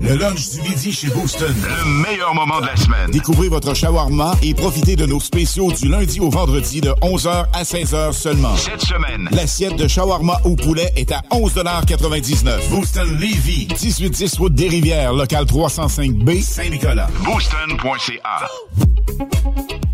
[0.00, 1.54] Le lunch du midi chez Booston.
[1.54, 3.10] Le meilleur moment de la semaine.
[3.10, 7.62] Découvrez votre shawarma et profitez de nos spéciaux du lundi au vendredi de 11h à
[7.62, 8.56] 16h seulement.
[8.56, 14.68] Cette semaine, L'assiette de shawarma au poulet est à 11,99 Booston Levy, 1810 route des
[14.68, 17.08] Rivières, local 305B, Saint-Nicolas.
[17.24, 18.48] Booston.ca.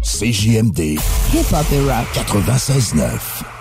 [0.03, 0.99] CJMD, et
[1.51, 3.56] Rap 96.9.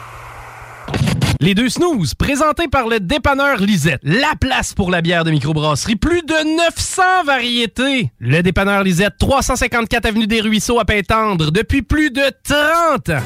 [1.46, 4.00] Les deux snooze, présentés par le dépanneur Lisette.
[4.02, 5.96] La place pour la bière de microbrasserie.
[5.96, 8.12] Plus de 900 variétés.
[8.18, 13.22] Le dépanneur Lisette, 354 Avenue des Ruisseaux à Pintendre, depuis plus de 30 ans.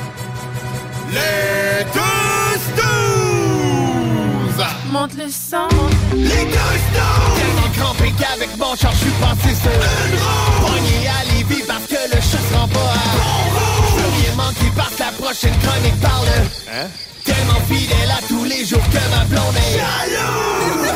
[1.13, 4.65] Les deux snooze!
[4.91, 5.69] Monte le sang.
[6.13, 7.39] Les deux snooze!
[7.39, 10.67] Tellement crampé qu'avec mon char, je suis passé sur une roue.
[10.67, 13.95] Pogné à Lévis parce que le chat se rend pas à bon roue.
[13.95, 16.31] Je veux rien manquer parce que la prochaine chronique parle de...
[16.69, 16.89] Hein?
[17.39, 20.91] Tellement fidèle à tous les jours que ma blonde est jalouse.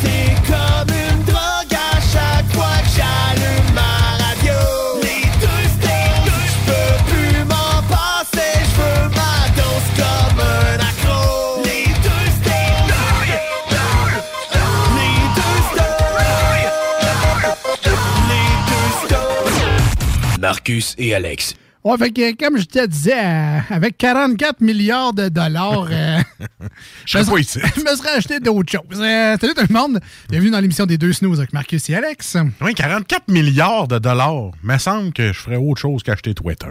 [0.00, 3.94] C'est comme une drogue à chaque fois que j'allume ma
[4.24, 4.58] radio.
[5.02, 6.32] Les deux snooze!
[6.48, 11.60] Je peux plus m'en passer, je veux ma dose comme un accro.
[11.62, 13.04] Les deux snooze!
[14.96, 16.24] Les deux snooze!
[18.30, 20.40] Les deux snooze!
[20.40, 21.54] Marcus et Alex.
[21.82, 26.18] Ouais, fait que, comme je te disais, euh, avec 44 milliards de dollars, euh,
[27.06, 29.00] Je serais me serais acheté d'autres choses.
[29.00, 29.98] Euh, salut tout le monde.
[30.28, 32.36] Bienvenue dans l'émission des deux snooze avec Marcus et Alex.
[32.60, 34.50] Oui, 44 milliards de dollars.
[34.62, 36.66] Il me semble que je ferais autre chose qu'acheter Twitter.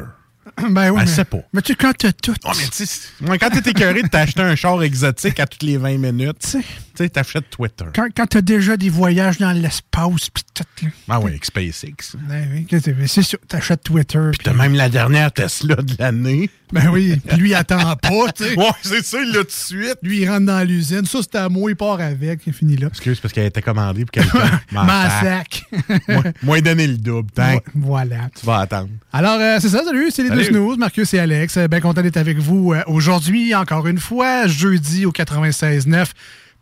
[0.70, 1.00] Ben oui.
[1.02, 1.40] Elle mais- sait pas.
[1.53, 2.36] Mais tu, quand t'as tout.
[2.46, 3.09] Oh, mais tu sais,
[3.40, 6.62] quand t'es écœuré de t'acheter un char exotique à toutes les 20 minutes, tu
[6.96, 7.86] sais, t'achètes Twitter.
[7.96, 10.64] Quand, quand t'as déjà des voyages dans l'espace, pis tout.
[11.08, 12.16] Ah oui, avec SpaceX.
[12.28, 12.68] Ben oui,
[13.08, 13.22] c'est?
[13.22, 14.19] Sûr, t'achètes Twitter.
[14.31, 16.50] Puis T'as même la dernière Tesla de l'année.
[16.72, 18.56] Ben oui, puis lui, il attend pas, tu sais.
[18.59, 19.98] Ouais, c'est ça, il l'a tout de suite.
[20.03, 21.06] Lui, il rentre dans l'usine.
[21.06, 22.42] Ça, c'est à moi, il part avec.
[22.46, 22.88] Il finit là.
[22.88, 24.59] Excuse, parce qu'elle a été commandée pour quelqu'un.
[24.72, 25.64] Massac.
[26.08, 27.30] Moi, moi, donner le double.
[27.74, 28.30] Voilà.
[28.40, 28.90] tu vas attendre.
[29.12, 30.49] Alors, euh, c'est ça, salut, c'est les deux.
[30.78, 31.58] Marcus et Alex.
[31.58, 36.08] Euh, Bien content d'être avec vous euh, aujourd'hui, encore une fois, jeudi au 96.9.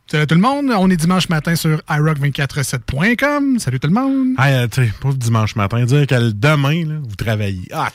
[0.09, 3.59] Salut tout le monde, on est dimanche matin sur iRock247.com.
[3.59, 4.35] Salut tout le monde.
[4.38, 7.68] Ah, tu sais, pour le dimanche matin, dire que demain, là, vous travaillez.
[7.73, 7.90] Ah,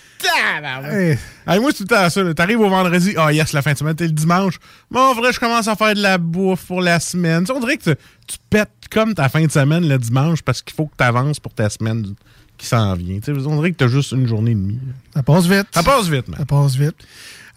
[0.84, 2.34] Hey, Hey, moi, c'est tout temps ça.
[2.34, 4.58] T'arrives au vendredi, ah yes, la fin de semaine, t'es le dimanche.
[4.90, 7.46] Bon, vrai, je commence à faire de la bouffe pour la semaine.
[7.52, 10.86] On dirait que tu, pètes comme ta fin de semaine le dimanche parce qu'il faut
[10.86, 12.14] que tu avances pour ta semaine
[12.58, 13.20] qui s'en vient.
[13.20, 14.78] Tu sais, on dirait que t'as juste une journée et demie.
[15.14, 15.66] ça passe vite.
[15.72, 16.38] Ça passe vite, man.
[16.38, 16.96] Ça passe vite.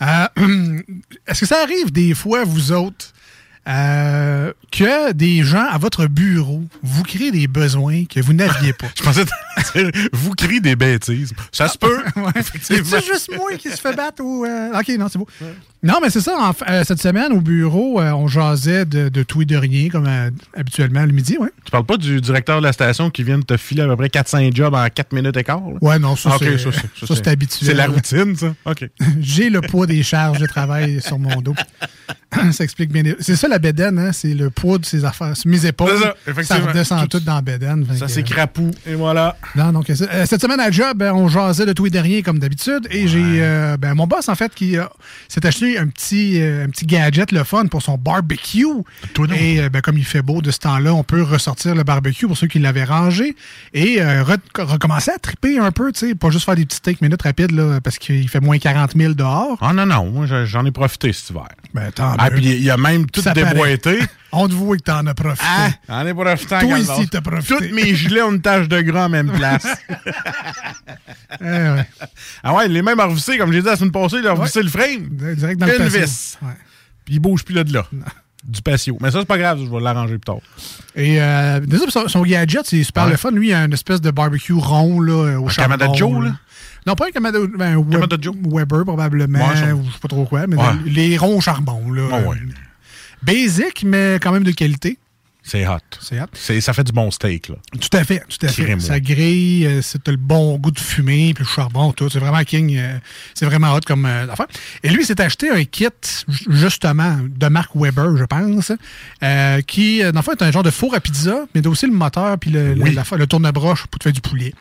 [0.02, 0.28] Euh,
[1.28, 3.14] Est-ce que ça arrive des fois, vous autres,
[3.68, 8.88] euh, que des gens à votre bureau vous créent des besoins que vous n'aviez pas?
[10.14, 11.34] vous criez des bêtises.
[11.52, 12.04] Ça se peut.
[12.62, 14.46] C'est juste moi qui se fait battre ou.
[14.46, 15.28] euh, Ok, non, c'est beau.
[15.84, 16.36] Non, mais c'est ça.
[16.38, 19.90] en euh, cette semaine, au bureau, euh, on jasait de, de tout et de rien,
[19.90, 21.50] comme euh, habituellement le midi, ouais.
[21.64, 23.96] Tu parles pas du directeur de la station qui vient de te filer à peu
[23.96, 25.60] près 4-5 jobs en 4 minutes et quart?
[25.60, 25.78] là?
[25.82, 27.70] Ouais, non, ça, Ah, ok, c'est ça, ça, c'est habituel.
[27.70, 28.56] C'est la routine, ça?
[28.66, 28.90] OK.
[29.22, 31.54] J'ai le poids des charges de travail sur mon dos.
[32.52, 33.04] ça explique bien.
[33.20, 34.12] C'est ça la bédaine, hein?
[34.12, 35.34] C'est le poids de ses affaires.
[35.46, 37.86] Mes épaules, ça, ça, redescend tout, dans la bédaine.
[37.98, 38.72] Ça, c'est crapou.
[38.88, 39.38] Et voilà.
[39.56, 39.96] Non, donc, euh,
[40.26, 42.88] cette semaine à job, euh, on jasait de tout et de rien comme d'habitude.
[42.92, 44.84] Et j'ai euh, ben, mon boss, en fait, qui euh,
[45.28, 48.66] s'est acheté un petit, euh, un petit gadget, le fun, pour son barbecue.
[49.36, 52.28] Et euh, ben, comme il fait beau de ce temps-là, on peut ressortir le barbecue
[52.28, 53.36] pour ceux qui l'avaient rangé
[53.74, 56.78] et euh, re- recommencer à triper un peu, tu sais, pas juste faire des petits
[56.78, 59.58] steaks minutes rapides là, parce qu'il fait moins 40 000 dehors.
[59.62, 61.48] Ah non, non, moi je- j'en ai profité cet hiver.
[61.74, 64.00] Ben, tant Ah, puis il a même tout déboîté.
[64.38, 65.46] On te voit que t'en as profité.
[65.88, 66.60] Ah, en est profitant.
[66.60, 67.56] Toi ici, t'as profité.
[67.56, 69.66] Toutes mes gilets ont une tache de gras en même place.
[71.42, 71.86] Eh ouais.
[72.44, 74.62] Ah ouais, les mêmes à revisser, comme j'ai dit la semaine passée, il a revissé
[74.62, 75.08] le frame.
[75.36, 76.00] Direct dans le Une patio.
[76.02, 76.38] vis.
[76.42, 76.48] Ouais.
[77.04, 77.86] Puis il bouge plus là de là.
[78.44, 78.98] Du patio.
[79.02, 80.38] Mais ça, c'est pas grave, je vais l'arranger plus tard.
[80.96, 83.12] Et euh, désolé, son, son gadget, c'est super Ouais.
[83.12, 83.32] le fun.
[83.32, 85.78] Lui, il a une espèce de barbecue rond là, au Un charbon.
[85.78, 86.32] Kamada Joe, là?
[86.86, 88.36] Non, pas un Kamada, ben, un Web- Kamada Joe?
[88.46, 90.64] Weber, probablement, Ouais, ou je sais pas trop quoi, mais Ouais.
[90.86, 91.92] les ronds au charbon.
[91.92, 92.38] Là, Ouais, ouais.
[93.24, 94.98] Basic, mais quand même de qualité.
[95.48, 95.78] C'est hot.
[96.02, 96.26] C'est hot.
[96.34, 97.56] C'est- Ça fait du bon steak, là.
[97.80, 98.80] Tout à fait, tout à fait.
[98.80, 102.10] Ça grille, euh, c'est le bon goût de fumée, puis le charbon, tout.
[102.10, 102.76] C'est vraiment king.
[102.76, 102.98] euh,
[103.36, 104.48] c'est vraiment hot comme euh, affaire.
[104.82, 105.86] Et lui, il s'est acheté un kit,
[106.28, 108.72] ju- justement, de marque Weber, je pense,
[109.68, 111.86] qui, dans le fond, est un genre de four à pizza, mais il a aussi
[111.86, 112.96] le moteur, puis le, Oui.
[112.96, 114.52] la- le tourne-broche pour te faire du poulet.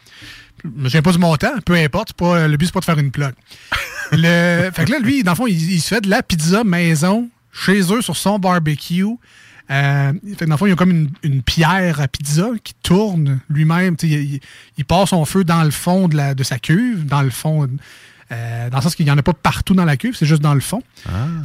[0.62, 2.12] Je me souviens pas du montant, peu importe.
[2.12, 3.32] Pas, le but, c'est pas de faire une plug.
[4.12, 6.62] Le, fait que là, lui, dans le fond, il, il se fait de la pizza
[6.62, 9.04] maison chez eux sur son barbecue.
[9.70, 12.74] Euh, fait dans le fond, il y a comme une, une pierre à pizza qui
[12.82, 13.96] tourne lui-même.
[14.02, 14.40] Il, il-
[14.76, 17.66] il part son feu dans le fond de, la, de sa cuve, dans le fond.
[18.32, 20.42] euh, dans le sens qu'il n'y en a pas partout dans la cuve, c'est juste
[20.42, 20.82] dans le fond.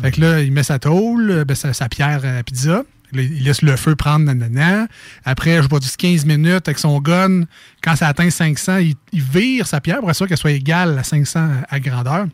[0.02, 2.84] Fait que là, il met sa tôle, euh, ben, sa, sa pierre à pizza.
[3.14, 4.88] Là, il laisse le feu prendre, nanana.
[5.26, 7.44] Après, je pas, 10-15 minutes avec son gun.
[7.82, 11.00] Quand ça atteint 500, il, il vire sa pierre pour être sûr qu'elle soit égale
[11.00, 12.28] à 500 à grandeur.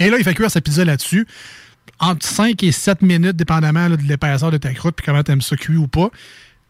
[0.00, 1.26] Et là, il fait cuire sa pizza là-dessus.
[2.00, 5.32] Entre 5 et 7 minutes, dépendamment là, de l'épaisseur de ta croûte puis comment tu
[5.32, 6.10] aimes ça cuit ou pas.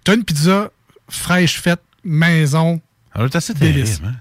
[0.04, 0.70] Tu as une pizza
[1.08, 2.80] fraîche faite, maison.
[3.12, 3.98] Alors, c'est assez Délice.
[3.98, 4.20] terrible, hein?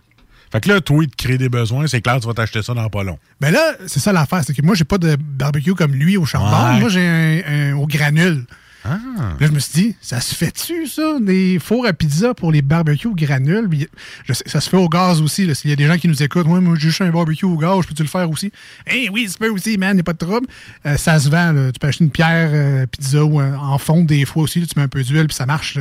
[0.51, 2.75] Fait que là, toi, il te crée des besoins, c'est clair, tu vas t'acheter ça
[2.75, 3.17] dans pas long.
[3.41, 4.43] Ben là, c'est ça l'affaire.
[4.45, 6.73] C'est que moi, j'ai pas de barbecue comme lui au charbon.
[6.73, 6.79] Ouais.
[6.79, 8.45] Moi, j'ai un, un au granule.
[8.85, 8.99] Ah.
[9.39, 12.61] Là, je me suis dit, ça se fait-tu, ça, des fours à pizza pour les
[12.61, 13.69] barbecues au granule?
[13.69, 13.87] Puis,
[14.25, 15.53] je sais, ça se fait au gaz aussi.
[15.55, 17.85] S'il y a des gens qui nous écoutent, ouais, moi, j'ai un barbecue au gaz,
[17.85, 18.51] peux-tu le faire aussi?
[18.87, 20.47] Eh oui, ça peut aussi, man, il a pas de trouble.
[20.85, 21.53] Euh, ça se vend.
[21.71, 24.83] Tu peux acheter une pierre euh, pizza ou en fond des fois aussi, tu mets
[24.83, 25.77] un peu d'huile, puis ça marche.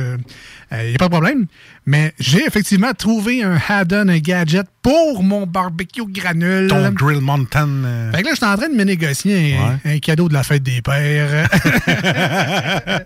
[0.81, 1.45] Il n'y a pas de problème.
[1.85, 6.67] Mais j'ai effectivement trouvé un add-on, un gadget pour mon barbecue granule.
[6.67, 7.67] Ton Grill Mountain.
[7.85, 10.33] euh, Fait que là, je suis en train de me négocier un, un cadeau de
[10.33, 11.47] la fête des pères.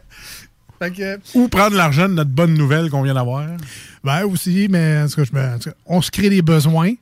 [0.79, 3.47] fait que, Ou prendre l'argent de notre bonne nouvelle qu'on vient d'avoir.
[4.03, 6.41] ben aussi, mais en tout cas, je me- en tout cas, on se crée des
[6.41, 6.93] besoins.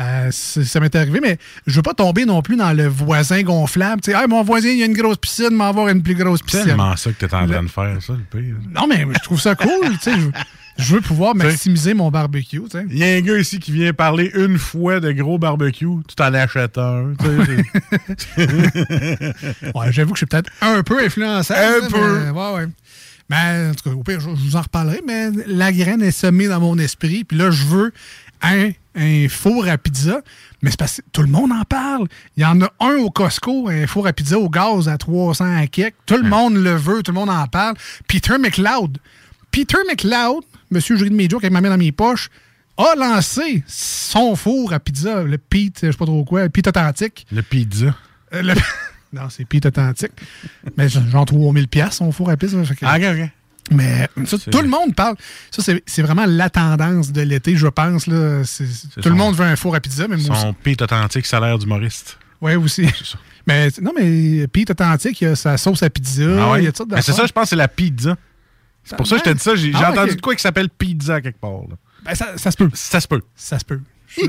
[0.00, 3.42] Euh, c'est- ça m'est arrivé, mais je veux pas tomber non plus dans le voisin
[3.42, 4.00] gonflable.
[4.00, 6.38] Tu sais, Hey, mon voisin, il a une grosse piscine, m'en avoir une plus grosse
[6.40, 6.64] C'est piscine.
[6.66, 8.54] tellement ça que t'es en train de faire, ça, le pire.
[8.72, 9.68] Non, mais je trouve ça cool.
[10.02, 10.12] tu sais,
[10.78, 12.62] je, veux pouvoir maximiser mon barbecue.
[12.70, 12.76] tu.
[12.90, 16.14] Il y a un gars ici qui vient parler une fois de gros barbecue, tu
[16.14, 17.14] t'en achètes un.
[17.18, 18.46] tu.
[19.74, 21.60] Ouais, j'avoue que je suis peut-être un peu influençable.
[21.60, 22.18] Un là, peu.
[22.24, 22.66] mais- ouais, ouais.
[23.30, 26.12] Mais en tout cas, au pire, je, je vous en reparlerai, mais la graine est
[26.12, 27.24] semée dans mon esprit.
[27.24, 27.92] Puis là, je veux
[28.42, 30.20] un, un four à pizza.
[30.62, 32.06] Mais c'est parce que tout le monde en parle.
[32.36, 35.56] Il y en a un au Costco, un four à pizza au gaz à 300
[35.56, 35.94] à kek.
[36.06, 37.76] Tout le monde le veut, tout le monde en parle.
[38.08, 38.98] Peter McLeod.
[39.50, 42.28] Peter McLeod, monsieur Jury de mes jokes avec ma main dans mes poches,
[42.76, 46.68] a lancé son four à pizza, le Pete, je sais pas trop quoi, le Pete
[46.68, 47.26] Authentique.
[47.32, 47.94] Le pizza.
[48.34, 48.54] Euh, le-
[49.12, 50.12] Non, c'est Pete Authentique.
[50.76, 52.58] Mais genre 3000 pièces son four à pizza.
[52.82, 53.30] Ah, ok, ok.
[53.70, 55.16] Mais ça, tout le monde parle.
[55.50, 58.06] Ça, c'est vraiment la tendance de l'été, je pense.
[58.06, 58.42] Là.
[58.44, 61.58] Tout son- le monde veut un four à pizza, mais moi Son pite authentique salaire
[61.58, 62.18] d'humoriste.
[62.40, 62.86] Oui, aussi.
[63.46, 66.22] Mais non, mais Pete Authentique, il y a sa sauce à pizza.
[66.38, 66.60] Ah ouais?
[66.60, 68.14] Il y a sortes Mais c'est ça, je pense c'est la pizza.
[68.84, 69.54] C'est pour ça que je te dis ça.
[69.56, 71.62] J'ai Ah, entendu de quoi qui s'appelle pizza quelque part.
[71.68, 71.76] là.
[72.04, 72.68] Ben, ça, ça se peut.
[72.74, 73.22] Ça se peut.
[73.34, 73.80] Ça se peut.
[74.16, 74.22] Je,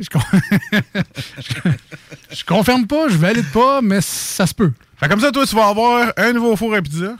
[0.00, 0.20] je con-
[1.38, 1.70] je-
[2.36, 4.72] je confirme pas, je valide pas, mais ça se peut.
[4.96, 7.16] Fait comme ça, toi, tu vas avoir un nouveau four à pizza.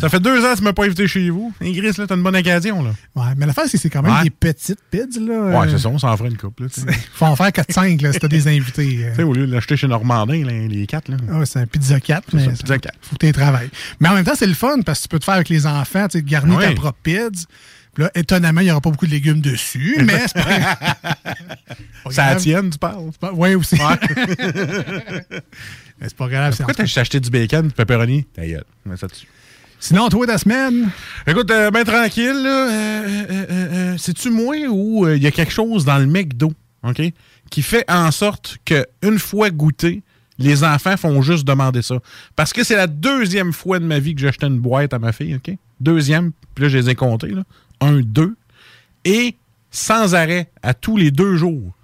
[0.00, 1.52] Ça fait deux ans que tu m'as pas invité chez vous.
[1.62, 2.90] Ingris, là, t'as une bonne occasion, là.
[3.14, 4.24] Ouais, mais l'affaire, c'est que c'est quand même Ouais.
[4.24, 5.20] des petites pizzas.
[5.20, 5.60] Là.
[5.60, 6.68] Ouais, c'est ça, on s'en ferait une couple, là.
[7.14, 9.00] Faut en faire 4-5 là, si t'as des invités.
[9.04, 9.10] euh.
[9.10, 11.16] Tu sais, au lieu de l'acheter chez Normandin, là, les quatre, là.
[11.30, 12.98] Ah ouais, c'est un pizza 4, mais ça, pizza 4.
[13.02, 13.70] faut que tu travailles.
[14.00, 15.66] Mais en même temps, c'est le fun parce que tu peux te faire avec les
[15.66, 16.74] enfants, tu sais, garnir ta Ouais.
[16.74, 17.46] propre pizza.
[17.96, 20.76] Là, étonnamment, il n'y aura pas beaucoup de légumes dessus, mais c'est pas grave.
[22.04, 23.10] Pas Ça tienne, tu parles?
[23.34, 23.76] Oui, aussi.
[26.00, 26.56] Mais c'est pas grave.
[26.56, 28.24] Pourquoi t'as acheté du bacon, du pepperoni?
[28.34, 28.64] Ta gueule.
[28.84, 29.26] Mets ça dessus.
[29.84, 30.88] Sinon, toi, ta semaine?
[31.26, 32.70] Écoute, euh, ben tranquille, là.
[32.70, 36.54] euh, euh, euh, euh, C'est-tu moi ou il y a quelque chose dans le McDo,
[36.84, 37.02] OK,
[37.50, 40.02] qui fait en sorte que une fois goûté,
[40.38, 41.96] les enfants font juste demander ça?
[42.34, 44.98] Parce que c'est la deuxième fois de ma vie que j'ai acheté une boîte à
[44.98, 45.54] ma fille, OK?
[45.80, 47.42] Deuxième, puis là, je les ai comptés, là.
[47.82, 48.36] Un, deux.
[49.04, 49.36] Et
[49.70, 51.74] sans arrêt, à tous les deux jours.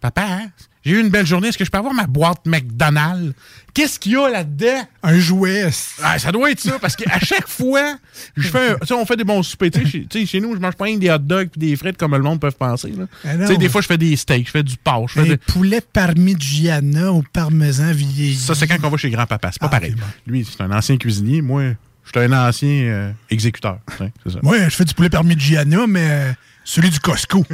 [0.00, 0.42] Papa,
[0.84, 1.48] j'ai eu une belle journée.
[1.48, 3.34] Est-ce que je peux avoir ma boîte McDonald's?
[3.74, 4.86] Qu'est-ce qu'il y a là-dedans?
[5.02, 5.68] Un jouet.
[6.02, 7.96] Ah, ça doit être ça, parce qu'à chaque fois,
[8.36, 9.70] je fais un- on fait des bons soupers.
[9.70, 11.96] Tu sais, chez, nous, je mange pas rien que des hot dogs et des frites
[11.96, 12.90] comme le monde peut penser.
[12.96, 13.04] là.
[13.24, 13.46] Ah Tu non.
[13.46, 15.08] sais, des fois, je fais des steaks, je fais du porc.
[15.16, 18.34] Un de- poulet parmigiana au parmesan vieilli.
[18.36, 19.50] Ça, c'est quand on va chez grand-papa.
[19.52, 19.92] C'est pas Ah, pareil.
[19.92, 20.04] bon.
[20.26, 21.42] Lui, c'est un ancien cuisinier.
[21.42, 21.62] Moi,
[22.10, 23.78] Je suis un ancien euh, exécuteur.
[23.98, 24.06] ça.
[24.42, 26.34] Moi, je fais du poulet parmigiana, mais
[26.70, 27.44] celui du Costco.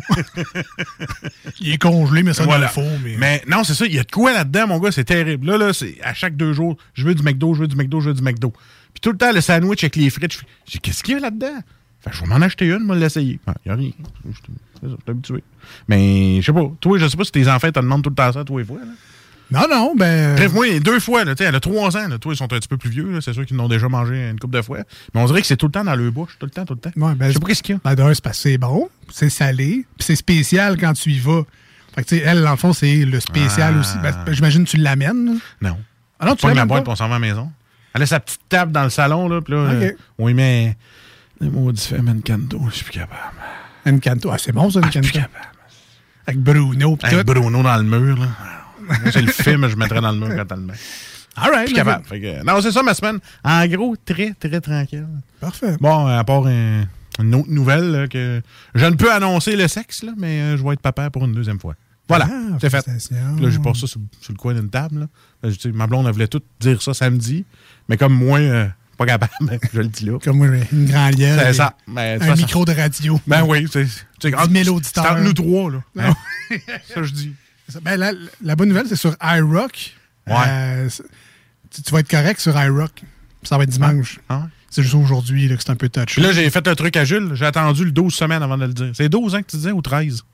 [1.60, 2.68] il est congelé, mais ça Voilà.
[2.68, 2.84] four.
[3.02, 3.16] Mais...
[3.16, 3.86] Mais non, c'est ça.
[3.86, 4.90] Il y a de quoi là-dedans, mon gars.
[4.90, 5.46] C'est terrible.
[5.46, 8.00] Là, là, c'est à chaque deux jours, je veux du McDo, je veux du McDo,
[8.00, 8.50] je veux du McDo.
[8.92, 11.16] Puis tout le temps, le sandwich avec les frites, je fais, j'ai qu'est-ce qu'il y
[11.16, 11.60] a là-dedans?
[12.00, 13.38] Fait je vais m'en acheter une, moi, l'essayer.
[13.46, 13.90] Il n'y a rien.
[14.26, 14.42] Je suis-
[14.80, 15.44] c'est ça, je suis habitué.
[15.88, 16.70] Mais je sais pas.
[16.80, 18.64] Toi, je sais pas si tes enfants te demandent tout le temps ça, toi et
[18.64, 18.78] fois.
[18.80, 18.92] Là.
[19.54, 20.34] Non, non, ben.
[20.36, 22.08] Bref, moi, deux fois, là, tu sais, elle a trois ans.
[22.08, 23.10] Là, toi, ils sont un petit peu plus vieux.
[23.10, 24.78] là, C'est sûr qu'ils l'ont déjà mangé une couple de fois.
[25.14, 26.36] Mais on dirait que c'est tout le temps dans leur bouche.
[26.38, 26.90] Tout le temps, tout le temps.
[26.96, 27.80] Ouais, ben, je sais pas qu'est-ce qu'il y a.
[27.84, 31.18] Ben, d'un, c'est parce que c'est bon, c'est salé, puis c'est spécial quand tu y
[31.20, 31.42] vas.
[31.94, 33.80] Fait que, tu sais, elle, dans le fond, c'est le spécial Ah.
[33.80, 33.98] aussi.
[34.02, 35.38] Ben, j'imagine que tu l'amènes.
[35.62, 35.78] Non.
[36.18, 37.50] Ah non, On tu pogne la l'amènes boîte on s'en va à la maison.
[37.94, 39.82] Elle a sa petite table dans le salon, là, puis là, Ok.
[39.82, 40.76] euh, on y met
[41.40, 42.60] des maudits faits Encanto.
[42.70, 43.20] Je suis plus capable.
[43.86, 44.30] Encanto.
[44.32, 45.12] Ah, c'est bon, ça, Ah, je suis Encanto.
[45.12, 45.48] plus capable.
[46.26, 47.26] Avec Bruno, pis Avec.
[47.26, 48.26] Bruno dans le mur, là.
[49.12, 50.74] C'est le film, je mettrais dans le mur met.
[51.36, 51.62] All right.
[51.62, 52.04] Je suis capable.
[52.06, 53.18] Fait que, non, c'est ça ma semaine.
[53.42, 55.06] En gros, très, très tranquille.
[55.40, 55.76] Parfait.
[55.80, 56.84] Bon, à part un-
[57.18, 58.40] une autre nouvelle, là, que
[58.74, 61.32] je ne peux annoncer le sexe, là, mais euh, je vais être papa pour une
[61.32, 61.74] deuxième fois.
[62.08, 62.84] Voilà, Ah, c'est fait.
[62.84, 65.08] Puis Là, j'ai pas ça sur, sur le coin d'une table.
[65.42, 65.48] Là.
[65.50, 67.44] Là, ma blonde, elle voulait tout dire ça samedi,
[67.88, 68.66] mais comme moi, euh,
[68.98, 69.32] pas capable,
[69.72, 70.18] je le dis là.
[70.22, 71.38] Comme moi, une grande gueule.
[71.40, 71.74] C'est ça.
[71.88, 73.20] Mais, toute un façon- micro de radio.
[73.26, 73.86] Ben oui, c'est
[74.20, 75.04] c'est- 10 000 auditeurs.
[75.04, 75.78] c'est entre nous trois, là.
[75.98, 76.14] Hein?
[76.94, 77.32] ça, je dis.
[77.82, 79.94] Ben, la, la bonne nouvelle, c'est sur iRock.
[80.26, 80.34] Ouais.
[80.48, 80.88] Euh,
[81.70, 83.02] tu, tu vas être correct sur iRock.
[83.42, 84.20] Ça va être dimanche.
[84.28, 84.42] Ah ouais?
[84.70, 86.18] C'est juste aujourd'hui là, que c'est un peu touch.
[86.18, 87.30] Là, j'ai fait le truc à Jules.
[87.34, 88.90] J'ai attendu le 12 semaines avant de le dire.
[88.94, 90.24] C'est 12 ans que tu disais ou 13?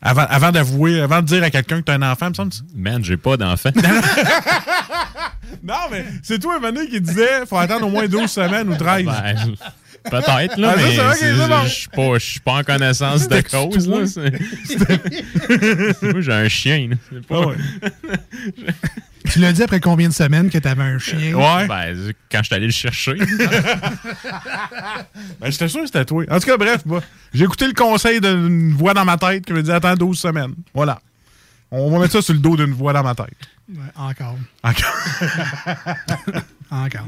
[0.00, 2.52] Avant, avant d'avouer, avant de dire à quelqu'un que t'as un enfant, me semble.
[2.74, 3.70] Man, j'ai pas d'enfant.
[5.62, 9.04] Non, mais c'est toi, Mané, qui disait faut attendre au moins 12 semaines ou 13.
[9.04, 9.54] Ben,
[10.10, 11.14] Peut-être, là, Ah, ça,
[11.58, 13.86] mais je suis pas, je suis pas en connaissance de cause.
[13.86, 14.00] toi.
[14.00, 16.88] Là, c'est- Moi, j'ai un chien.
[16.90, 16.96] là.
[17.28, 17.36] Pas...
[17.42, 17.56] Ah ouais.
[19.30, 21.32] Tu l'as dit après combien de semaines que t'avais un chien?
[21.34, 21.66] Ouais.
[21.68, 23.14] Ben, quand je suis allé le chercher.
[25.40, 26.24] Ben, j'étais sûr que c'était toi.
[26.30, 27.00] En tout cas, bref, bah,
[27.32, 30.54] j'ai écouté le conseil d'une voix dans ma tête qui me dit attends 12 semaines.
[30.74, 31.00] Voilà.
[31.70, 33.28] On va mettre ça sur le dos d'une voix dans ma tête.
[33.70, 34.36] Ouais, encore.
[34.62, 34.94] Encore.
[36.72, 37.06] Encore.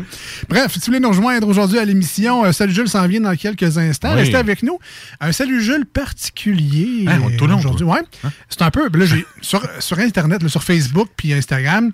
[0.51, 3.35] Bref, si vous voulez nous rejoindre aujourd'hui à l'émission, euh, Salut Jules s'en vient dans
[3.35, 4.13] quelques instants.
[4.13, 4.21] Oui.
[4.21, 4.79] Restez avec nous.
[5.21, 7.21] Un Salut Jules particulier Hein,
[7.57, 7.87] aujourd'hui.
[7.87, 8.03] Ouais.
[8.51, 8.91] C'est un peu.
[8.93, 11.93] Là, j'ai sur, sur Internet, là, sur Facebook puis Instagram.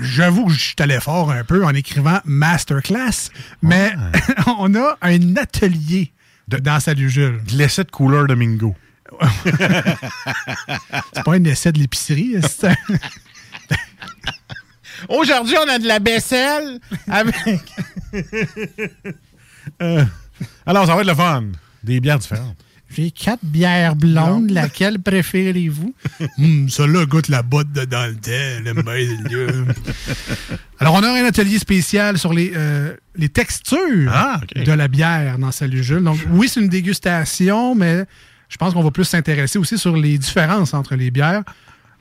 [0.00, 3.30] J'avoue que je suis allé fort un peu en écrivant masterclass,
[3.62, 3.92] mais
[4.58, 6.12] on a un atelier
[6.48, 7.40] dans Salut Jules.
[7.46, 8.74] De l'essai de couleur de Mingo.
[11.12, 12.76] C'est pas un essai de l'épicerie, c'est
[15.08, 17.60] Aujourd'hui, on a de la vaisselle avec.
[19.82, 20.02] Euh,
[20.64, 21.44] alors, ça va être le fun.
[21.84, 22.56] Des bières différentes.
[22.90, 25.94] J'ai quatre bières blondes, laquelle préférez-vous?
[26.38, 28.10] Hum, Celle-là goûte la botte de dans
[28.64, 29.66] le meilleur.
[30.78, 35.38] Alors, on a un atelier spécial sur les, euh, les textures Ah, de la bière
[35.38, 36.02] dans Salut Jules.
[36.02, 38.04] Donc, oui, c'est une dégustation, mais
[38.48, 41.42] je pense qu'on va plus s'intéresser aussi sur les différences entre les bières.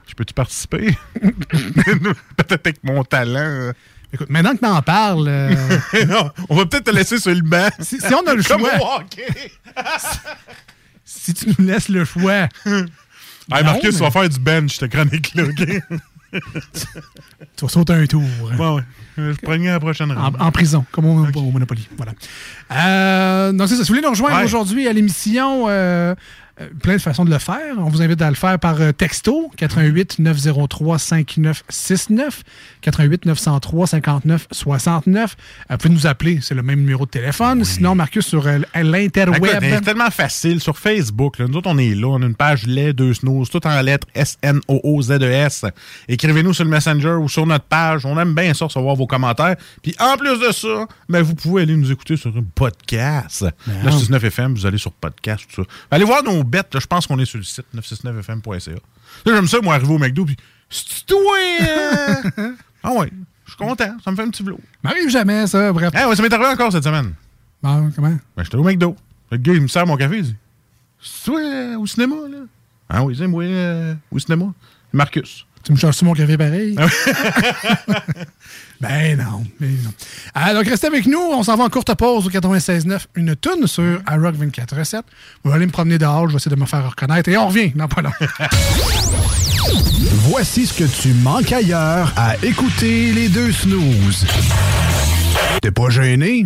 [0.07, 0.97] Je peux-tu participer?
[1.21, 3.71] peut-être avec mon talent.
[4.13, 5.53] Écoute, maintenant que t'en parles, euh,
[6.07, 7.67] non, on va peut-être te laisser sur le banc.
[7.79, 8.59] si, si on a le choix,
[11.03, 12.47] si tu nous laisses le choix,
[13.49, 15.65] Hey, Marcus, mais- tu vas faire du bench, cette chronique-là, OK?
[17.55, 18.23] tu vas sauter un tour.
[18.57, 18.83] Bon, ouais.
[19.17, 21.87] Je prends la prochaine En, en prison, comme au, au Monopoly.
[21.97, 22.11] Voilà.
[22.71, 23.83] Euh, donc, c'est ça.
[23.83, 24.43] Si vous voulez nous rejoindre Ouais.
[24.43, 26.13] aujourd'hui à l'émission, euh,
[26.59, 27.75] euh, plein de façons de le faire.
[27.77, 32.43] On vous invite à le faire par euh, texto 88 903 5969
[32.81, 35.35] 88 903 59 69.
[35.69, 37.63] Euh, vous pouvez nous appeler, c'est le même numéro de téléphone.
[37.63, 39.57] Sinon, Marcus, sur euh, l'interweb.
[39.61, 40.59] c'est tellement facile.
[40.59, 42.07] Sur Facebook, là, nous autres, on est là.
[42.07, 45.65] On a une page lait, deux snooze, tout en lettres S-N-O-O-Z-E-S.
[46.07, 48.05] Écrivez-nous sur le Messenger ou sur notre page.
[48.05, 49.55] On aime bien ça, recevoir vos commentaires.
[49.81, 53.45] Puis en plus de ça, ben, vous pouvez aller nous écouter sur un podcast.
[53.67, 55.69] 969 FM, vous allez sur podcast, tout ça.
[55.91, 56.73] Allez voir nos bêtes.
[56.73, 56.79] là.
[56.79, 58.71] Je pense qu'on est sur le site 969fm.ca.
[58.71, 58.79] Là,
[59.25, 60.35] j'aime ça, moi, arriver au McDo, puis
[60.69, 61.37] c'est toi!
[61.61, 62.51] euh?
[62.83, 63.11] ah ouais,
[63.45, 63.95] je suis content.
[64.03, 64.59] Ça me fait un petit vlog.
[64.83, 65.71] M'arrive jamais, ça.
[65.71, 65.91] Bref.
[65.95, 67.13] Ah ouais, ça m'est arrivé encore cette semaine.
[67.61, 68.17] Bon, comment?
[68.35, 68.95] Ben, j'étais au McDo.
[69.31, 70.17] Le gars, il me sert mon café.
[70.17, 70.35] Il dit
[71.01, 72.37] C'est toi euh, au cinéma, là?
[72.89, 74.53] Ah oui, c'est moi euh, au cinéma.
[74.93, 75.45] Marcus.
[75.63, 76.77] Tu me charges-tu mon café pareil?
[78.79, 79.89] Ben non, ben non.
[80.33, 81.19] Ah, donc, restez avec nous.
[81.19, 83.05] On s'en va en courte pause au 96.9.
[83.15, 85.01] Une toune sur iRock 24.7.
[85.43, 86.27] Vous allez me promener dehors.
[86.27, 87.29] Je vais essayer de me faire reconnaître.
[87.29, 88.11] Et on revient dans pas long.
[90.29, 94.25] Voici ce que tu manques ailleurs à écouter les deux snooze.
[95.61, 96.45] T'es pas gêné?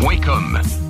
[0.00, 0.89] Wickham.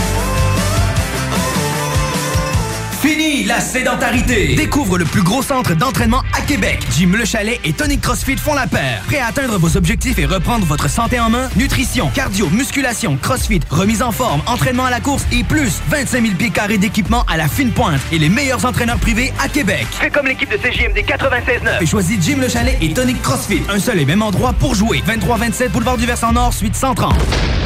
[3.01, 4.53] Fini la sédentarité!
[4.53, 6.79] Découvre le plus gros centre d'entraînement à Québec.
[6.95, 9.01] Jim Le Chalet et Tonic CrossFit font la paire.
[9.07, 11.49] Prêt à atteindre vos objectifs et reprendre votre santé en main?
[11.55, 16.35] Nutrition, cardio, musculation, CrossFit, remise en forme, entraînement à la course et plus 25 000
[16.35, 19.87] pieds carrés d'équipement à la fine pointe et les meilleurs entraîneurs privés à Québec.
[19.99, 23.63] Fais comme l'équipe de CJMD 96.9 et choisis Jim Le Chalet et Tonic CrossFit.
[23.67, 25.01] Un seul et même endroit pour jouer.
[25.07, 27.15] 23-27 Boulevard du Versant Nord, suite 130.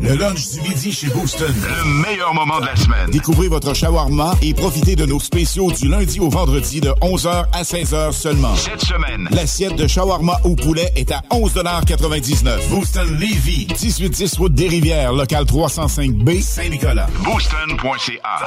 [0.00, 1.52] Le lunch du midi chez Booston.
[1.52, 3.10] Le meilleur moment de la semaine.
[3.10, 7.62] Découvrez votre shawarma et profitez de nos spéciaux du lundi au vendredi de 11h à
[7.62, 8.54] 16h seulement.
[8.54, 9.28] Cette semaine.
[9.32, 15.44] L'assiette de shawarma au poulet est à 11,99 Booston Levy, 1810 route des Rivières, local
[15.44, 17.08] 305B, Saint-Nicolas.
[17.24, 18.46] Booston.ca.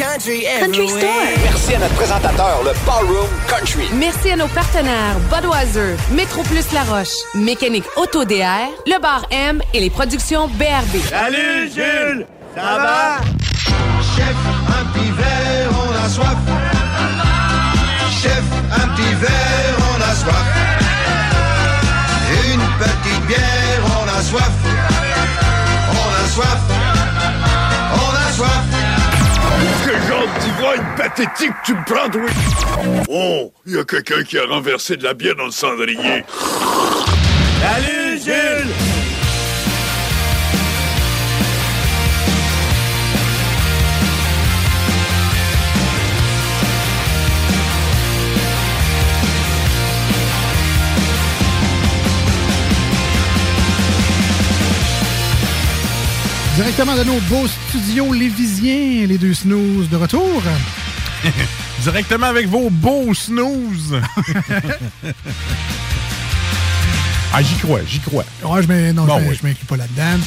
[0.00, 0.88] Country Country.
[0.88, 1.10] Store.
[1.44, 3.86] Merci à notre présentateur, le Ballroom Country.
[3.98, 9.60] Merci à nos partenaires Budweiser, Métro Plus La Roche, Mécanique Auto DR, Le Bar M
[9.74, 11.02] et les productions BRB.
[11.06, 13.18] Salut Jules, ça va?
[14.16, 14.36] Chef,
[14.68, 16.38] un petit verre, on a soif.
[18.22, 20.46] Chef, un petit verre, on a soif.
[22.54, 24.50] Une petite bière, on a soif.
[25.92, 26.60] On a soif.
[27.92, 28.69] On a soif.
[30.40, 32.22] D'ivrogne pathétique tu me prends, toi?
[33.08, 36.24] Oh, il y a quelqu'un qui a renversé de la bière dans le cendrier.
[37.60, 38.89] Salut Jules!
[56.56, 60.42] Directement de nos beaux studios lévisiens, les deux snooze de retour.
[61.82, 63.96] Directement avec vos beaux snooze.
[67.32, 68.24] ah, j'y crois, j'y crois.
[68.44, 69.38] Ouais, je m'in- non, Bon, oui.
[69.42, 70.18] m'inclus pas là-dedans.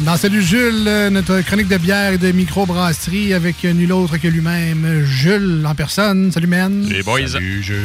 [0.00, 4.26] Dans Salut Jules, euh, notre chronique de bière et de microbrasserie avec nul autre que
[4.28, 6.32] lui-même, Jules en personne.
[6.32, 6.86] Salut, man.
[6.88, 7.28] Les boys.
[7.28, 7.84] Salut, Jules.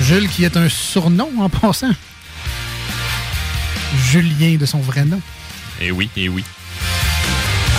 [0.00, 1.90] Jules qui est un surnom en passant.
[4.10, 5.20] Julien de son vrai nom.
[5.84, 6.44] Eh oui, eh oui.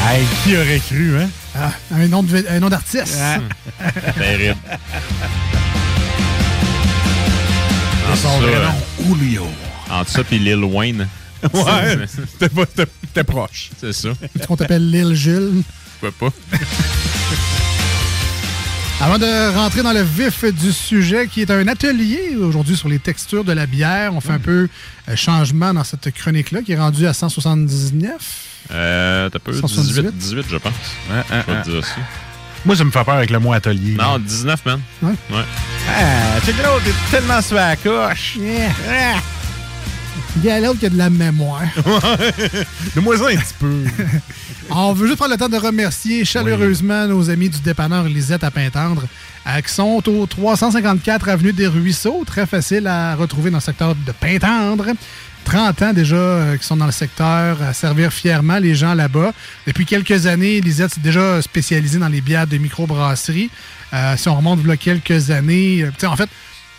[0.06, 1.30] Hey, qui aurait cru, hein?
[1.56, 3.18] Ah, un nom de- un nom d'artiste.
[4.18, 4.58] Terrible.
[8.12, 9.48] Et son Entre vrai ça, nom, Julio.
[9.90, 11.08] Entre ça et Lil Wayne.
[11.54, 13.70] Ouais, c'était pas- c'était- c'était proche.
[13.80, 14.10] C'est ça.
[14.38, 15.62] Est-ce qu'on t'appelle Lil Jules?
[16.02, 16.58] Pourquoi pas?
[19.04, 23.00] Avant de rentrer dans le vif du sujet, qui est un atelier aujourd'hui sur les
[23.00, 24.70] textures de la bière, on fait un peu
[25.10, 28.14] euh, changement dans cette chronique-là, qui est rendue à 179.
[28.72, 30.10] Euh, t'as peu 178?
[30.10, 30.74] 18, 18, je pense.
[31.12, 31.62] hein, je vais hein.
[31.66, 31.96] te dire ça.
[32.66, 33.96] Moi, ça me fait peur avec le mot atelier.
[33.96, 34.80] Non, 19, man.
[35.02, 35.10] Ouais.
[35.10, 35.44] Ouais.
[35.90, 38.38] Ah, check it out, t'es tellement sur la coche.
[38.38, 38.72] Yeah.
[40.38, 41.64] Il y a l'autre qui a de la mémoire.
[42.96, 43.68] de moins un petit peu.
[44.76, 48.50] On veut juste prendre le temps de remercier chaleureusement nos amis du dépanneur Lisette à
[48.50, 49.04] Pintendre,
[49.46, 53.94] euh, qui sont au 354 Avenue des Ruisseaux, très facile à retrouver dans le secteur
[53.94, 54.88] de Pintendre.
[55.46, 59.32] 30 ans déjà euh, qui sont dans le secteur, à servir fièrement les gens là-bas.
[59.68, 63.52] Depuis quelques années, Lisette s'est déjà spécialisée dans les bières de microbrasserie.
[63.94, 66.30] Euh, si on remonte a quelques années, euh, en fait,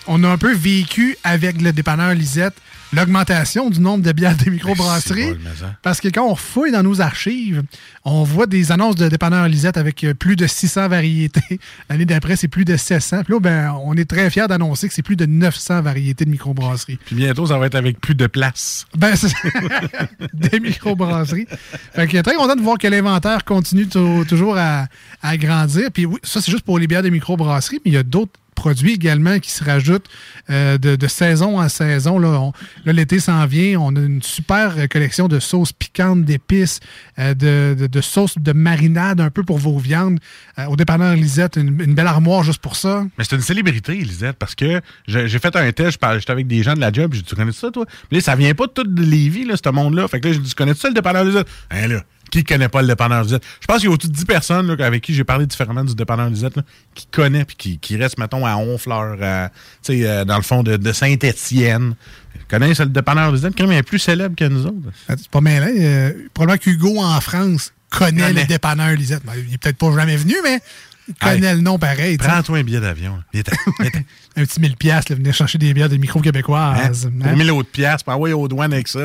[0.08, 2.56] on a un peu vécu avec le dépanneur Lisette
[2.94, 5.26] l'augmentation du nombre de bières de microbrasserie.
[5.30, 5.74] bol, mais ça.
[5.82, 7.62] Parce que quand on fouille dans nos archives,
[8.04, 11.58] on voit des annonces de dépanneurs Lisette avec euh, plus de 600 variétés.
[11.90, 13.24] L'année d'après, c'est plus de 700.
[13.24, 16.30] Puis là, ben, on est très fiers d'annoncer que c'est plus de 900 variétés de
[16.30, 16.98] microbrasserie.
[17.04, 18.86] Puis bientôt, ça va être avec plus de place.
[18.96, 19.28] Ben, c'est
[20.34, 21.46] des microbrasseries.
[21.94, 24.86] Fait que très content de voir que l'inventaire continue tou- toujours à,
[25.22, 25.90] à grandir.
[25.92, 28.32] Puis oui, ça, c'est juste pour les bières de microbrasserie, mais il y a d'autres
[28.54, 30.08] produits également qui se rajoutent
[30.50, 32.18] euh, de, saison en saison.
[32.18, 32.52] Là,
[32.86, 33.78] l'été s'en vient.
[33.80, 36.80] On a une super collection de sauces piquantes, d'épices,
[37.18, 40.18] euh, de, sauces de marinade un peu pour vos viandes.
[40.58, 43.04] Euh, au dépanneur Lisette, une, belle armoire juste pour ça.
[43.18, 46.74] Mais c'est une célébrité, Elisette, parce que j'ai fait un test, j'étais avec des gens
[46.74, 47.84] de la job, j'ai dit, tu connais ça, toi?
[48.10, 50.08] Là, ça vient pas de tout de Lévis, là, ce monde-là.
[50.08, 51.48] Fait que là, j'ai dit, tu connais ça, le dépanneur Lisette?
[51.70, 52.04] Hein, là,
[52.38, 53.42] qui connaît pas le dépanneur Lisette?
[53.60, 55.84] Je pense qu'il y a au-dessus de 10 personnes, là, avec qui j'ai parlé différemment
[55.84, 56.62] du dépanneur Lisette, là,
[56.94, 59.50] qui connaît, puis qui, qui reste, mettons, à Honfleur, à,
[59.82, 61.94] tu sais, euh, dans le fond de, de Saint-Étienne.
[62.48, 64.76] Connaissent le dépanneur Lisette, quand même, il est plus célèbre que nous autres.
[65.08, 65.62] Ah, C'est pas mal.
[65.62, 66.12] Hein?
[66.34, 68.40] probablement qu'Hugo en France connaît Connaît.
[68.42, 69.22] le dépanneur Lisette.
[69.24, 70.60] Ben, il est peut-être pas jamais venu, mais
[71.08, 72.16] il connaît le nom pareil.
[72.16, 73.18] Prends-toi un billet d'avion.
[74.36, 77.06] Un petit 1000 piastres, là, venir chercher des bières de micro québécoises.
[77.06, 77.12] Hein?
[77.20, 77.28] Hein?
[77.28, 79.04] Pour 1000 autres piastres, pas envoyer aux douanes avec ça.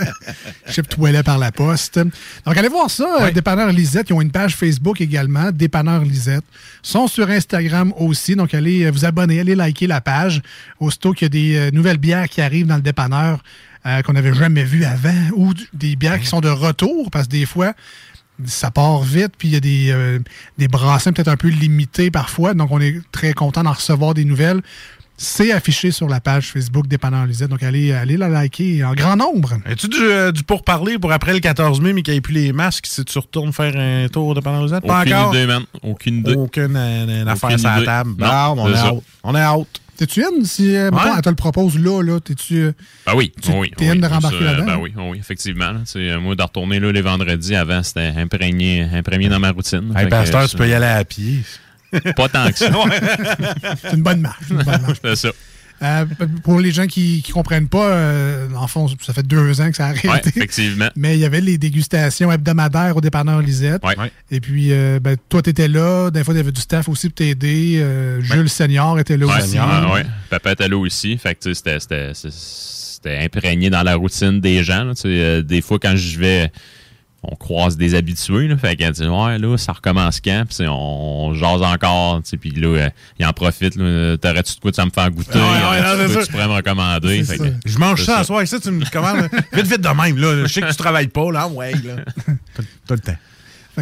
[0.70, 1.98] Chip toilet par la poste.
[2.46, 4.08] Donc, allez voir ça, Dépanneur Lisette.
[4.08, 6.44] Ils ont une page Facebook également, Dépanneur Lisette.
[6.84, 8.34] Ils sont sur Instagram aussi.
[8.34, 10.40] Donc, allez euh, vous abonner, allez liker la page.
[10.78, 13.42] Aussitôt qu'il y a des euh, nouvelles bières qui arrivent dans le dépanneur
[13.86, 17.32] euh, qu'on n'avait jamais vues avant ou des bières qui sont de retour parce que
[17.32, 17.72] des fois,
[18.46, 20.18] ça part vite, puis il y a des, euh,
[20.58, 22.54] des brassins peut-être un peu limités parfois.
[22.54, 24.60] Donc, on est très content d'en recevoir des nouvelles.
[25.22, 27.50] C'est affiché sur la page Facebook Dépanneur Lisette.
[27.50, 29.58] Donc, allez, allez la liker en grand nombre.
[29.66, 32.32] As-tu du, euh, du pourparler pour après le 14 mai, mais qu'il n'y ait plus
[32.32, 34.86] les masques, si tu retournes faire un tour au Dépanneur Lisette?
[34.86, 35.34] Pas Aucune encore?
[35.34, 35.64] idée, man.
[35.82, 36.34] Aucune idée.
[36.34, 37.84] Aucune euh, euh, affaire Aucune sur la idée.
[37.84, 38.14] table.
[38.18, 39.02] Non, on est out.
[39.22, 39.68] On est out.
[40.00, 40.44] T'es-tu in?
[40.44, 41.10] Si, euh, mettons, Ouais.
[41.16, 42.54] elle te le propose là, là, t'es-tu.
[42.56, 42.72] euh,
[43.04, 43.70] Ben oui, Tu- oui.
[43.76, 44.64] t'es in oui, de rembarquer là-dedans?
[44.64, 45.72] Ben oui, oui, effectivement.
[45.72, 45.80] là.
[45.96, 49.92] Euh, moi, de retourner là, les vendredis avant, c'était imprégné, imprégné dans ma routine.
[49.94, 51.40] Hey, que, pasteur, tu peux y aller à pied.
[52.16, 52.70] Pas tant que ça.
[53.82, 54.44] C'est une bonne marche.
[54.50, 54.98] une bonne marche.
[55.04, 55.28] C'est ça.
[55.82, 56.04] Euh,
[56.44, 59.76] pour les gens qui ne comprennent pas, euh, en fond, ça fait deux ans que
[59.76, 60.08] ça a arrêté.
[60.08, 60.88] Ouais, effectivement.
[60.96, 63.82] Mais il y avait les dégustations hebdomadaires au dépanneur Lisette.
[63.84, 63.94] Ouais.
[64.30, 66.10] Et puis, euh, ben, toi, tu étais là.
[66.10, 67.78] Des fois, il y avait du staff aussi pour t'aider.
[67.80, 69.58] Euh, Jules Senior était là Ouais, aussi.
[69.58, 70.04] ouais.
[70.28, 71.16] Papa était là aussi.
[71.16, 72.36] Fait que, tu sais, c'était- c'était- c'était
[73.02, 74.84] c'était imprégné dans la routine des gens.
[74.84, 74.94] là.
[74.94, 76.52] Tu sais, euh, des fois, quand je vais,
[77.22, 78.48] on croise des habitués.
[78.48, 80.44] Là, fait qu'elle dit Ouais, là, ça recommence quand?
[80.48, 82.22] Puis, on, on jase encore.
[82.22, 83.74] tu sais, Puis là, euh, il en profite.
[83.74, 85.38] T'aurais-tu de quoi tu me faire goûter?
[85.38, 86.26] Ouais, ouais, quoi ça.
[86.26, 87.22] tu pourrais me recommander?
[87.24, 87.44] Fait ça.
[87.48, 88.46] que- Je mange c'est ça à soir.
[88.46, 89.28] Ça, tu me commandes.
[89.52, 90.16] vite, vite de même.
[90.16, 90.42] Là.
[90.46, 91.30] Je sais que tu travailles pas.
[91.30, 91.46] Là.
[91.48, 91.96] Ouais, là.
[92.86, 93.16] T'as le temps.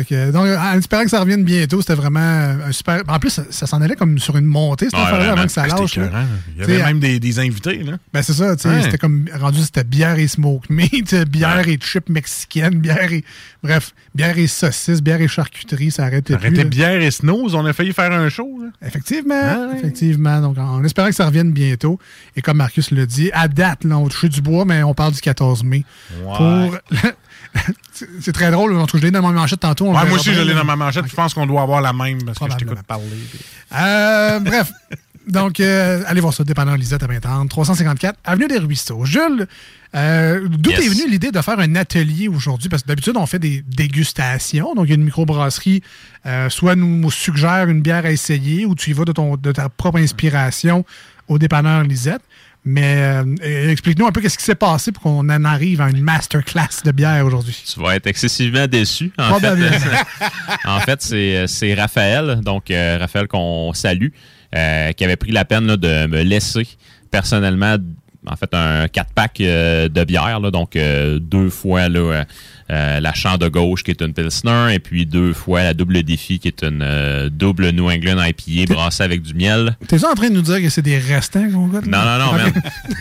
[0.05, 3.03] Que, donc, en espérant que ça revienne bientôt, c'était vraiment un super.
[3.09, 5.33] En plus, ça, ça s'en allait comme sur une montée, cette affaire-là, vraiment.
[5.39, 5.97] avant que ça C'était lâche.
[5.97, 6.25] là.
[6.57, 7.83] Il y T'sais, avait même des, des invités.
[7.83, 7.93] Là.
[8.13, 8.83] Ben c'est ça, tu sais, Ouais.
[8.83, 13.25] c'était comme rendu, c'était bière et smoke meat, bière et chips mexicaines, bière et.
[13.63, 16.51] Bref, bière et saucisses, bière et charcuterie, ça arrêtait plus.
[16.55, 16.65] Là.
[16.65, 17.55] bière et snooze.
[17.55, 18.49] On a failli faire un show.
[18.63, 18.69] Là.
[18.87, 20.41] Effectivement, effectivement.
[20.41, 21.99] Donc, en espérant que ça revienne bientôt.
[22.37, 25.13] Et comme Marcus l'a dit, à date, là, on touche du bois, mais on parle
[25.13, 25.85] du 14 mai.
[26.25, 26.37] Ouais.
[26.37, 26.77] Pour.
[28.21, 29.87] C'est- très drôle, je l'ai dans ma manchette tantôt.
[29.87, 31.07] on Ouais, moi aussi, je l'ai dans ma manchette.
[31.09, 33.05] Je pense qu'on doit avoir la même parce que je t'écoute parler.
[33.75, 34.73] Euh, bref.
[35.27, 37.47] Donc, euh, allez voir ça, dépendant Lisette à 20 ans.
[37.47, 39.05] 354, Avenue des Ruisseaux.
[39.05, 39.47] Jules,
[39.95, 40.81] euh, d'où Yes.
[40.87, 42.71] est venue l'idée de faire un atelier aujourd'hui?
[42.71, 44.75] Parce que d'habitude, on fait des dégustations.
[44.75, 45.83] Donc, il y a une microbrasserie,
[46.25, 49.53] euh, soit nous suggère une bière à essayer ou tu y vas de, ton, de
[49.53, 50.87] ta propre inspiration
[51.29, 52.23] au dépanneur Lisette.
[52.71, 56.03] Mais euh, explique-nous un peu qu'est-ce qui s'est passé pour qu'on en arrive à une
[56.03, 57.59] masterclass de bière aujourd'hui.
[57.67, 59.11] Tu vas être excessivement déçu.
[59.17, 59.57] En fait,
[60.67, 64.09] en fait c'est, c'est Raphaël, donc euh, Raphaël qu'on salue,
[64.55, 66.69] euh, qui avait pris la peine là, de me laisser
[67.11, 67.77] personnellement,
[68.27, 72.27] en fait, un 4-pack euh, de bière, là, donc euh, deux fois là,
[72.71, 76.03] euh, la champ de gauche qui est une Pilsner, et puis deux fois la double
[76.03, 79.77] défi qui est une euh, double New England IPA brassée avec du miel.
[79.87, 81.87] T'es en train de nous dire que c'est des restants qu'on goûte?
[81.87, 82.53] Non, non, non, man.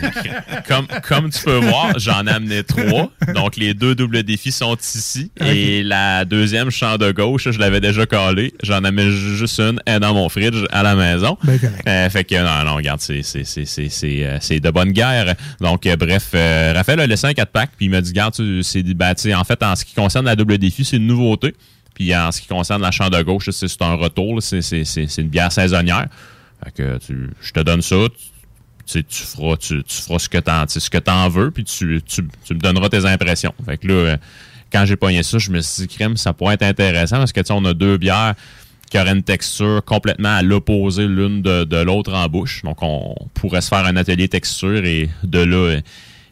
[0.68, 3.10] comme, comme tu peux voir, j'en ai amené trois.
[3.34, 5.30] Donc, les deux doubles défis sont ici.
[5.44, 8.54] Et la deuxième champ de gauche, je l'avais déjà collé.
[8.62, 11.36] J'en ai mis juste une, dans mon fridge à la maison.
[11.44, 11.82] Ben, correct.
[11.86, 14.92] Euh, fait que, non, non, regarde, c'est, c'est, c'est, c'est, c'est, euh, c'est de bonne
[14.92, 15.34] guerre.
[15.60, 18.82] Donc, euh, bref, Raphaël a laissé un 4-pack, puis il m'a dit, regarde, tu- c'est,
[18.82, 21.54] tu sais, en fait, en ce qui concerne la double défi, c'est une nouveauté.
[21.94, 24.60] Puis en ce qui concerne la champ de gauche, c'est, un retour, c'est,
[25.18, 26.06] une bière saisonnière.
[26.76, 27.96] Je te donne ça,
[28.86, 32.02] tu, feras, ce que t'en, ce que t'en veux, puis tu,
[32.50, 33.54] me donneras tes impressions.
[33.66, 34.16] Fait que là, euh,
[34.72, 37.40] quand j'ai pogné ça, je me suis dit, crème, ça pourrait être intéressant parce que,
[37.40, 38.34] tu on a deux bières
[38.90, 42.62] qui auraient une texture complètement à l'opposé l'une de, de l'autre en bouche.
[42.62, 45.80] Donc, on pourrait se faire un atelier texture et de là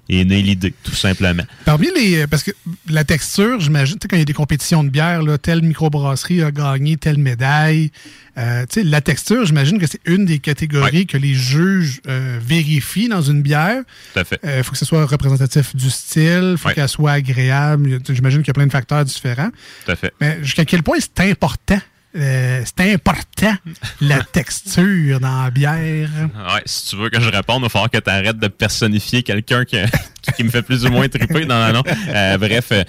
[0.08, 1.42] est née l'idée, tout simplement.
[1.64, 2.26] Parmi les.
[2.26, 2.52] Parce que
[2.88, 5.62] la texture, j'imagine, tu sais, quand il y a des compétitions de bière, là, telle
[5.62, 7.90] microbrasserie a gagné telle médaille.
[8.38, 12.38] euh, tu sais, la texture, j'imagine que c'est une des catégories que les juges euh,
[12.40, 13.82] vérifient dans une bière.
[14.12, 14.40] Tout à fait.
[14.44, 17.98] Il faut que ce soit représentatif du style, il faut qu'elle soit agréable.
[18.08, 19.50] J'imagine qu'il y a plein de facteurs différents.
[19.84, 20.12] Tout à fait.
[20.20, 21.78] Mais jusqu'à quel point c'est important?
[22.16, 23.54] Euh, c'est important
[24.00, 26.08] la texture dans la bière.
[26.34, 29.22] Ouais, si tu veux que je réponde, il va falloir que tu arrêtes de personnifier
[29.22, 29.76] quelqu'un qui,
[30.36, 31.44] qui me fait plus ou moins triper.
[31.46, 31.82] Non, non, non.
[32.08, 32.84] Euh, bref, euh,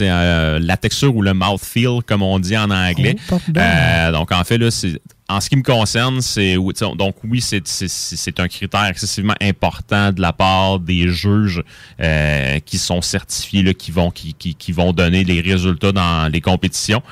[0.00, 3.16] euh, la texture ou le mouthfeel, comme on dit en anglais.
[3.30, 3.38] Oh.
[3.56, 5.00] Euh, donc, en fait, là, c'est.
[5.28, 10.12] En ce qui me concerne, c'est donc oui, c'est- c'est c'est un critère excessivement important
[10.12, 11.62] de la part des juges
[12.00, 16.30] euh, qui sont certifiés, là, qui vont qui, qui, qui vont donner les résultats dans
[16.30, 17.02] les compétitions.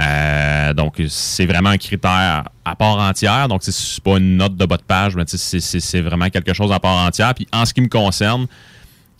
[0.00, 3.48] Euh, donc, c'est vraiment un critère à part entière.
[3.48, 6.80] Donc, c'est pas une note de bas de page, mais c'est- vraiment quelque chose à
[6.80, 7.32] part entière.
[7.34, 8.46] Puis, en ce qui me concerne,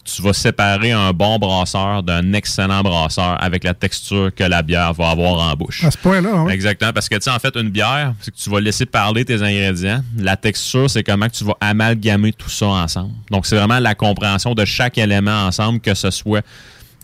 [0.04, 4.92] tu vas séparer un bon brasseur d'un excellent brasseur avec la texture que la bière
[4.92, 5.82] va avoir en bouche.
[5.84, 6.52] À ce point-là, oui.
[6.52, 9.24] Exactement, parce que tu sais, en fait, une bière, c'est que tu vas laisser parler
[9.24, 10.02] tes ingrédients.
[10.18, 13.12] La texture, c'est comment que tu vas amalgamer tout ça ensemble.
[13.30, 16.44] Donc, c'est vraiment la compréhension de chaque élément ensemble, que ce soit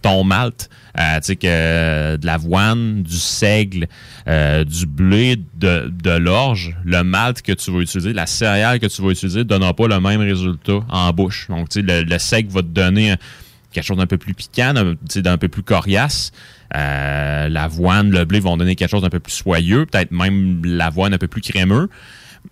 [0.02, 3.86] ton malt, euh, tu sais, que euh, de l'avoine, du seigle,
[4.28, 8.86] euh, du blé, de, de l'orge, le malt que tu vas utiliser, la céréale que
[8.86, 11.46] tu vas utiliser, ne donnera pas le même résultat en bouche.
[11.48, 13.16] Donc, tu sais, le, le seigle va te donner
[13.72, 16.32] quelque chose d'un peu plus piquant, d'un peu plus coriace.
[16.76, 21.14] Euh, l'avoine, le blé vont donner quelque chose d'un peu plus soyeux, peut-être même l'avoine
[21.14, 21.88] un peu plus crémeux.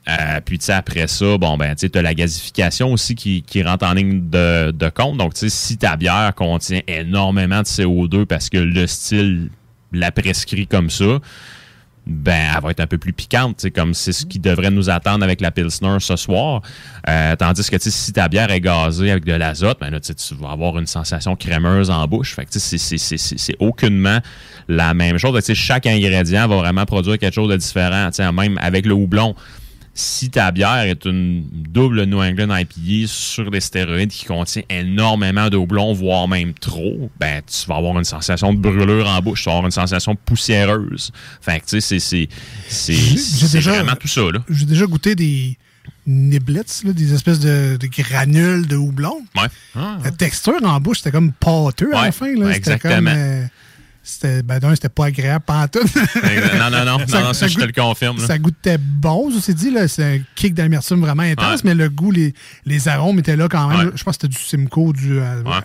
[0.08, 3.92] Euh, puis, après ça, bon, ben, tu as la gazification aussi qui, qui rentre en
[3.92, 5.18] ligne de, compte.
[5.18, 9.50] Donc, tu sais, si ta bière contient énormément de CO2 parce que le style
[9.92, 11.18] la prescrit comme ça,
[12.06, 15.22] ben, elle va être un peu plus piquante, comme c'est ce qui devrait nous attendre
[15.22, 16.62] avec la Pilsner ce soir.
[17.06, 20.50] Euh, tandis que si ta bière est gazée avec de l'azote, ben là, tu vas
[20.50, 22.34] avoir une sensation crémeuse en bouche.
[22.34, 24.20] Fait c'est- aucunement
[24.68, 25.38] la même chose.
[25.52, 28.08] Chaque ingrédient va vraiment produire quelque chose de différent.
[28.32, 29.34] Même avec le houblon,
[30.00, 35.48] si ta bière est une double New England IPA sur des stéroïdes qui contient énormément
[35.50, 39.42] de houblon, voire même trop, ben tu vas avoir une sensation de brûlure en bouche,
[39.42, 41.10] tu vas avoir une sensation poussiéreuse.
[41.40, 42.28] Fait que tu sais, c'est-
[42.68, 44.38] c'est vraiment tout ça là.
[44.48, 45.56] J'ai déjà goûté des
[46.06, 49.20] niblets, des espèces de, de granules de houblon.
[49.36, 49.48] Ouais.
[50.04, 52.34] La texture en bouche, c'était comme pâteux à la fin.
[52.34, 52.50] Là.
[52.54, 52.94] exactement.
[52.94, 53.44] comme, euh,
[54.10, 55.82] c'était, ben d'un, c'était pas agréable pantoute.
[55.94, 58.18] non, non, non, non, non, ça, je te le confirme.
[58.18, 58.26] là.
[58.26, 59.70] Ça goûtait bon, ceci dit.
[59.70, 61.60] là, C'est un kick d'amertume vraiment intense, Ouais.
[61.64, 62.32] mais le goût, les,
[62.64, 63.88] les arômes étaient là quand même.
[63.88, 63.92] Ouais.
[63.94, 65.18] Je pense que c'était du Simcoe, du.
[65.18, 65.60] euh, en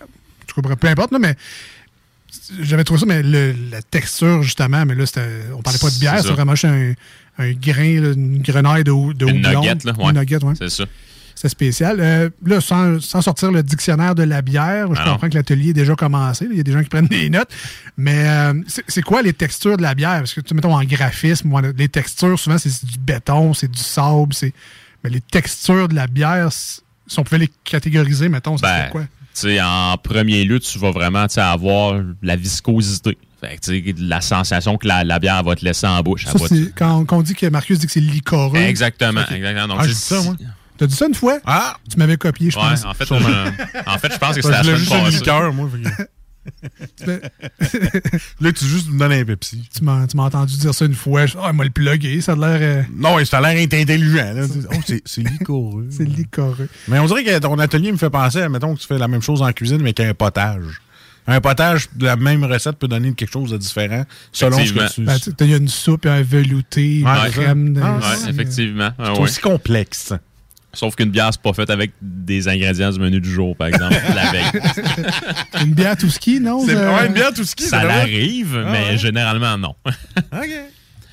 [0.45, 1.36] tout cas, peu importe, là, mais
[2.62, 5.99] j'avais trouvé ça, mais le- la texture, justement, mais là, c'était, on parlait pas de
[5.99, 6.34] bière, C'est ça.
[6.34, 6.93] vraiment juste un,
[7.38, 9.62] un grain, là, une grenaille de, de Une houblon.
[9.62, 10.10] nugget, là, ouais.
[10.12, 10.53] Une nugget, ouais.
[10.58, 10.86] C'est ça.
[11.43, 11.97] C'est spécial.
[11.99, 15.12] Euh, là, sans, sans sortir le dictionnaire de la bière, je Ah non.
[15.12, 16.47] comprends que l'atelier est déjà commencé.
[16.49, 17.49] Il y a des gens qui prennent des notes.
[17.97, 20.19] Mais euh, c'est c'est quoi les textures de la bière?
[20.19, 24.34] Parce que, tu mettons, en graphisme, les textures, souvent, c'est du béton, c'est du sable.
[24.34, 24.53] c'est
[25.03, 26.79] Mais les textures de la bière, si
[27.19, 29.03] on pouvait les catégoriser, mettons, ça Ben, quoi?
[29.62, 33.17] en premier lieu, tu vas vraiment avoir la viscosité.
[33.41, 33.60] Fait
[33.99, 36.23] la sensation que la, la bière va te laisser en bouche.
[36.25, 38.56] Ça, te- c'est quand, quand on dit que Marcus dit que c'est licoreux.
[38.60, 39.67] Exactement, exactement.
[39.67, 40.36] Donc, Ah, je dis ça, moi.
[40.78, 41.40] T'as dit ça une fois?
[41.46, 41.76] Ah!
[41.90, 42.84] Tu m'avais copié, je Ouais, pense.
[42.86, 43.52] en fait, euh,
[43.86, 45.18] en fait, je pense que c'était la je semaine voulais juste un passée.
[45.18, 45.70] liqueur, moi.
[48.42, 49.64] Là, tu juste me donnes un Pepsi.
[49.76, 51.26] Tu m'as tu m'as entendu dire ça une fois.
[51.26, 52.60] Je- Ah, moi, le plugger, ça a l'air.
[52.62, 54.34] euh, Non, ça a l'air intelligent.
[54.34, 54.42] là.
[54.72, 55.88] Oh, c'est- c'est licoreux.
[55.92, 56.68] c'est licoreux.
[56.88, 59.08] Mais on dirait que ton atelier me fait penser à, mettons, que tu fais la
[59.08, 60.82] même chose en cuisine, mais qu'un potage.
[61.28, 64.94] Un potage de la même recette peut donner quelque chose de différent selon ce que
[64.94, 65.02] tu...
[65.04, 67.74] Ben, Il y a une soupe, un velouté, une Ouais, crème.
[67.74, 68.90] de- Ah, Ouais, effectivement.
[69.00, 69.52] C'est Ah, aussi ouais.
[69.52, 70.12] complexe.
[70.76, 73.96] Sauf qu'une bière, c'est pas faite avec des ingrédients du menu du jour, par exemple,
[74.16, 74.62] la veille.
[75.64, 76.66] Une bière tout ski, non?
[76.66, 76.96] C'est- euh?
[76.98, 78.98] ouais, une bière tout ski, Ça l'arrive, Ah, mais ouais.
[78.98, 79.76] généralement, non.
[79.88, 80.50] OK.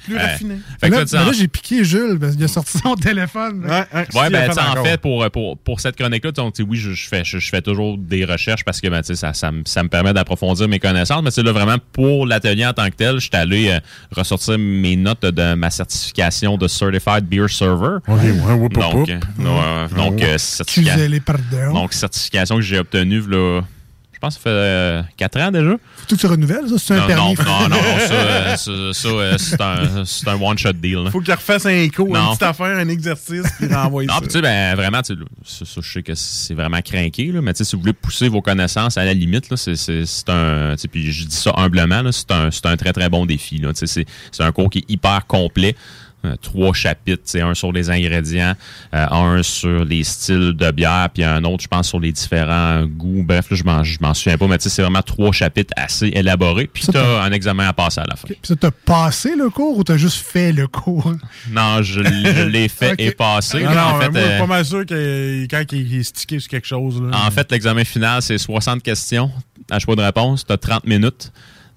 [0.04, 0.20] Plus Ouais.
[0.22, 0.54] raffiné.
[0.80, 3.64] Fait que là, j'ai piqué Jules parce qu'il a sorti son téléphone.
[3.64, 3.84] Ouais,
[4.14, 6.76] Ouais, ben, tu sais, en fait, pour, pour, pour cette chronique-là, donc, tu sais, oui,
[6.78, 9.34] je, je fais, je, je fais toujours des recherches parce que ben, tu sais, ça,
[9.34, 11.22] ça, me- ça me permet d'approfondir mes connaissances.
[11.22, 13.78] Mais c'est là vraiment pour l'atelier en tant que tel, je suis allé euh,
[14.16, 17.98] ressortir mes notes de ma certification de Certified Beer Server.
[18.08, 21.72] OK, ouais, whoop, whoop, Donc, euh, ouais, donc, euh, certifica- Excusez-les, pardon.
[21.74, 23.60] donc, certification que j'ai obtenue, là,
[24.20, 25.70] pense que ça fait 4 ans déjà.
[25.70, 26.78] Faut que tu renouvelles, ça?
[26.78, 27.35] C'est un Non, permis.
[27.38, 31.04] non, non, non, ça, euh, ça, ça, euh, c'est un, c'est un one-shot deal.
[31.04, 31.11] là.
[31.11, 32.28] Faut qu'il refasse un écho, une Non.
[32.30, 34.20] petite affaire, un exercice, puis renvoyer Non, ça.
[34.20, 37.26] puis tu sais, ben, vraiment, tu sais, ça, ça, je sais que c'est vraiment craqué,
[37.33, 39.76] là, mais tu sais, si vous voulez pousser vos connaissances à la limite, là, c'est,
[39.76, 42.76] c'est, c'est un, tu sais, puis je dis ça humblement, là, c'est un, c'est un
[42.76, 45.74] très, très bon défi, là, tu sais, c'est, c'est un cours qui est hyper complet.
[46.26, 48.54] Euh, trois chapitres, sais, un sur les ingrédients,
[48.94, 52.85] euh, un sur les styles de bière, puis un autre, je pense, sur les différents
[52.85, 53.22] goûts.
[53.24, 55.72] Bref, là, je m'en, je m'en souviens pas, mais tu sais, c'est vraiment trois chapitres
[55.78, 56.66] assez élaborés.
[56.70, 58.26] Puis tu t'as- as un examen à passer à la fin.
[58.28, 61.14] Puis ça, t'as passé le cours ou t'as juste fait le cours?
[61.50, 63.62] Non, je, je l'ai fait et passé.
[63.62, 66.50] Non, non, en fait, moi, euh, pas mal sûr que quand il est stické sur
[66.50, 67.16] quelque chose, là.
[67.26, 69.30] En fait, l'examen final, c'est 60 questions
[69.70, 70.44] à choix de réponse.
[70.46, 71.33] Tu as 30 minutes.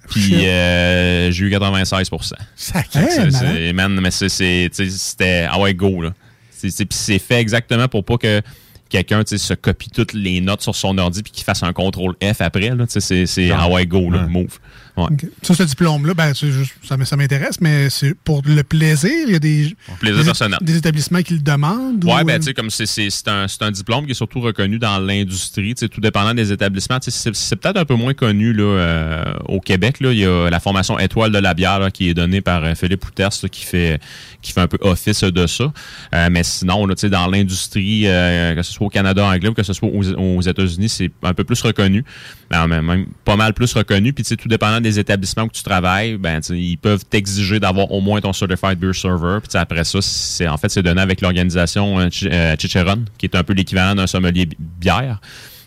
[0.09, 2.99] Puis euh, j'ai eu 96% Sacré.
[3.01, 6.13] Hey, C'est- man, mais c'était ah ouais, go, là.
[6.51, 8.41] C'est- c'est- Puis c'est fait exactement pour pas que
[8.89, 12.41] quelqu'un se copie toutes les notes sur son ordi puis qu'il fasse un contrôle F
[12.41, 12.69] après.
[12.69, 12.85] là.
[12.87, 14.27] C'est c'est ah ouais, go, là, Ouais.
[14.29, 14.59] move.
[14.95, 15.07] Ouais.
[15.41, 19.09] Ça, ce diplôme-là, ben, juste- ça, m'intéresse, mais c'est pour le plaisir.
[19.27, 22.03] Il y a des, plaisir des, établissements qui le demandent.
[22.05, 24.77] Ouais, ou, ben, euh, tu sais, comme c'est- un, un diplôme qui est surtout reconnu
[24.77, 26.99] dans l'industrie, tout dépendant des établissements.
[27.01, 29.99] C'est peut-être un peu moins connu là, euh, au Québec.
[29.99, 30.11] Là.
[30.11, 32.75] Il y a la formation Étoile de la bière là, qui est donnée par euh,
[32.75, 33.99] Philippe Houters là, qui, fait,
[34.43, 35.73] qui fait un peu office de ça.
[36.13, 39.73] Euh, mais sinon, là, dans l'industrie, que ce soit au Canada anglais ou que ce
[39.73, 42.05] soit aux, aux États-Unis, c'est un peu plus reconnu.
[42.51, 44.13] Ben, même, même pas mal plus reconnu.
[44.13, 48.21] Puis, tout dépendant des établissements où tu travailles, ben, ils peuvent t'exiger d'avoir au moins
[48.21, 49.39] ton Certified Beer Server.
[49.41, 53.35] Puis, après ça, c'est en fait, c'est donné avec l'organisation euh, euh, Chicheron, qui est
[53.35, 55.19] un peu l'équivalent d'un sommelier bi- bière.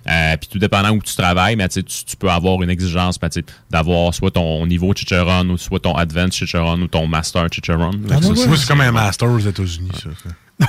[0.08, 3.18] Euh, puis tout dépendant où tu travailles, mais tu, sais, tu peux avoir une exigence
[3.18, 3.28] ben,
[3.68, 7.90] d'avoir soit ton niveau Chicheron ou soit ton Advanced Chicheron ou ton Master Chicheron.
[8.12, 10.10] Ah, c'est comme un master aux États-Unis, ça.
[10.22, 10.68] ça.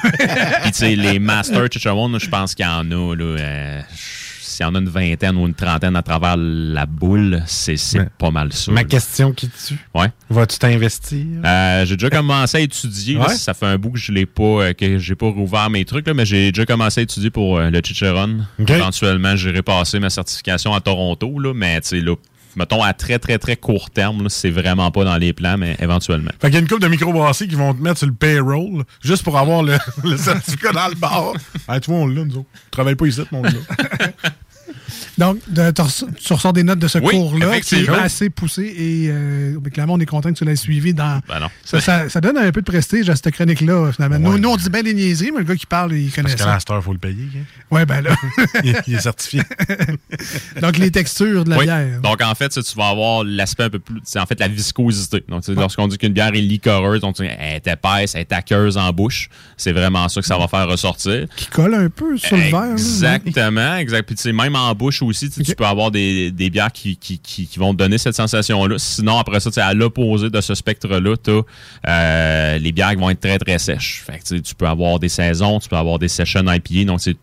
[0.63, 3.81] puis tu sais, les Master Chicheron, je pense qu'il y en a, là, euh,
[4.57, 7.77] s'il y en a une vingtaine ou une trentaine à travers la boule, c'est
[8.17, 8.71] pas mal ça.
[8.71, 8.87] Ma là.
[8.87, 9.77] question qui tue.
[9.93, 10.07] Ouais.
[10.31, 11.25] Vas-tu t'investir?
[11.45, 13.19] Euh, j'ai déjà commencé à étudier.
[13.19, 13.29] là.
[13.29, 16.07] Ça fait un bout que je l'ai pas, euh, que j'ai pas rouvert mes trucs,
[16.07, 18.39] là, mais j'ai déjà commencé à étudier pour euh, le Chicheron.
[18.57, 22.15] Éventuellement, j'irai passer ma certification à Toronto, là, mais tu sais, là,
[22.55, 26.31] mettons à très très très court terme, c'est vraiment pas dans les plans, mais éventuellement.
[26.41, 28.83] Fait qu'il y a une couple de microbrassiers qui vont te mettre sur le payroll
[29.03, 31.33] juste pour avoir le, le certificat dans le bar.
[31.69, 32.47] Ah, tu vois, on l'a, nous autres.
[32.53, 33.49] Tu travailles pas ici, mon gars.
[35.17, 38.29] Donc, de- tu ress- tu ressors des notes de ce Oui, cours-là qui est assez
[38.29, 41.21] poussé et euh, clairement, on est content que tu l'aies suivi dans.
[41.27, 41.47] Ben non.
[41.65, 44.19] Ça, ça- ça donne un peu de prestige à cette chronique-là, finalement.
[44.19, 46.35] Nous, nous, on dit bien des niaiseries, mais le gars qui parle, il connaît Parce
[46.43, 46.59] qu'à ça.
[46.59, 47.23] star, il faut le payer.
[47.35, 47.43] hein.
[47.71, 48.11] Ouais, ben là.
[48.63, 49.41] il, il est certifié.
[50.61, 51.65] Donc, les textures de la Oui.
[51.65, 52.01] bière.
[52.01, 53.99] Donc, en fait, ça, tu vas avoir l'aspect un peu plus.
[54.03, 55.23] C'est en fait la viscosité.
[55.27, 58.91] Donc, lorsqu'on dit qu'une bière est liquoreuse, donc, elle est épaisse, elle est aqueuse en
[58.91, 61.25] bouche, c'est vraiment ça que ça va faire ressortir.
[61.35, 62.61] Qui colle un peu sur le verre.
[62.61, 62.71] là.
[62.71, 64.03] Exactement, exact.
[64.05, 67.19] Puis, tu sais, même en bouche aussi, tu peux avoir des, des bières qui, qui,
[67.19, 68.75] qui, qui vont te donner cette sensation-là.
[68.77, 71.15] Sinon, après ça, à l'opposé de ce spectre-là,
[71.83, 74.03] as les bières qui vont être très, très sèches.
[74.05, 76.85] Fait que, tu peux avoir des saisons, tu peux avoir des sessions IPA.
[76.85, 77.17] Donc, c'est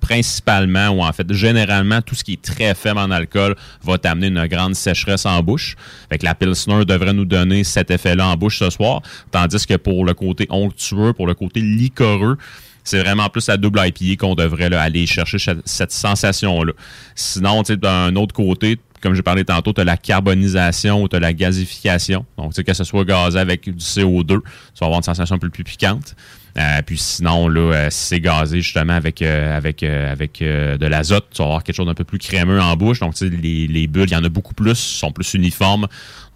[0.00, 4.28] principalement ou en fait généralement tout ce qui est très faible en alcool va t'amener
[4.28, 5.76] une grande sécheresse en bouche.
[6.08, 9.02] Fait que la Pilsner devrait nous donner cet effet-là en bouche ce soir.
[9.30, 12.38] Tandis que pour le côté onctueux, pour le côté liquoreux,
[12.84, 16.72] c'est vraiment plus la double IPA qu'on devrait aller chercher cette, sensation-là.
[17.14, 21.20] Sinon, d'un autre côté, comme j'ai parlé tantôt, tu as la carbonisation ou tu as
[21.20, 22.24] la gazification.
[22.36, 24.34] Donc, que ce soit gazé avec du CO2, tu
[24.80, 26.14] vas avoir une sensation un peu plus piquante.
[26.58, 31.26] Euh, puis sinon, là, euh, si c'est gazé justement avec, euh, avec, avec de l'azote,
[31.32, 33.00] tu vas avoir quelque chose d'un peu plus crémeux en bouche.
[33.00, 35.86] Donc, tu sais, les, les bulles, il y en a beaucoup plus, sont plus uniformes.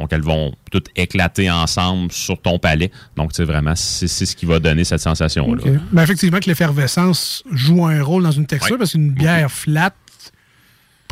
[0.01, 2.91] Donc, elles vont toutes éclater ensemble sur ton palais.
[3.17, 5.63] Donc, tu sais, vraiment, c'est c'est ce qui va donner cette sensation-là.
[5.65, 5.73] OK.
[5.93, 9.95] Ben, effectivement, que l'effervescence joue un rôle dans une texture parce qu'une bière flat,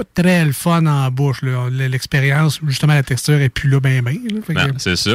[0.05, 1.43] pas très le fun en bouche.
[1.43, 4.17] L'expérience, justement, la texture est plus là, ben, ben.
[4.47, 5.11] que- Ben, c'est ça.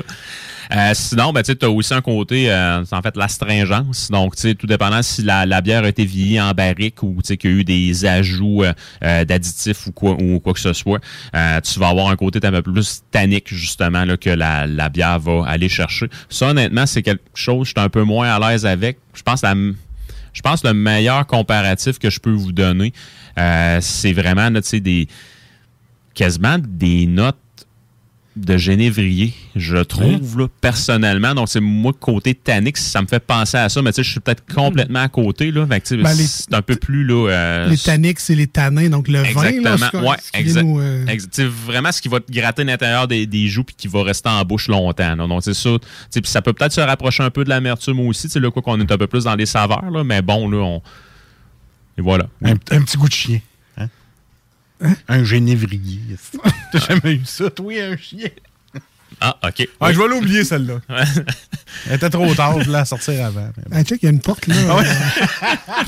[0.76, 4.12] Euh, sinon, ben, tu as aussi un côté, euh, c'est en fait, l'astringence.
[4.12, 7.16] Donc, tu sais, tout dépendant si la, la bière a été vieillie en barrique ou
[7.24, 8.64] tu sais, qu'il y a eu des ajouts
[9.04, 11.00] euh, d'additifs ou quoi, ou quoi que ce soit,
[11.64, 15.20] tu vas avoir un côté un peu plus tannique, justement, là, que la, la bière
[15.20, 16.08] va aller chercher.
[16.30, 18.98] Ça, honnêtement, c'est quelque chose que je suis un peu moins à l'aise avec.
[19.14, 19.56] Je pense la,
[20.38, 22.94] je pense que le meilleur comparatif que je peux vous donner,
[23.40, 25.08] euh, c'est vraiment là, des
[26.14, 27.40] quasiment des notes
[28.38, 31.34] de génévrier, je trouve, là, personnellement.
[31.36, 34.12] Donc, c'est moi, côté tannique, ça me fait penser à ça, mais tu sais, je
[34.12, 35.66] suis peut-être complètement à côté, là.
[35.66, 37.30] Ben, c'est un peu plus, là...
[37.30, 39.44] euh, les tanniques, c'est les tanins, donc le vin.
[39.44, 40.10] Là, Exactement.
[40.10, 40.18] ouais,
[40.64, 43.88] nous, euh, Exa- vraiment ce qui va te gratter l'intérieur des, des joues puis qui
[43.88, 45.16] va rester en bouche longtemps.
[45.16, 45.28] là.
[45.28, 45.72] Donc, c'est ça.
[46.24, 48.24] Ça peut peut-être se rapprocher un peu de l'amertume aussi.
[48.28, 50.50] Tu sais, là, quoi qu'on est un peu plus dans les saveurs, là, mais bon,
[50.50, 50.82] là, on.
[51.98, 52.28] Et voilà.
[52.44, 53.40] Un, un petit goût de chien.
[54.82, 54.94] Hein?
[55.08, 56.00] Un génévrier.
[56.72, 58.30] T'as jamais eu ça, toi, un chien?
[59.20, 59.68] Ah, OK.
[59.80, 60.80] Ah, je vais l'oublier, celle-là.
[61.88, 63.50] Elle était trop tard, je voulais la sortir avant.
[63.72, 64.56] Ah, check, il y a une porte là.
[64.70, 64.86] Ah ouais?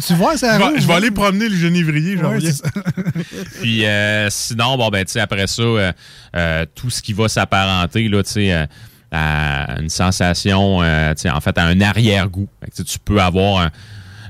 [0.08, 2.40] tu vois, ça Je vais- roule, je vais aller promener le génévrier, je Ouais.
[3.62, 5.92] Puis euh, sinon, bon, ben, tu sais, après ça, euh,
[6.36, 8.66] euh, tout ce qui va s'apparenter, là, tu sais, euh,
[9.12, 12.48] à une sensation, euh, tu sais, en fait, à un arrière-goût.
[12.74, 13.70] Tu peux avoir un.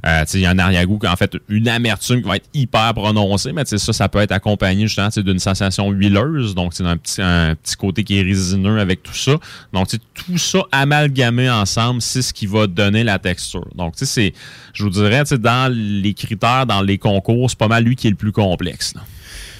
[0.06, 3.52] Euh, il y a un arrière-goût, en fait, une amertume qui va être hyper prononcée,
[3.52, 7.56] mais ça, ça peut être accompagné justement d'une sensation huileuse, donc c'est un petit, un
[7.56, 9.38] petit côté qui est résineux avec tout ça.
[9.74, 13.68] Donc, tout ça amalgamé ensemble, c'est ce qui va donner la texture.
[13.76, 14.34] Donc, c'est,
[14.74, 18.12] je vous dirais, dans les critères, dans les concours, c'est pas mal lui qui est
[18.12, 18.94] le plus complexe.
[18.96, 19.02] là.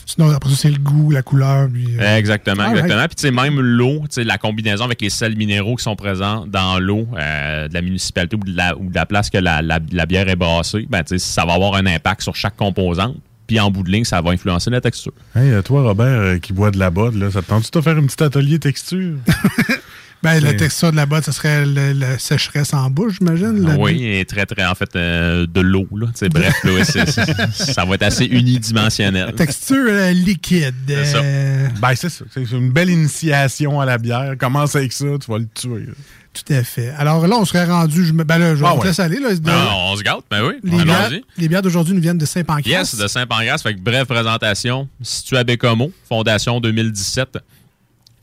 [0.10, 1.68] Sinon, après ça, c'est le goût, la couleur.
[1.72, 2.78] Puis, euh, Exactement, Alright.
[2.84, 3.06] exactement.
[3.08, 5.96] Puis tu sais, même l'eau, tu sais, la combinaison avec les sels minéraux qui sont
[5.96, 9.38] présents dans l'eau euh, de la municipalité ou de la, ou de la place que
[9.38, 12.36] la, la- la bière est brassée, ben, tu sais, ça va avoir un impact sur
[12.36, 13.16] chaque composante.
[13.48, 15.12] Puis en bout de ligne, ça va influencer la texture.
[15.36, 17.82] Hey, euh, toi, Robert, euh, qui boit de la botte, là, ça te tente-tu de
[17.82, 19.16] faire un petit atelier texture?
[20.22, 23.76] ben, la texture de la botte, ce serait le- la sécheresse en bouche, j'imagine.
[23.80, 26.08] Oui, et très, très, en fait, euh, de l'eau, là.
[26.30, 29.34] Bref, là, c'est- c'est- ça va être assez unidimensionnel.
[29.36, 30.74] Texture euh, liquide.
[30.88, 31.18] C'est ça.
[31.20, 32.26] euh, Ben, c'est ça.
[32.34, 34.36] C'est une belle initiation à la bière.
[34.38, 35.86] Commence avec ça, tu vas le tuer.
[35.88, 35.94] là.
[36.32, 36.90] Tout à fait.
[36.98, 38.06] Alors là, on serait rendu.
[38.06, 38.88] Je me, ben là, je vais Ah te ouais.
[38.88, 39.20] laisser aller.
[39.20, 40.54] Là, De- Ah, on se gâte, ben oui.
[40.64, 41.24] les, bières, Allons-y.
[41.38, 42.70] les bières d'aujourd'hui nous viennent de Saint-Pancras.
[42.70, 43.58] Yes, de Saint-Pancras.
[43.64, 44.88] Fait que brève présentation.
[45.02, 47.40] Situé à Bécomo, fondation 2017.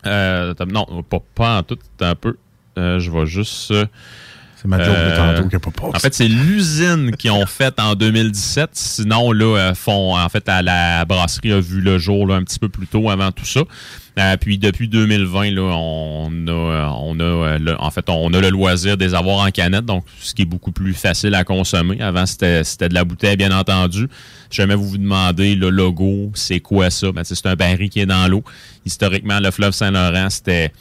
[0.07, 2.37] Euh, non, pas, pas en tout, un peu.
[2.79, 3.73] Euh, je vais juste.
[4.57, 5.93] Euh, C'est ma joke de tantôt qui a pas passé.
[5.97, 8.71] En fait, c'est l'usine qui ont fait en 2017.
[8.73, 12.43] Sinon, là, euh, font, en fait, à la brasserie a vu le jour là, un
[12.43, 13.61] petit peu plus tôt avant tout ça.
[14.19, 18.33] Euh, puis depuis 2020, là, on a, euh, on a euh, le- en fait, on
[18.33, 21.35] a le loisir de les avoir en canette, donc ce qui est beaucoup plus facile
[21.35, 22.01] à consommer.
[22.01, 24.09] Avant, c'était c'était de la bouteille, bien entendu.
[24.49, 27.13] Si jamais vous vous demandez le logo, c'est quoi ça?
[27.13, 28.43] Ben, c'est un baril qui est dans l'eau.
[28.87, 30.73] Historiquement, le fleuve Saint-Laurent, c'était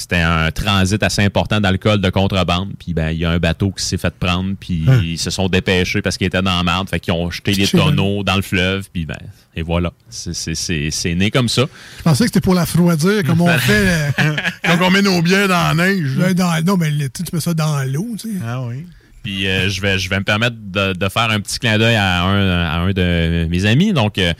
[0.00, 2.70] c'était un transit assez important d'alcool de contrebande.
[2.78, 5.00] Puis ben, il y a un bateau qui s'est fait prendre, puis Hein.
[5.02, 6.88] ils se sont dépêchés parce qu'ils étaient dans la merde.
[6.88, 9.16] Fait qu'ils ont jeté les tonneaux dans le fleuve, puis ben,
[9.54, 9.92] et voilà.
[10.08, 11.62] C'est- C'est c'est- c'est né comme ça.
[11.98, 14.12] Je pensais que c'était pour la refroidir, comme on fait.
[14.18, 16.16] euh, Quand on met nos bières dans la neige.
[16.16, 18.34] là, dans- non, mais tu mets ça dans l'eau, tu sais.
[18.46, 18.86] Ah oui.
[19.22, 21.94] Puis euh, je, vais, je vais me permettre de, de faire un petit clin d'œil
[21.96, 23.92] à un, à un de mes amis.
[23.92, 24.32] Donc, euh,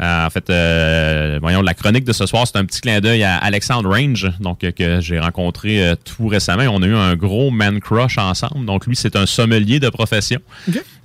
[0.00, 3.36] en fait, euh, voyons, la chronique de ce soir, c'est un petit clin d'œil à
[3.36, 6.62] Alexandre Range, donc euh, que j'ai rencontré euh, tout récemment.
[6.72, 8.64] On a eu un gros man crush ensemble.
[8.64, 10.40] Donc, lui, c'est un sommelier de profession.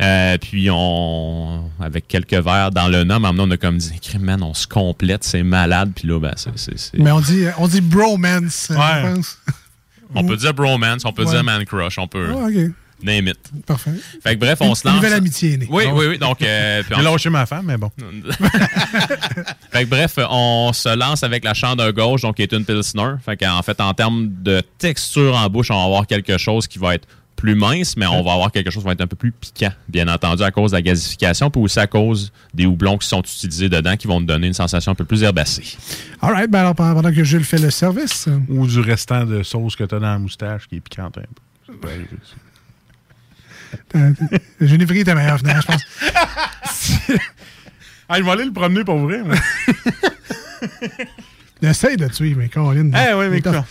[0.02, 4.44] Euh, puis, on, avec quelques verres dans le nom, maintenant, on a comme dit, man,
[4.44, 5.92] on se complète, c'est malade.
[5.96, 9.10] Puis là, ben, c'est- Mais on dit, on dit bromance, euh, Ouais.
[9.10, 9.38] je pense.
[10.16, 11.32] on peut dire bromance, on peut Ouais.
[11.32, 12.48] dire man crush, on peut Ah.
[13.04, 13.38] Name it.
[13.66, 13.92] Parfait.
[14.24, 15.02] Fait que bref, on Une- se une lance.
[15.04, 15.68] nouvelle amitié est née.
[15.70, 16.18] Oui, Ah oui, oui.
[16.18, 17.92] Donc, euh, puis J'ai on- lâché ma femme, mais bon.
[19.72, 23.16] fait que bref, on se lance avec la chandelle gauche, donc qui est une Pilsner.
[23.24, 26.80] Fait qu'en fait, en termes de texture en bouche, on va avoir quelque chose qui
[26.80, 29.18] va être plus mince, mais on va avoir quelque chose qui va être un peu
[29.18, 32.98] plus piquant, bien entendu, à cause de la gasification, puis aussi à cause des houblons
[32.98, 35.76] qui sont utilisés dedans, qui vont te donner une sensation un peu plus herbacée.
[36.22, 38.30] All right, ben alors pendant que Jules fait le service.
[38.48, 41.90] Ou du restant de sauce que t'as dans la moustache qui est piquante un peu.
[43.94, 47.20] Ouais, euh, Le Genévrier était meilleur, finalement, je pense.
[48.10, 49.24] Ah, il va aller le promener pour vrai.
[49.24, 49.36] moi.
[51.62, 52.94] Essaye de suivre, mais Caroline.
[52.96, 53.66] Eh oui, mais quoi?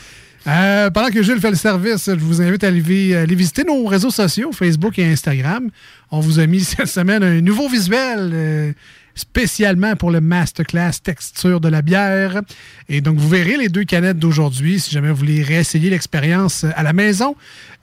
[0.46, 3.62] Euh, pendant que Jules fait le service, je vous invite à aller, vi- aller visiter
[3.64, 5.68] nos réseaux sociaux, Facebook et Instagram.
[6.10, 8.72] On vous a mis cette semaine un nouveau visuel euh,
[9.14, 12.40] spécialement pour le masterclass texture de la bière.
[12.88, 14.80] Et donc, vous verrez les deux canettes d'aujourd'hui.
[14.80, 17.34] Si jamais vous voulez réessayer l'expérience à la maison,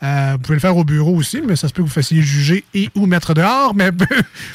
[0.04, 2.22] euh, vous pouvez le faire au bureau aussi, mais ça se peut que vous fassiez
[2.22, 3.74] juger et ou mettre dehors.
[3.76, 4.06] Mais peu,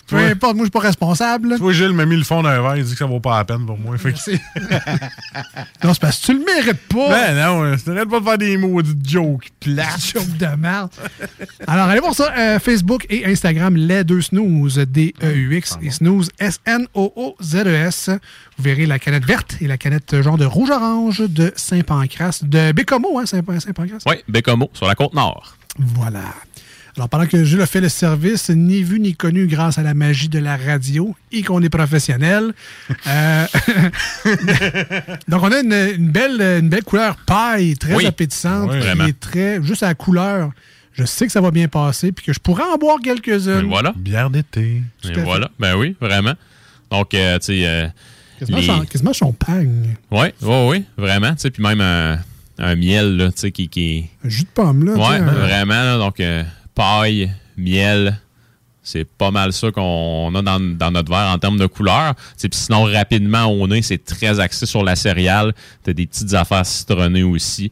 [0.06, 0.30] peu Ouais.
[0.30, 1.56] importe, moi, je suis pas responsable.
[1.58, 3.44] Toi, Gilles m'a mis le fond d'un verre, il dit que ça vaut pas la
[3.44, 3.96] peine pour moi.
[3.98, 4.18] Fait que-
[5.84, 7.08] Non, c'est parce que tu le mérites pas.
[7.10, 10.12] Ben non, c'est arrête pas de faire des maudites jokes plates.
[10.14, 10.90] Joke de merde.
[11.66, 12.32] Alors, allez voir ça.
[12.38, 16.63] euh, Facebook et Instagram, les deux snooze, D-E-U-X, et snooze, S-N-O-O-Z-E-S.
[16.66, 17.34] E Vous
[18.58, 23.26] verrez la canette verte et la canette genre de rouge-orange de Saint-Pancras, de Bécomo, hein,
[23.26, 24.02] Saint- Saint-Pancras?
[24.06, 25.56] Oui, Bécomo, sur la côte nord.
[25.78, 26.22] Voilà.
[26.96, 29.94] Alors, pendant que Jules a fait le service, ni vu ni connu grâce à la
[29.94, 32.54] magie de la radio et qu'on est professionnel.
[33.08, 33.46] euh,
[35.28, 38.06] donc, on a une, une belle, une belle couleur paille, très Oui.
[38.06, 39.62] appétissante, Oui, est très.
[39.62, 40.50] Juste à la couleur,
[40.92, 43.64] je sais que ça va bien passer puis que je pourrais en boire quelques-unes.
[43.64, 43.92] Et voilà.
[43.96, 44.80] Bière d'été.
[45.02, 45.20] Et fait.
[45.22, 45.50] voilà.
[45.58, 46.34] Ben oui, vraiment.
[46.90, 47.66] Donc, euh, tu sais.
[47.66, 47.86] euh,
[48.88, 49.96] Quasiment, champagne.
[50.10, 51.32] Oui, oui, oui, vraiment.
[51.34, 52.18] Tu sais, puis même un,
[52.58, 54.06] un miel, là, tu sais, qui, qui...
[54.24, 54.92] Un jus de pomme, là.
[54.94, 55.74] Ouais, un- vraiment.
[55.74, 56.42] là, donc, euh,
[56.74, 58.18] paille, miel,
[58.82, 62.14] c'est pas mal ça qu'on a dans, dans notre verre en termes de couleur.
[62.38, 65.54] Puis sinon, rapidement, au nez, c'est très axé sur la céréale.
[65.84, 67.70] Tu as des petites affaires citronnées aussi.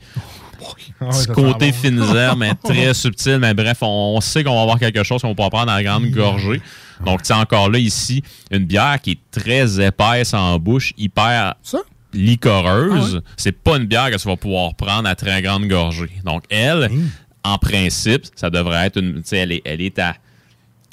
[1.01, 1.73] Ah ouais, Petit ça côté
[2.17, 3.39] herbes, mais très subtil.
[3.39, 6.07] Mais bref, on, on sait qu'on va avoir quelque chose qu'on peut prendre à grande
[6.11, 6.61] gorgée.
[7.05, 11.55] Donc, tu sais, encore là, ici, une bière qui est très épaisse en bouche, hyper
[12.13, 13.23] licoreuse.
[13.37, 16.11] C'est pas une bière que tu vas pouvoir prendre à très grande gorgée.
[16.25, 16.91] Donc, elle,
[17.45, 19.15] en principe, ça devrait être une.
[19.17, 20.15] Tu sais, elle est, elle est à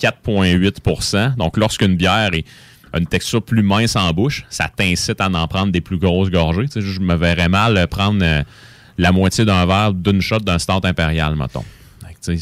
[0.01, 2.45] 4,8% Donc, lorsqu'une bière est
[2.91, 6.31] a une texture plus mince en bouche, ça t'incite à en prendre des plus grosses
[6.31, 6.65] gorgées.
[6.65, 8.43] Tu sais, je me verrais mal prendre euh,
[8.99, 11.65] la moitié d'un verre d'une shot d'un stout impérial, mettons.
[12.27, 12.35] Ouais,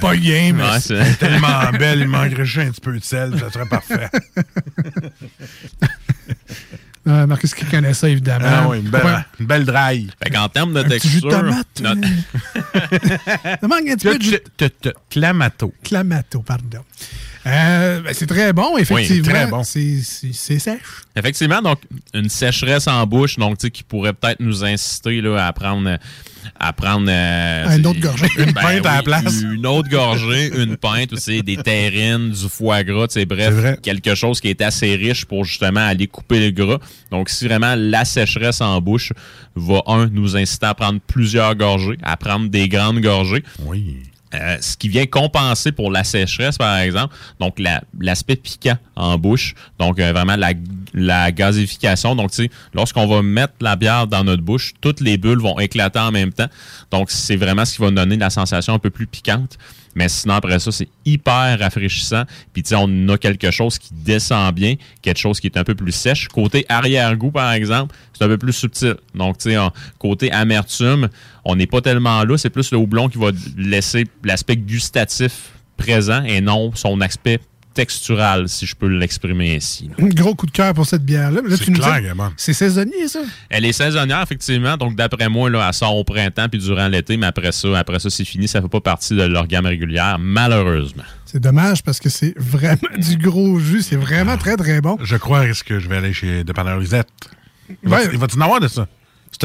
[0.00, 2.80] pas game, mais Ouais, c'est- c'est- Elle est tellement belle, il manquerait juste un petit
[2.80, 4.08] peu de sel, ça serait parfait.
[7.06, 8.44] Euh, Marcus qui connaît ça, évidemment.
[8.46, 9.16] Ah oui, une belle, Ouais.
[9.40, 10.08] une belle draille.
[10.22, 11.40] Fait qu'en termes de Un petit jus de texture.
[11.40, 11.80] tomate,
[13.62, 15.72] manque un petit peu de jus de Clamato.
[15.82, 16.80] Clamato, pardon.
[17.48, 19.28] Euh, ben, c'est très bon, effectivement.
[19.28, 19.62] très bon.
[19.64, 20.80] C'est sèche.
[21.16, 21.78] Effectivement, donc
[22.14, 25.98] une sécheresse en bouche, donc tu sais, qui pourrait peut-être nous inciter là, à prendre
[26.58, 28.28] à prendre euh, une autre gorgée.
[28.36, 29.42] Ben Une pinte à la oui, place.
[29.42, 34.14] Une autre gorgée, une pinte aussi, des terrines, du foie gras, tu sais, bref, quelque
[34.14, 36.78] chose qui est assez riche pour justement aller couper le gras.
[37.10, 39.12] Donc si vraiment la sécheresse en bouche
[39.54, 43.42] va un nous inciter à prendre plusieurs gorgées, à prendre des grandes gorgées.
[43.60, 43.96] Oui.
[44.34, 49.16] Euh, ce qui vient compenser pour la sécheresse, par exemple, donc la- l'aspect piquant en
[49.16, 50.52] bouche, donc euh, vraiment la,
[50.92, 52.14] la gazification.
[52.14, 55.58] Donc, tu sais, lorsqu'on va mettre la bière dans notre bouche, toutes les bulles vont
[55.58, 56.48] éclater en même temps.
[56.90, 59.56] Donc, c'est vraiment ce qui va donner la sensation un peu plus piquante.
[59.98, 62.22] Mais sinon, après ça, c'est hyper rafraîchissant.
[62.52, 65.64] Puis, tu sais, on a quelque chose qui descend bien, quelque chose qui est un
[65.64, 66.28] peu plus sèche.
[66.28, 68.94] Côté arrière-goût, par exemple, c'est un peu plus subtil.
[69.16, 69.56] Donc, tu sais,
[69.98, 71.08] côté amertume,
[71.44, 72.38] on n'est pas tellement là.
[72.38, 77.40] C'est plus le houblon qui va laisser l'aspect gustatif présent et non son aspect
[77.82, 79.88] textural, si je peux l'exprimer ainsi.
[79.88, 80.08] là.
[80.08, 81.40] Gros coup de cœur pour cette bière-là.
[81.46, 82.30] Là, C'est clair.
[82.36, 83.20] C'est saisonnier, ça?
[83.48, 84.76] Elle est saisonnière, effectivement.
[84.76, 88.00] Donc, d'après moi, là, elle sort au printemps puis durant l'été, mais après ça, après
[88.00, 88.48] ça, c'est fini.
[88.48, 91.04] Ça fait pas partie de leur gamme régulière, malheureusement.
[91.24, 93.82] C'est dommage parce que c'est vraiment du gros jus.
[93.82, 94.98] C'est vraiment très, très bon.
[95.02, 97.06] Je crois que je vais aller chez Dépanneur Lisette.
[97.84, 98.06] Il Ouais.
[98.06, 98.88] va- il va-tu en avoir de ça?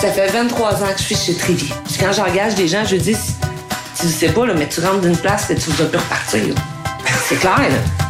[0.00, 1.70] Ça fait 23 ans que je suis chez Trévy.
[1.84, 3.14] Puis quand j'engage des gens, je dis,
[4.00, 6.54] tu sais pas, là, mais tu rentres d'une place que tu vas plus repartir.
[7.28, 8.09] C'est clair, là.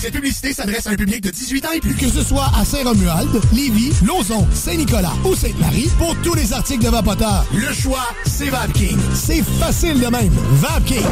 [0.00, 1.94] Cette publicité s'adresse à un public de 18 ans et plus.
[1.94, 6.88] Que ce soit à Saint-Romuald, Lévis, Lauson, Saint-Nicolas ou Sainte-Marie, pour tous les articles de
[6.88, 8.96] Vapoteur, le choix, c'est VapKing.
[9.12, 10.32] C'est facile de même.
[10.52, 11.04] VapKing.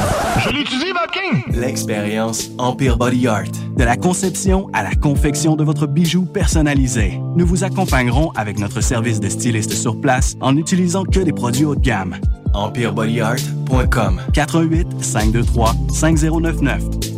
[0.42, 1.60] Je l'utilise, Vapking!
[1.60, 3.52] L'expérience Empire Body Art.
[3.76, 7.20] De la conception à la confection de votre bijou personnalisé.
[7.36, 11.66] Nous vous accompagnerons avec notre service de styliste sur place en n'utilisant que des produits
[11.66, 12.16] haut de gamme.
[12.54, 17.17] EmpireBodyArt.com 418 523 5099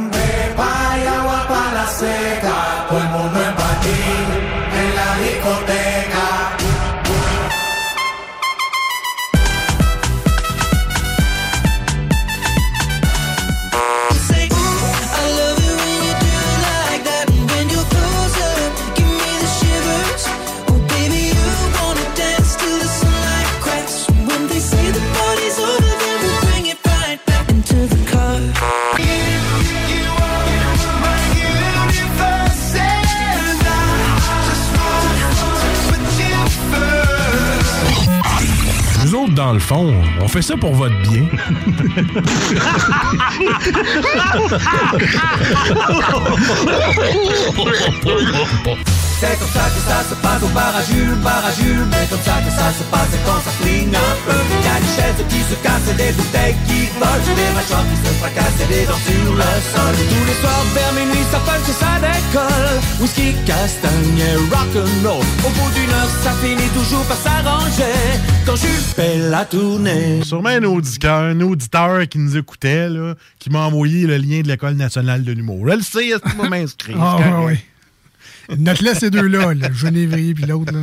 [39.61, 41.25] Fond, on fait ça pour votre bien.
[49.21, 52.09] C'est comme ça que ça se passe au bar à Jules, bar à Jules Mais
[52.09, 54.33] comme ça que ça se passe quand ça flingue un peu.
[54.65, 58.11] Y'a des chaises qui se cassent et des bouteilles qui volent Des mâchoires qui se
[58.17, 59.93] fracassent et des dents sur le sol.
[60.09, 62.77] Tous les soirs vers minuit ça punch et ça décolle.
[62.99, 65.21] Whisky, castagne et rock'n'roll.
[65.45, 67.93] Au bout d'une heure ça finit toujours par s'arranger.
[68.45, 70.23] Quand Jules fait la tournée.
[70.23, 74.47] Sûrement un auditeur, un auditeur qui nous écoutait, là, qui m'a envoyé le lien de
[74.47, 75.69] l'École nationale de l'humour.
[75.69, 76.97] Je le sais, est-ce vas m'inscrire?
[76.99, 77.70] Ah, C'est
[78.57, 80.73] Note-les ces deux-là, le Genévrier puis l'autre.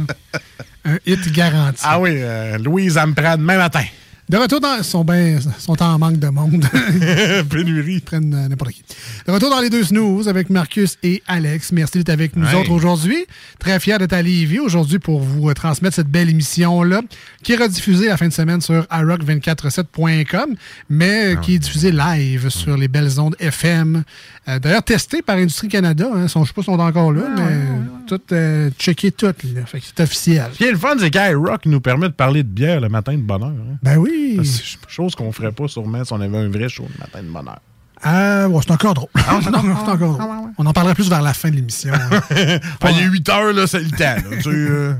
[0.85, 1.81] Un hit garanti.
[1.85, 3.85] Ah oui, euh, Louise, elle me prend demain matin.
[4.29, 4.77] De retour dans.
[4.77, 6.62] Ils sont, ben, sont en manque de monde.
[7.51, 7.95] Pénurie.
[7.95, 8.83] Ils prennent euh, n'importe qui.
[9.27, 11.73] De retour dans les deux snooze avec Marcus et Alex.
[11.73, 12.55] Merci d'être avec nous Ouais.
[12.55, 13.25] autres aujourd'hui.
[13.59, 17.01] Très fiers d'être à Lévis aujourd'hui pour vous euh, transmettre cette belle émission-là,
[17.43, 20.55] qui est rediffusée la fin de semaine sur iRock247.com,
[20.91, 24.05] mais euh, qui est diffusée live sur les belles ondes FM.
[24.49, 26.07] Euh, D'ailleurs, testée par Industrie Canada.
[26.14, 27.61] Hein, sont, je sais pas si sont encore là, mais
[28.07, 29.26] tout euh, checké tout.
[29.26, 29.66] Là.
[29.66, 30.46] Fait que c'est officiel.
[30.53, 33.12] Ce qui est le fun, c'est qu'Irock nous permet de parler de bière le matin
[33.12, 33.49] de bonheur.
[33.51, 33.76] hein.
[33.82, 34.40] Ben oui.
[34.44, 37.28] C'est chose qu'on ferait pas sûrement si on avait un vrai show le matin de
[37.32, 37.59] bonheur.
[38.03, 39.09] Ah, ouais, c'est encore drôle.
[39.16, 40.30] Non, non, c'est encore drôle.
[40.57, 41.92] On en parlera plus vers la fin de l'émission.
[41.92, 42.20] hein.
[42.80, 43.99] Ah, il est 8 heures, là, c'est le temps.
[43.99, 44.36] là.
[44.36, 44.94] Tu sais, euh,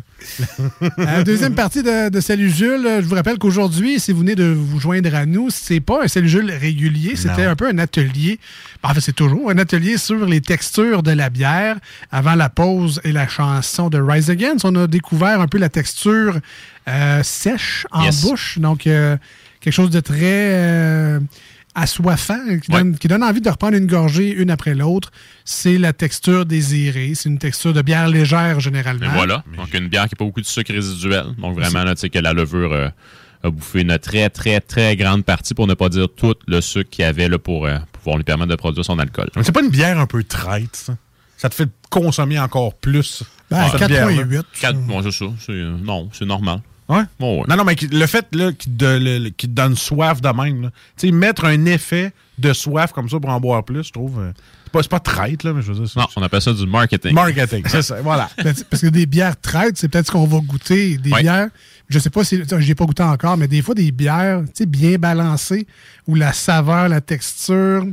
[0.99, 2.87] Euh, deuxième partie de, de Salut Jules.
[2.87, 6.05] Euh, Je vous rappelle qu'aujourd'hui, si vous venez de vous joindre à nous, c'est pas
[6.05, 8.39] un Salut Jules régulier, c'était un peu un atelier.
[8.83, 11.77] En fait, c'est toujours un atelier sur les textures de la bière.
[12.11, 15.69] Avant la pause et la chanson de Rise Against, on a découvert un peu la
[15.69, 16.39] texture
[16.89, 18.23] euh, sèche en Yes.
[18.23, 18.59] bouche.
[18.59, 19.17] Donc, euh,
[19.61, 21.19] quelque chose de très
[21.75, 25.11] assoiffant, qui donne, qui donne envie de reprendre une gorgée une après l'autre.
[25.45, 27.13] C'est la texture désirée.
[27.15, 29.11] C'est une texture de bière légère généralement.
[29.13, 29.45] Voilà.
[29.57, 31.27] Donc, une bière qui n'a pas beaucoup de sucre résiduel.
[31.39, 32.89] Donc, vraiment, là, tu sais, que la levure euh,
[33.45, 36.91] a bouffé une très, très, très grande partie, pour ne pas dire tout le sucre
[36.91, 39.29] qu'il y avait là, pour euh, pouvoir lui permettre de produire son alcool.
[39.37, 40.97] mais c'est pas une bière un peu traite, ça?
[41.37, 43.23] Ça te fait consommer encore plus.
[43.49, 44.25] Ben, cette bière-là?
[44.25, 44.43] 4.8.
[44.61, 45.27] Quatre- bon, c'est ça.
[45.39, 46.61] C'est, euh, non, c'est normal.
[46.89, 47.03] Ouais?
[47.21, 47.45] Bon, ouais.
[47.49, 48.27] Non, non, mais le fait
[48.59, 53.21] qu'il te, donne soif de même, tu sais, mettre un effet de soif comme ça
[53.21, 54.19] pour en boire plus, je trouve.
[54.21, 54.33] euh,
[54.65, 55.93] c'est pas, pas traite, là, mais je veux dire.
[55.97, 57.13] Non, on appelle ça du marketing.
[57.13, 58.29] Marketing, c'est ça, voilà.
[58.71, 60.99] Parce que des bières traites, c'est peut-être ce qu'on va goûter.
[60.99, 61.23] Des Ouais.
[61.23, 61.49] bières,
[61.89, 64.51] je sais pas si je n'ai pas goûté encore, mais des fois des bières tu
[64.55, 65.67] sais, bien balancées
[66.07, 67.85] où la saveur, la texture,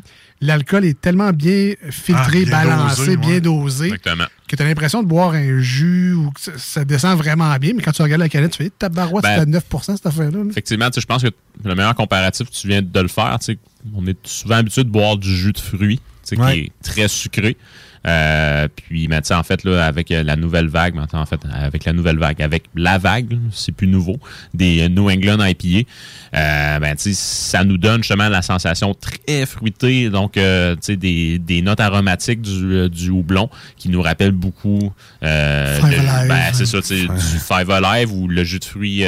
[0.42, 3.42] l'alcool est tellement bien filtré, Ah, bien balancé, dosé, bien ouais.
[3.42, 4.26] dosé, Exactement.
[4.48, 7.74] que tu as l'impression de boire un jus ou que ça, ça descend vraiment bien.
[7.76, 10.40] Mais quand tu regardes la canette, tu fais tabarouette, Ben, c'est à 9% cette affaire-là.
[10.44, 10.50] là.
[10.50, 11.30] Effectivement, tu sais, je pense que
[11.64, 13.38] le meilleur comparatif, tu viens de le faire.
[13.40, 13.58] tu sais,
[13.96, 16.00] On est souvent habitué de boire du jus de fruits,
[16.32, 16.54] Ouais.
[16.54, 17.56] qui est très sucré.
[18.06, 21.86] Euh, puis, mais en fait, là, avec euh, la nouvelle vague, maintenant, en fait, avec
[21.86, 24.18] la nouvelle vague, avec la vague, c'est plus nouveau,
[24.54, 25.88] des euh, New England IPA,
[26.36, 31.40] euh, ben, ça nous donne justement la sensation très fruitée, donc, euh, tu sais, des,
[31.40, 34.94] des notes aromatiques du, du houblon qui nous rappellent beaucoup,
[35.24, 39.04] euh, le- ben, c'est ça, tu sais, du Five Alive ou le jus de fruits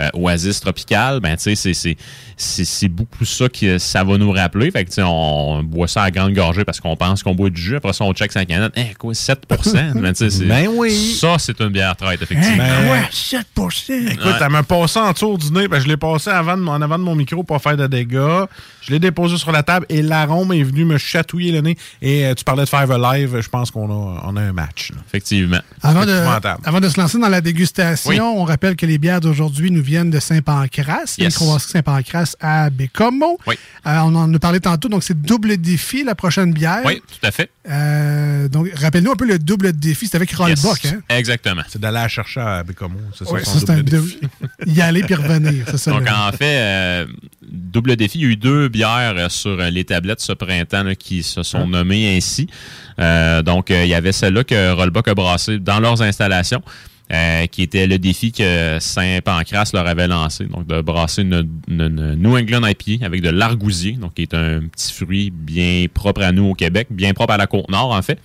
[0.00, 1.96] euh, Oasis tropical, ben, tu sais, c'est- c'est-
[2.36, 4.70] c'est c'est beaucoup ça que ça va nous rappeler.
[4.70, 7.50] Fait que, tu sais, on boit ça à grande gorgée parce qu'on pense qu'on boit
[7.50, 7.76] du jus.
[7.76, 8.72] Après ça, on check sa canette.
[8.76, 10.12] Eh, quoi, 7 Ben,
[10.46, 10.90] Ben oui.
[11.20, 12.56] Ça, c'est une bière traite, effectivement.
[12.58, 14.32] Ben, Ouais, 7 Écoute, Ouais.
[14.40, 16.80] elle m'a passé en dessous du nez, parce que je l'ai passé avant de, en
[16.80, 18.44] avant de mon micro pour pas faire de dégâts.
[18.82, 21.76] Je l'ai déposé sur la table et l'arôme est venu me chatouiller le nez.
[22.00, 24.90] Et euh, tu parlais de Five Alive, je pense qu'on a, on a un match.
[24.92, 24.98] là.
[25.06, 25.60] Effectivement.
[25.82, 26.12] Avant de,
[26.64, 28.20] avant de se lancer dans la dégustation, Oui.
[28.20, 31.28] on rappelle que les bières d'aujourd'hui nous viennent de Saint-Pancras, Yes.
[31.34, 33.38] microbrasserie Saint-Pancras à Bécomo.
[33.46, 33.56] Oui.
[33.86, 36.80] Euh, on en a parlé tantôt, donc c'est double défi la prochaine bière.
[36.84, 37.50] Oui, tout à fait.
[37.68, 40.06] Euh, donc, rappelle-nous un peu le double défi.
[40.06, 40.92] C'était avec Rollbuck, Yes.
[40.94, 41.00] hein?
[41.08, 41.62] Exactement.
[41.68, 42.98] C'est d'aller la chercher à Bécomo.
[43.16, 44.18] C'est ça, son ça, c'est un double défi.
[44.66, 45.90] Y aller puis revenir, c'est ça.
[45.90, 47.06] Donc, en fait, euh,
[47.42, 51.22] double défi, il y a eu deux bières sur les tablettes ce printemps là, qui
[51.22, 52.48] se sont nommées ainsi.
[52.98, 56.62] Euh, donc, euh, il y avait celle-là que Rollbuck a brassée dans leurs installations,
[57.12, 60.44] euh, qui était le défi que Saint-Pancras leur avait lancé.
[60.44, 64.92] Donc, de brasser une, New England IPA avec de l'argousier, donc qui est un petit
[64.92, 68.18] fruit bien propre à nous au Québec, bien propre à la Côte-Nord, en fait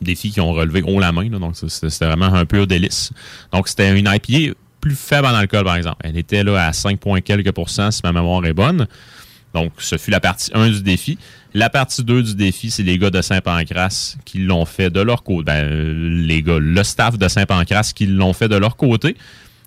[0.00, 1.28] défi qui ont relevé haut la main.
[1.28, 1.38] là.
[1.38, 3.12] donc, c'était c'était vraiment un pur délice.
[3.52, 5.98] Donc, c'était une IPA plus faible en alcool, par exemple.
[6.04, 8.86] Elle était là à 5 points quelques pourcents, si ma mémoire est bonne.
[9.54, 11.18] Donc, ce fut la partie 1 du défi.
[11.54, 15.22] La partie 2 du défi, c'est les gars de Saint-Pancras qui l'ont fait de leur
[15.22, 15.44] côté.
[15.44, 19.16] Ben, euh, les gars, le staff de Saint-Pancras qui l'ont fait de leur côté.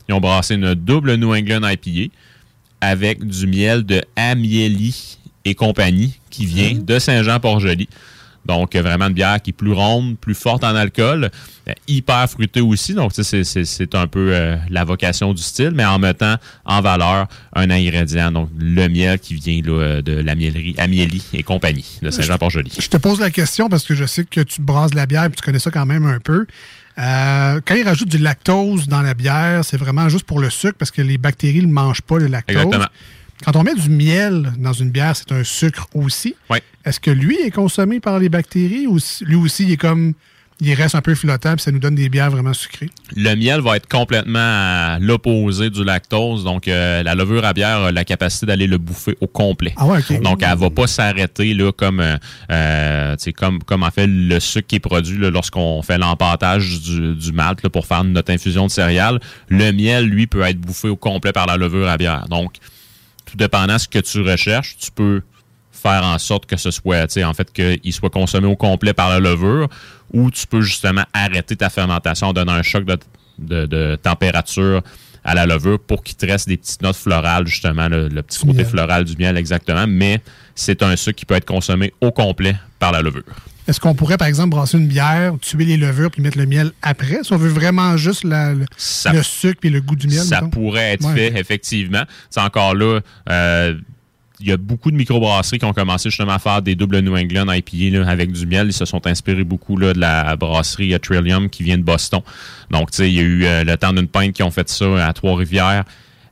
[0.10, 2.12] Ils ont brassé une double New England IPA
[2.82, 7.88] avec du miel de Amieli et compagnie qui vient de Saint-Jean-Port-Joli.
[8.46, 11.32] Donc, euh, vraiment une bière qui est plus ronde, plus forte en alcool,
[11.68, 12.94] euh, hyper fruitée aussi.
[12.94, 15.98] Donc, tu sais, c'est- c'est c'est un peu euh, la vocation du style, mais en
[16.00, 16.36] mettant
[16.66, 21.44] en valeur un ingrédient, donc le miel qui vient là, de la miellerie Amélie et
[21.44, 22.72] compagnie de Saint-Jean-Port-Joli.
[22.80, 25.24] Je te pose la question parce que je sais que tu brasses de la bière
[25.26, 26.46] et tu connais ça quand même un peu.
[26.98, 30.76] Euh, quand ils rajoutent du lactose dans la bière, c'est vraiment juste pour le sucre
[30.78, 32.56] parce que les bactéries ne mangent pas le lactose.
[32.56, 32.86] Exactement.
[33.44, 36.36] Quand on met du miel dans une bière, c'est un sucre aussi.
[36.50, 36.60] Oui.
[36.86, 40.14] Est-ce que lui est consommé par les bactéries ou lui aussi il est comme
[40.62, 42.90] il reste un peu flottant puis ça nous donne des bières vraiment sucrées?
[43.16, 46.46] Le miel va être complètement à l'opposé du lactose.
[46.46, 49.74] Donc, euh, la levure à bière a la capacité d'aller le bouffer au complet.
[49.76, 50.22] Ah ouais, ok.
[50.22, 52.16] Donc, elle va pas s'arrêter là, comme, euh,
[52.52, 57.32] euh, comme, comme en fait le sucre qui est produit lorsqu'on fait l'empâtage du, du
[57.34, 59.20] malt là, pour faire notre infusion de céréales.
[59.50, 62.28] Le miel, lui, peut être bouffé au complet par la levure à bière.
[62.30, 62.54] Donc,
[63.36, 65.22] tout dépendant de ce que tu recherches, tu peux
[65.72, 68.94] faire en sorte que ce soit, tu sais, en fait, qu'il soit consommé au complet
[68.94, 69.68] par la levure,
[70.14, 72.98] ou tu peux justement arrêter ta fermentation en donnant un choc de,
[73.40, 74.82] de- de température
[75.24, 78.40] à la levure pour qu'il te reste des petites notes florales, justement, le, le petit
[78.40, 78.66] côté miel.
[78.68, 79.86] floral du miel, exactement.
[79.88, 80.22] Mais
[80.54, 83.24] c'est un sucre qui peut être consommé au complet par la levure.
[83.68, 86.72] Est-ce qu'on pourrait, par exemple, brasser une bière, tuer les levures puis mettre le miel
[86.82, 87.20] après?
[87.24, 90.20] Si on veut vraiment juste la- le, Ça- le sucre et le goût du miel.
[90.20, 90.50] Ça mettons?
[90.52, 92.04] pourrait être Ouais, fait, effectivement.
[92.30, 93.00] C'est encore là.
[93.30, 93.74] euh,
[94.42, 97.16] il y a beaucoup de microbrasseries qui ont commencé justement à faire des doubles New
[97.16, 98.68] England IPA là, avec du miel.
[98.68, 102.20] Ils se sont inspirés beaucoup là, de la brasserie Trillium qui vient de Boston.
[102.70, 104.68] Donc, tu sais, il y a eu euh, le temps d'une pinte qui ont fait
[104.68, 105.86] ça à Trois-Rivières.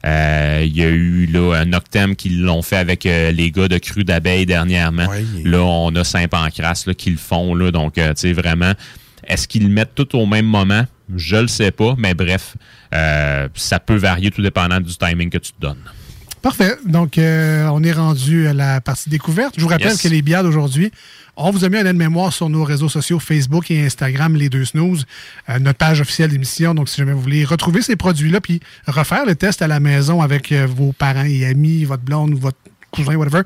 [0.06, 3.68] Euh, Il y a eu là, un Noctem qui l'ont fait avec euh, les gars
[3.68, 5.08] de Cru d'abeille dernièrement.
[5.44, 7.56] Là, on a Saint-Pancras là, qui le font.
[7.56, 8.74] Là, donc, euh, tu sais, vraiment,
[9.28, 10.86] est-ce qu'ils le mettent tout au même moment?
[11.16, 12.56] Je le sais pas, mais bref,
[12.94, 15.84] euh, ça peut varier tout dépendant du timing que tu te donnes.
[16.42, 16.76] Parfait.
[16.86, 19.54] Donc, euh, on est rendu à la partie découverte.
[19.58, 20.02] Je vous rappelle Yes.
[20.02, 20.92] que les bières d'aujourd'hui,
[21.36, 24.66] on vous a mis un aide-mémoire sur nos réseaux sociaux Facebook et Instagram, les deux
[24.66, 25.06] snooze,
[25.50, 26.76] euh, notre page officielle d'émission.
[26.76, 30.22] Donc, si jamais vous voulez retrouver ces produits-là puis refaire le test à la maison
[30.22, 32.58] avec euh, vos parents et amis, votre blonde ou votre
[32.92, 33.42] cousin, whatever,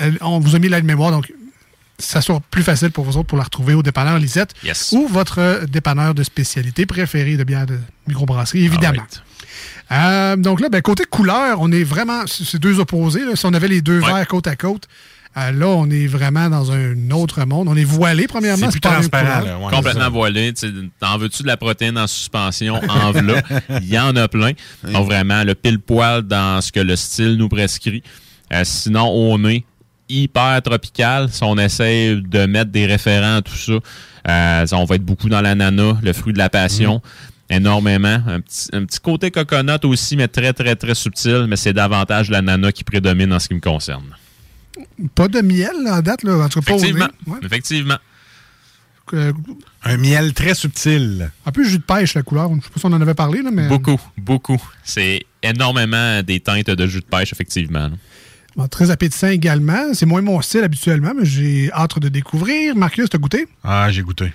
[0.00, 1.10] euh, on vous a mis l'aide-mémoire.
[1.10, 1.30] Donc,
[1.98, 4.92] ça sera plus facile pour vous autres pour la retrouver au dépanneur Lisette Yes.
[4.92, 9.02] ou votre dépanneur de spécialité préféré de bière de microbrasserie, évidemment.
[10.36, 12.22] Donc là, ben, côté couleur, on est vraiment.
[12.26, 13.24] C'est deux opposés.
[13.24, 13.34] là.
[13.36, 14.86] Si on avait les deux verres côte à côte,
[15.36, 17.68] euh, là, on est vraiment dans un autre monde.
[17.68, 18.66] On est voilé, premièrement.
[18.66, 19.58] C'est plus pas transparent, couleur.
[19.60, 19.74] là, ouais.
[19.74, 20.52] Complètement voilé.
[20.98, 22.80] T'en veux-tu de la protéine en suspension?
[22.88, 23.42] En v'là?
[23.82, 24.52] Il y en a plein.
[24.84, 28.02] Donc vraiment, le pile-poil dans ce que le style nous prescrit.
[28.52, 29.64] Euh, sinon, on est
[30.08, 31.28] hyper tropical.
[31.30, 33.72] Si on essaie de mettre des référents à tout ça,
[34.28, 37.00] euh, on va être beaucoup dans l'ananas, le fruit de la passion.
[37.50, 38.20] Énormément.
[38.26, 41.46] Un petit, un petit côté coconut aussi, mais très, très, très subtil.
[41.48, 44.16] Mais c'est davantage l'ananas qui prédomine en ce qui me concerne.
[45.14, 46.36] Pas de miel là, en date, là.
[46.44, 46.78] En tout cas, pas au.
[46.78, 47.08] Effectivement.
[47.26, 47.38] Ouais.
[47.42, 47.98] Effectivement.
[49.14, 49.32] Euh,
[49.84, 51.30] Un miel très subtil.
[51.46, 52.50] un peu jus de pêche, la couleur.
[52.54, 53.66] Je sais pas si on en avait parlé, là, mais.
[53.68, 54.62] Beaucoup, beaucoup.
[54.84, 57.88] C'est énormément des teintes de jus de pêche, effectivement.
[58.56, 59.94] Bon, très appétissant également.
[59.94, 62.74] C'est moins mon style habituellement, mais j'ai hâte de découvrir.
[62.76, 63.46] Marcus, t'as goûté?
[63.64, 64.32] Ah, j'ai goûté.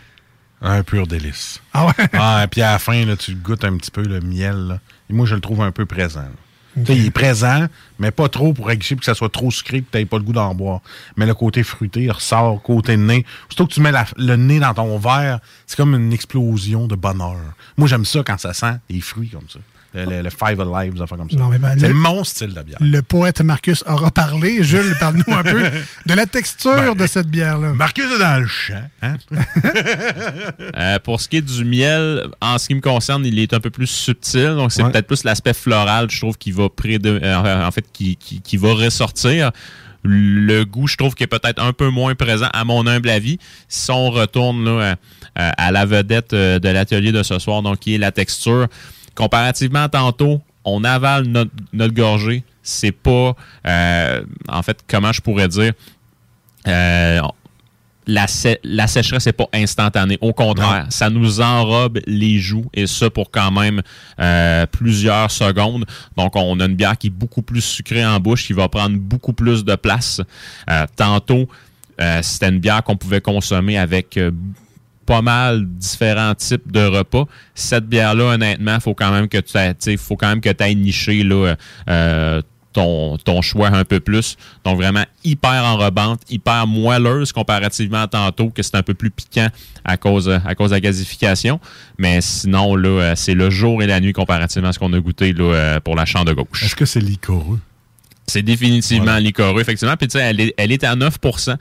[0.61, 1.59] Un pur délice.
[1.73, 1.93] Ah ouais?
[2.13, 4.55] Ah, et puis à la fin, là, tu goûtes un petit peu le miel.
[4.55, 4.79] là.
[5.09, 6.21] Et moi, je le trouve un peu présent.
[6.21, 6.29] là.
[6.75, 7.67] Il est présent,
[7.99, 10.23] mais pas trop pour aguicher, que ça soit trop sucré, que tu n'aies pas le
[10.23, 10.81] goût d'en boire.
[11.17, 13.25] Mais le côté fruité il ressort, côté nez.
[13.49, 17.37] Surtout que tu mets le nez dans ton verre, c'est comme une explosion de bonheur.
[17.77, 19.59] Moi, j'aime ça quand ça sent les fruits comme ça.
[19.93, 21.37] Le, le- le Five Alive, des comme ça.
[21.37, 22.77] Non, mais ben, c'est le- mon style de bière.
[22.81, 24.63] Le poète Marcus aura parlé.
[24.63, 25.61] Jules, parle-nous un peu
[26.07, 27.69] de la texture de cette bière-là.
[27.69, 28.83] Ben, Marcus est dans le champ.
[29.01, 29.17] Hein?
[30.75, 33.59] Euh, pour ce qui est du miel, en ce qui me concerne, il est un
[33.59, 34.55] peu plus subtil.
[34.55, 34.91] Donc, c'est Ouais.
[34.91, 38.57] peut-être plus l'aspect floral, je trouve, qui va préde- euh, en fait, qui, qui- qui
[38.57, 39.51] va ressortir.
[40.03, 43.37] Le goût, je trouve, qui est peut-être un peu moins présent, à mon humble avis.
[43.69, 44.95] Si on retourne là,
[45.35, 48.67] à, à la vedette euh, de l'atelier de ce soir, donc qui est la texture,
[49.15, 52.43] comparativement à tantôt, on avale notre, notre gorgée.
[52.61, 53.35] C'est pas,
[53.67, 55.73] euh, en fait, comment je pourrais dire,
[56.67, 57.19] euh,
[58.07, 60.17] la, sé- la sécheresse n'est pas instantanée.
[60.21, 63.81] Au contraire, ça nous enrobe les joues et ça pour quand même
[64.19, 65.85] euh, plusieurs secondes.
[66.15, 68.97] Donc, on a une bière qui est beaucoup plus sucrée en bouche, qui va prendre
[68.97, 70.21] beaucoup plus de place.
[70.69, 71.49] Euh, tantôt,
[72.01, 74.31] euh, c'était une bière qu'on pouvait consommer avec euh,
[75.05, 77.25] pas mal différents types de repas.
[77.55, 80.75] Cette bière-là, honnêtement, faut quand même que tu aies- faut quand même que tu ailles
[80.75, 81.55] niché là,
[81.89, 82.41] euh,
[82.71, 84.35] ton, ton choix un peu plus.
[84.65, 89.47] Donc vraiment hyper enrobante, hyper moelleuse comparativement à tantôt, que c'est un peu plus piquant
[89.85, 91.59] à cause, à cause de la gasification.
[91.99, 94.99] Mais sinon, là, euh, c'est le jour et la nuit comparativement à ce qu'on a
[94.99, 96.63] goûté là, euh, pour la chambre de gauche.
[96.63, 97.59] Est-ce que c'est liquoreux?
[98.27, 99.95] C'est définitivement liquoreux, effectivement.
[99.97, 101.55] Puis tu sais, elle est, elle est à 9%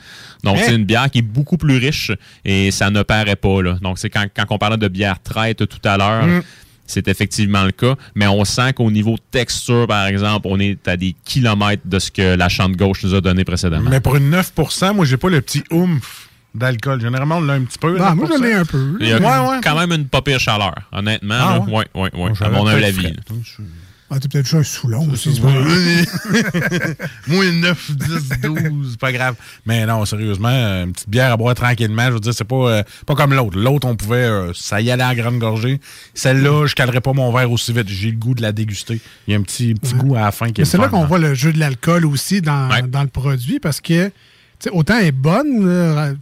[0.44, 2.12] Donc, c'est une bière qui est beaucoup plus riche
[2.44, 3.62] et ça ne paraît pas.
[3.62, 3.78] Là.
[3.82, 6.42] Donc, c'est quand, quand on parlait de bière traite tout à l'heure, Mm.
[6.86, 7.94] c'est effectivement le cas.
[8.14, 12.10] Mais on sent qu'au niveau texture, par exemple, on est à des kilomètres de ce
[12.12, 13.90] que la chante gauche nous a donné précédemment.
[13.90, 17.00] Mais pour une 9% moi, j'ai pas le petit oomph d'alcool.
[17.00, 17.96] Généralement, on l'a un petit peu.
[18.00, 18.14] Ah, 9%.
[18.14, 18.96] moi, je l'ai un peu.
[19.00, 19.60] Il y a Ouais, ouais.
[19.64, 21.34] quand même une pas pire chaleur, honnêtement.
[21.40, 21.60] Ah, là.
[21.60, 21.86] ouais?
[21.94, 23.14] ouais, ouais, ouais, à mon avis.
[24.14, 25.40] Ah, t'es peut-être juste un Soulon aussi.
[25.40, 25.52] Moins
[27.50, 29.36] 9, 10, 12, pas grave.
[29.64, 32.70] Mais non, sérieusement, euh, une petite bière à boire tranquillement, je veux dire, c'est pas,
[32.70, 33.58] euh, pas comme l'autre.
[33.58, 35.80] L'autre, on pouvait, euh, ça y allait à grande gorgée.
[36.12, 37.88] Celle-là, je calerais pas mon verre aussi vite.
[37.88, 39.00] J'ai le goût de la déguster.
[39.26, 40.88] Il y a un petit, petit goût à la fin qui est Mais c'est là
[40.88, 41.06] qu'on hein.
[41.06, 44.12] voit le jeu de l'alcool aussi dans, dans le produit parce que, tu
[44.58, 46.18] sais, autant elle est bonne,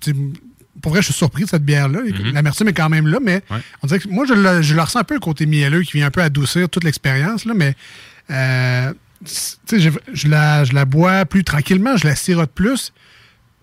[0.82, 2.00] pour vrai, je suis surpris de cette bière-là.
[2.00, 2.32] Mm-hmm.
[2.32, 3.42] L'amertume est quand même là, mais
[3.82, 5.92] on dirait que moi, je le, je le ressens un peu le côté mielleux qui
[5.98, 7.74] vient un peu adoucir toute l'expérience, là, mais
[8.30, 8.92] euh,
[9.24, 9.32] tu
[9.66, 12.92] sais, je, je la, je la bois plus tranquillement, je la sirote plus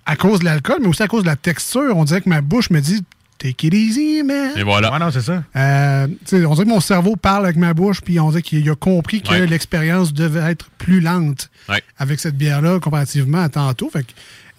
[0.06, 1.96] à cause de l'alcool, mais aussi à cause de la texture.
[1.98, 3.04] On dirait que ma bouche me dit
[3.40, 4.52] Take it easy, man.
[4.56, 4.92] Et voilà.
[4.92, 5.44] Ouais, non, c'est ça.
[5.56, 8.42] Euh, tu sais, on dirait que mon cerveau parle avec ma bouche, puis on dirait
[8.42, 9.46] qu'il a compris que Ouais.
[9.46, 11.84] l'expérience devait être plus lente Ouais.
[12.00, 13.92] avec cette bière-là comparativement à tantôt.
[13.92, 14.12] Fait que,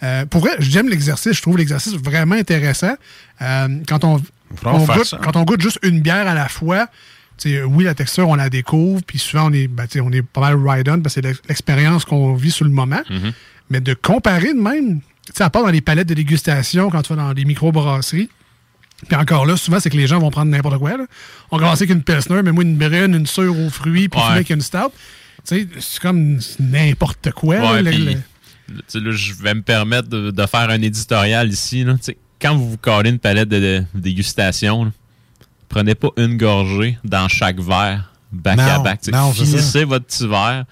[0.03, 1.32] euh, pour vrai, j'aime l'exercice.
[1.34, 2.94] Je trouve l'exercice vraiment intéressant.
[3.42, 4.22] Euh, quand, on,
[4.64, 6.86] on goûte, quand on goûte juste une bière à la fois,
[7.36, 10.01] tu sais, oui, la texture, on la découvre, puis souvent, on est, ben, tu sais,
[10.01, 13.01] on est pas mal ride-on parce que c'est l'ex- l'expérience qu'on vit sur le moment.
[13.09, 13.32] Mm-hmm.
[13.70, 17.03] Mais de comparer de même, tu sais, à part dans les palettes de dégustation, quand
[17.03, 18.28] tu vas dans les microbrasseries,
[19.07, 20.96] puis encore là, souvent, c'est que les gens vont prendre n'importe quoi.
[20.96, 21.05] Là.
[21.53, 24.20] On va commencer avec une Pilsner, mais moi, une brune, une sûre aux fruits, puis
[24.20, 24.26] Ouais.
[24.32, 24.90] avec une stout.
[25.46, 27.57] Tu sais, c'est comme n'importe quoi.
[27.57, 28.16] Ouais, là, le- le-
[28.68, 31.84] là, je vais me permettre de, de faire un éditorial ici.
[31.84, 31.94] là.
[31.94, 34.90] Tu sais, Quand vous vous calez une palette de, de dégustation, là,
[35.68, 39.00] prenez pas une gorgée dans chaque verre, back à back.
[39.12, 40.64] Non, Finissez votre petit verre,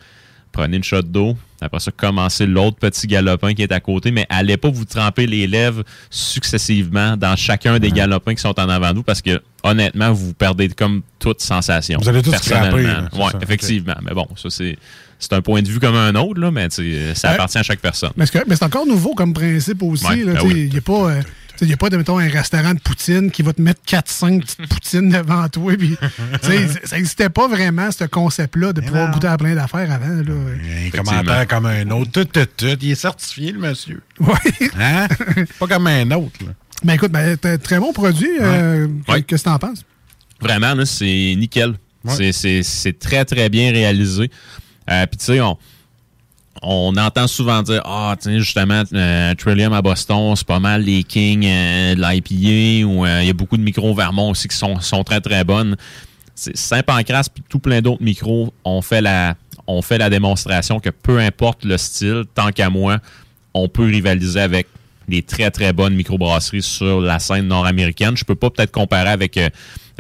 [0.53, 4.27] prenez une shot d'eau, après ça, commencez l'autre petit galopin qui est à côté, mais
[4.29, 8.91] allez pas vous tremper les lèvres successivement dans chacun des galopins qui sont en avant
[8.91, 11.99] de vous parce que honnêtement, vous perdez comme toute sensation.
[12.01, 13.07] Vous allez tous personnellement.
[13.09, 13.97] scraper, Ouais, effectivement.
[14.03, 14.77] Mais bon, ça c'est
[15.19, 17.63] c'est un point de vue comme un autre, là, mais tu sais, ça appartient à
[17.63, 18.11] chaque personne.
[18.17, 20.05] Mais c'est mais encore nouveau comme principe aussi.
[20.07, 20.65] Ouais, ben tu oui.
[20.67, 21.11] Il n'y a pas.
[21.11, 21.23] euh,
[21.59, 23.81] tu il y a pas, de, mettons, un restaurant de poutine qui va te mettre
[23.89, 25.73] 4-5 petites poutines devant toi.
[25.75, 25.97] Tu
[26.85, 29.15] ça n'existait pas vraiment, ce concept-là, de pouvoir non.
[29.15, 30.07] goûter à plein d'affaires avant.
[30.23, 30.35] Là.
[30.87, 32.11] Un commentaire comme un autre.
[32.11, 32.77] Tout, tout, tout.
[32.83, 34.03] Il est certifié, le monsieur.
[34.21, 34.35] Oui.
[34.79, 35.07] Hein?
[35.59, 36.45] Pas comme un autre.
[36.45, 36.53] Là.
[36.85, 38.29] Ben écoute, ben, t'as un très bon produit.
[38.39, 39.23] euh, Ouais.
[39.23, 39.83] Qu'est-ce que t'en penses?
[40.43, 41.71] Vraiment, là, c'est nickel.
[42.05, 42.13] Ouais.
[42.15, 44.31] C'est- C'est c'est très, très bien réalisé.
[44.91, 45.57] Euh, Puis, tu sais, on,
[46.63, 51.03] on entend souvent dire Ah, tiens, justement, euh, Trillium à Boston, c'est pas mal les
[51.03, 54.57] Kings euh, de l'IPA, ou euh, il y a beaucoup de micros Vermont aussi qui
[54.57, 55.77] sont, sont très, très bonnes.
[56.35, 59.35] C'est- Saint-Pancras puis tout plein d'autres micros ont fait la
[59.69, 62.99] ont fait la démonstration que peu importe le style, tant qu'à moi,
[63.53, 64.69] on peut rivaliser avec
[65.09, 68.17] des très très bonnes microbrasseries sur la scène nord-américaine.
[68.17, 69.37] Je peux pas peut-être comparer avec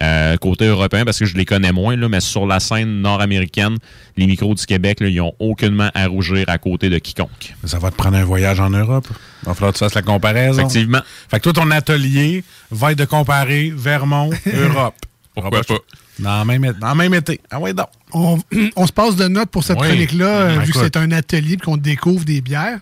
[0.00, 3.76] euh, côté européen parce que je les connais moins, là, mais sur la scène nord-américaine,
[4.16, 7.54] les micros du Québec, là, ils ont aucunement à rougir à côté de quiconque.
[7.64, 9.06] Ça va te prendre un voyage en Europe.
[9.42, 10.58] Il va falloir que tu fasses la comparaison.
[10.60, 11.00] Effectivement.
[11.30, 14.94] Fait que toi, ton atelier va être de comparer Vermont, Europe.
[15.34, 15.74] Pourquoi pas?
[16.18, 17.40] Dans le même, dans le même été.
[17.50, 17.88] Ah ouais, donc.
[18.12, 18.38] On,
[18.76, 19.88] on se passe de notes pour cette Oui.
[19.88, 22.78] chronique-là, euh, Ben, vu que c'est un atelier et qu'on découvre des bières.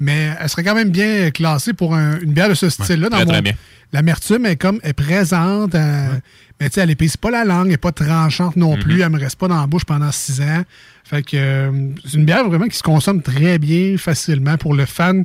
[0.00, 3.08] Mais elle serait quand même bien classée pour un- une bière de ce style-là.
[3.08, 3.52] dans très, mon- très bien.
[3.92, 5.74] L'amertume est comme est présente.
[5.74, 6.08] euh,
[6.60, 9.00] Mais tu sais, elle épaisse pas la langue, elle n'est pas tranchante non plus.
[9.02, 10.62] Elle me reste pas dans la bouche pendant six ans.
[11.04, 11.70] Fait que euh,
[12.04, 15.24] c'est une bière vraiment qui se consomme très bien, facilement pour le fan,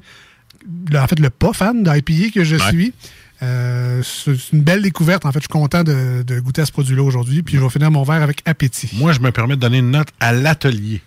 [0.91, 2.69] le- en fait le pas fan d'IPA que je Ouais.
[2.69, 2.93] suis.
[3.41, 5.25] Euh, c'est une belle découverte.
[5.25, 7.41] En fait, je suis content de, de goûter à ce produit-là aujourd'hui.
[7.43, 8.89] Puis je vais finir mon verre avec appétit.
[8.95, 11.01] Moi, je me permets de donner une note à l'atelier.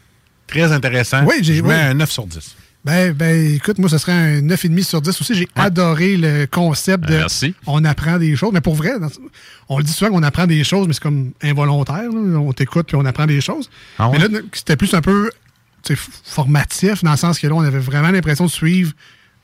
[0.47, 1.25] Très intéressant.
[1.27, 1.75] Oui, j'ai- oui.
[1.75, 2.57] un 9 sur 10.
[2.85, 5.35] Ben, ben, écoute, moi, ce serait un 9,5 sur 10 aussi.
[5.35, 7.15] J'ai adoré le concept de.
[7.15, 7.55] Merci.
[7.67, 8.51] On apprend des choses.
[8.53, 8.93] Mais pour vrai,
[9.69, 12.11] on le dit souvent qu'on apprend des choses, mais c'est comme involontaire.
[12.11, 12.39] là.
[12.39, 13.71] On t'écoute puis on apprend des choses.
[13.99, 14.19] Ah ouais?
[14.19, 15.31] Mais là, c'était plus un peu
[16.25, 18.93] formatif, dans le sens que là, on avait vraiment l'impression de suivre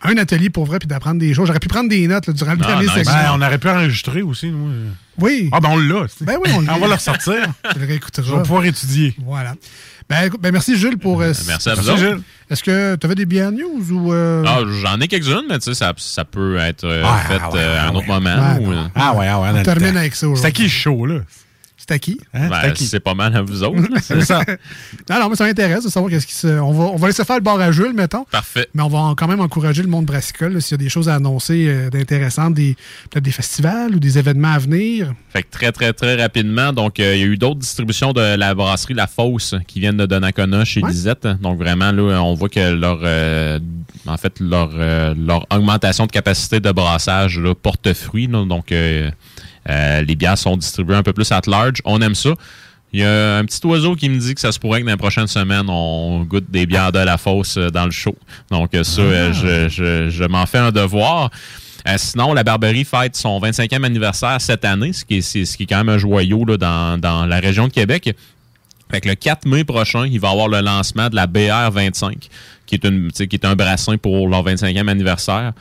[0.03, 1.47] un atelier pour vrai puis d'apprendre des choses.
[1.47, 3.13] J'aurais pu prendre des notes là, durant le Ah, dernier segment.
[3.13, 4.71] Ben, on aurait pu enregistrer aussi, nous.
[5.19, 5.49] Oui.
[5.53, 6.07] Ah, ben on l'a.
[6.21, 6.79] Ben oui, on l'a.
[6.79, 7.35] va le ressortir.
[7.75, 8.23] Je le.
[8.23, 9.15] Je vais pouvoir étudier.
[9.25, 9.55] Voilà.
[10.09, 11.21] Ben, écoute, ben, merci, Jules, pour.
[11.21, 12.01] euh, Merci à vous Merci.
[12.03, 12.21] Jules.
[12.49, 14.13] Est-ce que tu avais des bières news ou.
[14.13, 17.39] euh, Ah, J'en ai quelques-unes, mais tu sais, ça, ça peut être euh, Ah, fait
[17.43, 18.15] ah ouais, euh, à ah un autre ouais.
[18.21, 18.53] moment.
[18.55, 18.91] Ouais, ou, bon.
[18.95, 19.49] Ah ouais, ah ouais.
[19.53, 21.21] On a le termine avec ça C'est qui show, là?
[21.89, 22.21] C'est à qui?
[22.35, 22.49] Hein?
[22.51, 23.81] Ben, c'est pas mal à vous autres.
[23.81, 23.99] là.
[24.03, 24.43] C'est ça.
[25.09, 26.47] non, non, mais ça m'intéresse de savoir qu'est-ce qui se.
[26.47, 28.25] On va, on va laisser faire le bar à Jules, mettons.
[28.25, 28.69] Parfait.
[28.75, 31.15] Mais on va quand même encourager le monde brassicole s'il y a des choses à
[31.15, 32.77] annoncer euh, d'intéressantes, des,
[33.11, 35.15] peut-être des festivals ou des événements à venir.
[35.31, 36.75] Fait que très, très, très rapidement.
[36.75, 39.97] Donc, euh, il y a eu d'autres distributions de la brasserie La Fosse qui viennent
[39.97, 41.27] de Donnacona chez Lisette.
[41.41, 43.59] Donc, vraiment, là, on voit que leur, euh,
[44.07, 44.73] en fait, leur,
[45.17, 48.27] leur augmentation de capacité de brassage là, porte fruit.
[48.27, 48.45] là.
[48.45, 48.75] Donc,
[49.69, 51.81] euh, les bières sont distribuées un peu plus at large.
[51.85, 52.31] On aime ça.
[52.93, 54.93] Il y a un petit oiseau qui me dit que ça se pourrait que dans
[54.93, 58.17] les prochaines semaines, on goûte des bières de la fosse euh, dans le show.
[58.51, 61.31] Donc, euh, ça, euh, je, je- je m'en fais un devoir.
[61.87, 65.57] Euh, sinon, la Barberie fête son 25e anniversaire cette année, ce qui est, c'est- ce
[65.59, 68.15] qui est quand même un joyau là, dans, dans la région de Québec.
[68.91, 72.15] Fait que le 4 mai prochain, il va y avoir le lancement de la BR25,
[72.65, 75.53] qui est, une, tu sais, qui est un brassin pour leur 25e anniversaire.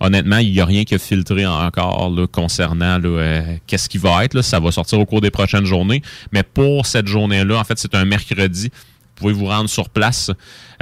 [0.00, 3.98] Honnêtement, il n'y a rien qui a filtré encore là, concernant là, euh, qu'est-ce qui
[3.98, 4.42] va être.
[4.42, 6.02] Ça va sortir au cours des prochaines journées.
[6.32, 8.70] Mais pour cette journée-là, en fait, c'est un mercredi.
[8.70, 10.30] Vous pouvez vous rendre sur place.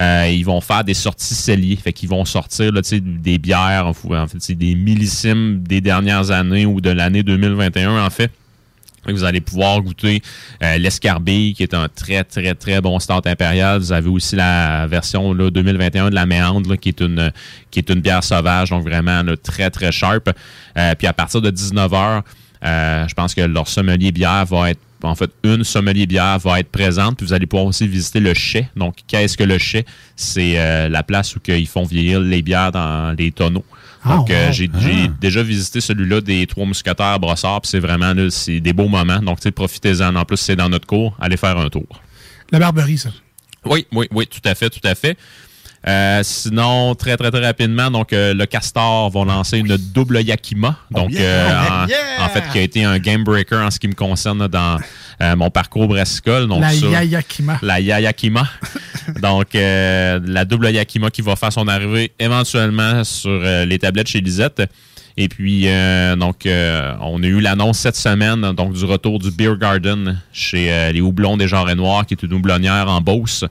[0.01, 1.77] Euh, ils vont faire des sorties celliers.
[1.77, 6.81] Fait qu'ils vont sortir là, des bières, en fait, des millésimes des dernières années ou
[6.81, 8.33] de l'année 2021, en fait.
[9.09, 10.23] Vous allez pouvoir goûter
[10.63, 13.79] euh, l'escarbille, qui est un très, très, très bon start impérial.
[13.79, 17.33] Vous avez aussi la version là, 2021 de la méandre, là, qui est une
[17.71, 20.31] qui est une bière sauvage, donc vraiment là, très, très sharp.
[20.77, 22.23] Euh, puis à partir de 19h,
[22.65, 26.61] euh, je pense que leur sommelier bière va être en fait, une sommelier bière va
[26.61, 28.69] être présente, vous allez pouvoir aussi visiter le chai.
[28.75, 29.85] Donc, qu'est-ce que le chai?
[30.17, 33.65] C'est euh, la place où ils font vieillir les bières dans les tonneaux.
[34.05, 34.53] Ah, Donc, euh, wow.
[34.53, 34.69] j'ai
[35.21, 39.21] déjà visité celui-là des Trois Mousquetaires à Brossard, puis c'est vraiment, là, des beaux moments.
[39.21, 40.15] Donc, profitez-en.
[40.15, 41.17] En plus, c'est dans notre cours.
[41.21, 41.87] Allez faire un tour.
[42.53, 43.11] La Barberie, ça.
[43.65, 45.17] Oui, oui, oui, tout à fait, tout à fait.
[45.87, 50.77] Euh, sinon, très, très, très rapidement, donc euh, le Castor va lancer une double Yakima.
[50.91, 51.21] Donc, yeah!
[51.23, 51.99] euh, en, Yeah!
[52.25, 54.79] en fait, qui a été un game breaker en ce qui me concerne dans
[55.37, 56.47] mon parcours brassicole.
[56.49, 57.59] Donc, la Yayakima.
[57.63, 58.49] la Yayakima.
[59.21, 64.09] Donc, euh, la double Yakima qui va faire son arrivée éventuellement sur euh, les tablettes
[64.09, 64.63] chez Lisette.
[65.17, 69.57] Et puis, euh, donc, on a eu l'annonce cette semaine donc du retour du Beer
[69.57, 73.45] Garden chez les Houblons des Genres Noirs, qui est une houblonnière en Beauce.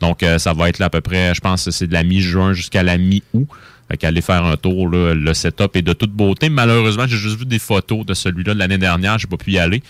[0.00, 2.52] Donc, ça va être là à peu près, je pense que c'est de la mi-juin
[2.52, 3.48] jusqu'à la mi-août.
[3.90, 6.50] Fait qu'aller faire un tour, là, le setup est de toute beauté.
[6.50, 9.18] Malheureusement, j'ai juste vu des photos de celui-là de l'année dernière.
[9.18, 9.82] J'ai pas pu y aller.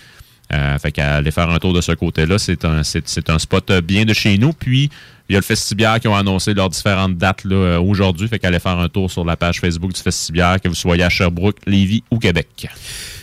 [0.51, 3.69] Euh, fait qu'aller faire un tour de ce côté-là, c'est un, c'est, c'est un spot
[3.69, 4.51] euh, bien de chez nous.
[4.53, 4.89] Puis,
[5.29, 8.27] il y a le Festibière qui ont annoncé leurs différentes dates là, euh, aujourd'hui.
[8.27, 11.09] Fait qu'aller faire un tour sur la page Facebook du Festibière, que vous soyez à
[11.09, 12.67] Sherbrooke, Lévis ou Québec.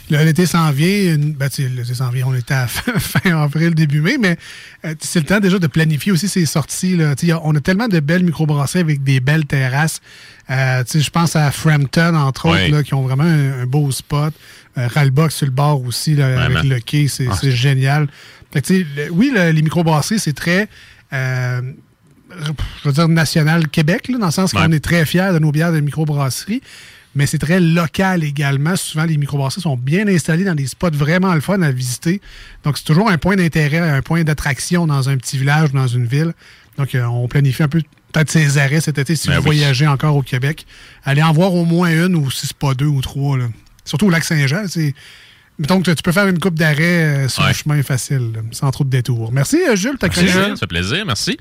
[0.09, 1.17] Là, L'été s'en vient.
[1.19, 2.27] Ben, l'été s'en vient.
[2.29, 4.37] On était à fin, avril, début mai, mais
[4.85, 6.97] euh, c'est le temps déjà de planifier aussi ces sorties.
[6.97, 7.11] Là.
[7.21, 10.01] A- On a tellement de belles microbrasseries avec des belles terrasses.
[10.49, 13.67] Euh, tu sais, je pense à Frampton, entre autres, là, qui ont vraiment un, un
[13.67, 14.33] beau spot.
[14.79, 17.37] Euh, Ralbox sur le bord aussi, là, avec le quai, c'est Ah.
[17.41, 18.09] c'est génial.
[18.53, 20.69] Fait que, tu sais, le- oui, le- les microbrasseries, c'est très.
[21.13, 21.63] euh,
[22.83, 25.53] je veux dire national Québec, là, dans le sens qu'on est très fiers de nos
[25.53, 26.61] bières de microbrasserie,
[27.15, 28.77] mais c'est très local également.
[28.77, 32.21] Souvent, les microbrasseries sont bien installées dans des spots vraiment le fun à visiter.
[32.65, 35.87] Donc, c'est toujours un point d'intérêt, un point d'attraction dans un petit village ou dans
[35.87, 36.35] une ville.
[36.77, 37.81] Donc, euh, on planifie un peu
[38.13, 39.57] peut-être ces arrêts cet été si Ben vous oui.
[39.59, 40.67] voyagez encore au Québec.
[41.05, 43.39] Allez en voir au moins une ou si c'est pas deux ou trois.
[43.39, 43.47] là.
[43.87, 44.65] Surtout au lac Saint-Jean.
[44.69, 44.93] c'est-
[45.59, 47.49] Mettons que tu peux faire une coupe d'arrêt euh, sur Ouais.
[47.49, 49.33] le chemin facile, sans trop de détours.
[49.33, 50.11] Merci, euh, ta.
[50.27, 50.31] Jules.
[50.51, 51.07] Ça fait plaisir.
[51.07, 51.39] Merci.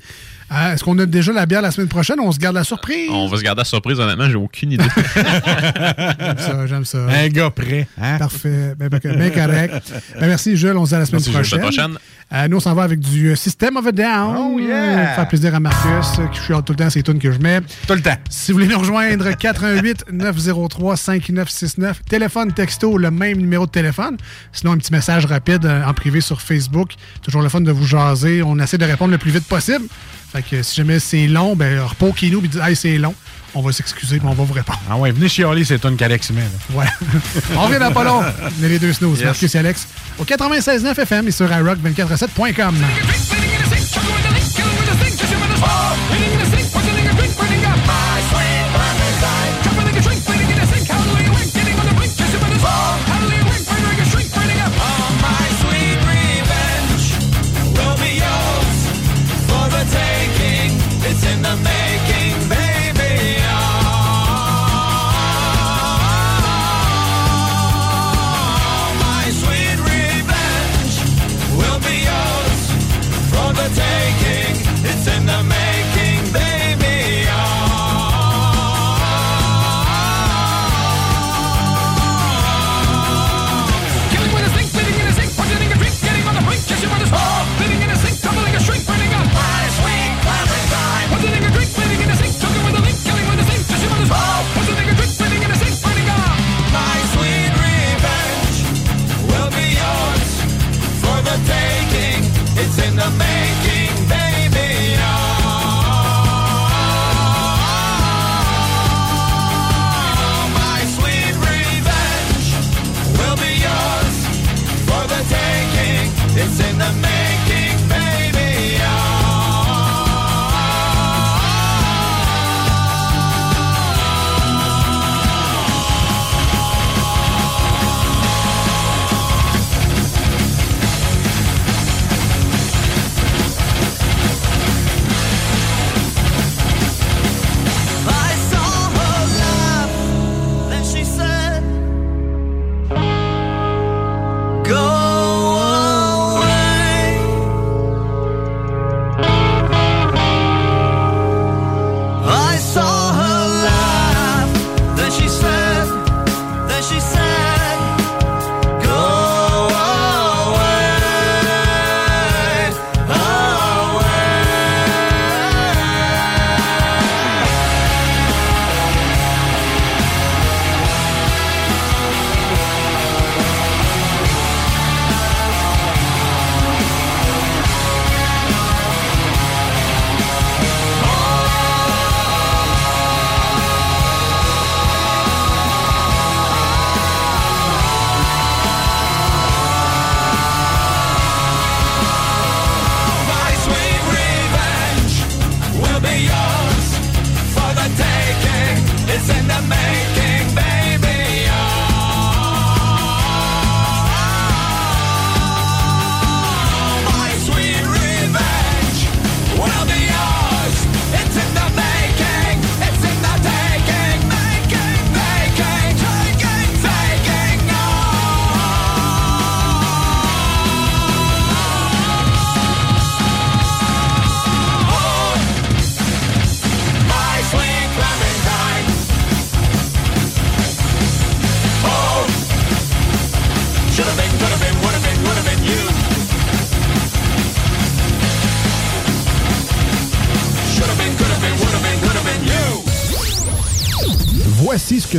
[0.48, 2.20] Ah, Est-ce qu'on a déjà la bière la semaine prochaine?
[2.20, 3.10] Ou on se garde la surprise?
[3.10, 3.98] On va se garder la surprise.
[3.98, 4.84] Honnêtement, j'ai aucune idée.
[5.16, 6.98] J'aime ça, j'aime ça.
[6.98, 7.88] Un gars prêt.
[8.00, 8.18] Hein?
[8.18, 8.74] Parfait.
[8.78, 9.92] Ben, ben, bien correct.
[10.20, 10.76] Ben, merci, Jules.
[10.76, 11.58] On se dit à la semaine Merci, prochaine.
[11.58, 11.98] À la prochaine.
[12.32, 14.36] Euh, nous, on s'en va avec du euh, System of a Down.
[14.36, 15.14] Oh, yeah!
[15.14, 17.60] Faire plaisir à Marcus, euh, qui chiale tout le temps ces tunes que je mets.
[17.86, 18.16] Tout le temps.
[18.28, 22.02] Si vous voulez nous rejoindre, 88 903 5969.
[22.08, 24.16] Téléphone, texto, le même numéro de téléphone.
[24.52, 26.90] Sinon, un petit message rapide en privé sur Facebook.
[27.22, 28.42] Toujours le fun de vous jaser.
[28.42, 29.86] On essaie de répondre le plus vite possible.
[30.32, 33.14] Fait que si jamais c'est long, ben, repoquez-nous et dites Hey, c'est long.
[33.54, 34.78] On va s'excuser et on va vous répondre.
[34.90, 36.42] Ah ouais, venez chialer, c'est une qu'Alex met.
[36.42, 36.76] là.
[36.78, 36.86] Ouais.
[37.56, 38.22] on revient dans pas long.
[38.60, 39.18] On est les deux snooze.
[39.18, 39.26] Yes.
[39.26, 39.86] Marcus et Alex.
[40.18, 42.74] Au 96.9 FM et sur iRock247.com.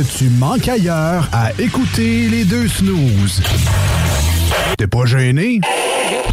[0.02, 3.42] que tu manques ailleurs à écouter les deux snooze.
[4.76, 5.60] T'es pas gêné?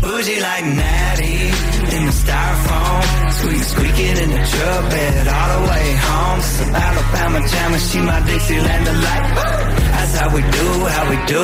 [0.01, 1.49] Bougie like Natty
[1.95, 3.01] in the styrofoam.
[3.31, 6.39] Squeak, squeaking in the truck bed all the way home.
[6.39, 9.35] It's a Alabama jam and she my Dixieland delight.
[9.35, 11.43] That's how we do, how we do.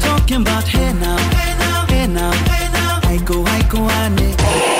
[0.00, 3.00] Talking about hey now, hey now, hey now, hey now.
[3.10, 4.30] Aiko, aiko, ane.
[4.30, 4.79] It's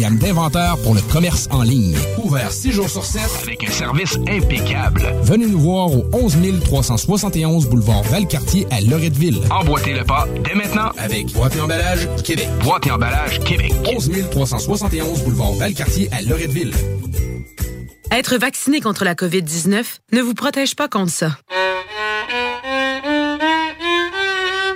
[0.01, 1.95] gamme d'inventaires pour le commerce en ligne.
[2.23, 5.13] Ouvert 6 jours sur 7 Avec un service impeccable.
[5.21, 9.41] Venez nous voir au 11 371 boulevard Valcartier à Loretteville.
[9.51, 12.47] Emboîtez le pas dès maintenant avec Boîte et Emballage Québec.
[12.63, 13.73] Boîte et emballage Québec.
[13.95, 16.73] 11 371 boulevard Valcartier à Loretteville.
[18.09, 19.83] Être vacciné contre la COVID-19
[20.13, 21.37] ne vous protège pas contre ça.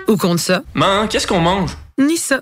[0.07, 0.61] Ou contre ça.
[1.09, 1.71] Qu'est-ce qu'on mange?
[1.97, 2.41] Ni ça.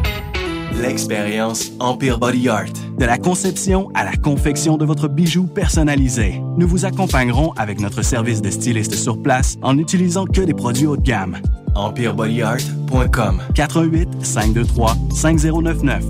[0.79, 2.71] L'expérience Empire Body Art.
[2.97, 6.41] De la conception à la confection de votre bijou personnalisé.
[6.57, 10.87] Nous vous accompagnerons avec notre service de styliste sur place en n'utilisant que des produits
[10.87, 11.37] haut de gamme.
[11.75, 16.03] EmpireBodyArt.com 418 523 5099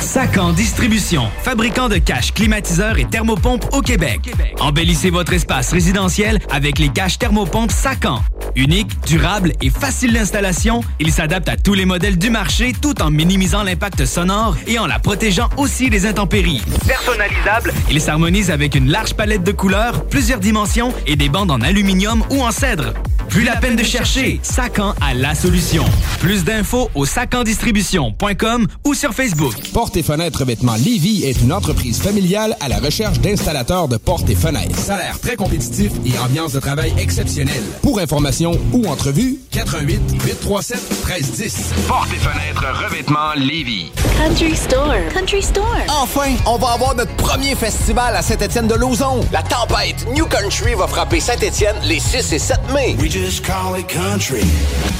[0.00, 4.32] Sacan Distribution, fabricant de caches, climatiseurs et thermopompes au Québec.
[4.60, 8.20] Embellissez votre espace résidentiel avec les caches thermopompes Sacan.
[8.56, 13.10] Unique, durable et facile d'installation, il s'adapte à tous les modèles du marché tout en
[13.10, 16.62] minimisant l'impact sonore et en la protégeant aussi des intempéries.
[16.86, 21.60] Personnalisable, il s'harmonise avec une large palette de couleurs, plusieurs dimensions et des bandes en
[21.60, 22.94] aluminium ou en cèdre.
[23.28, 25.84] Plus la peine de chercher, Sacan a la solution.
[26.20, 29.54] Plus d'infos au sacandistribution.com ou sur Facebook.
[29.72, 34.28] Porte et fenêtres revêtement Lévy est une entreprise familiale à la recherche d'installateurs de portes
[34.30, 34.78] et fenêtres.
[34.78, 37.62] Salaire très compétitif et ambiance de travail exceptionnelle.
[37.82, 41.72] Pour information ou entrevue, 88 837 1310.
[41.88, 43.90] Porte et fenêtres revêtement Lévis.
[44.18, 44.94] Country Store.
[45.12, 45.76] Country Store.
[45.88, 49.20] Enfin, on va avoir notre premier festival à Saint-Étienne-de-Lauzon.
[49.32, 52.96] La tempête New Country va frapper Saint-Étienne les 6 et 7 mai.
[52.98, 54.44] We just call it country.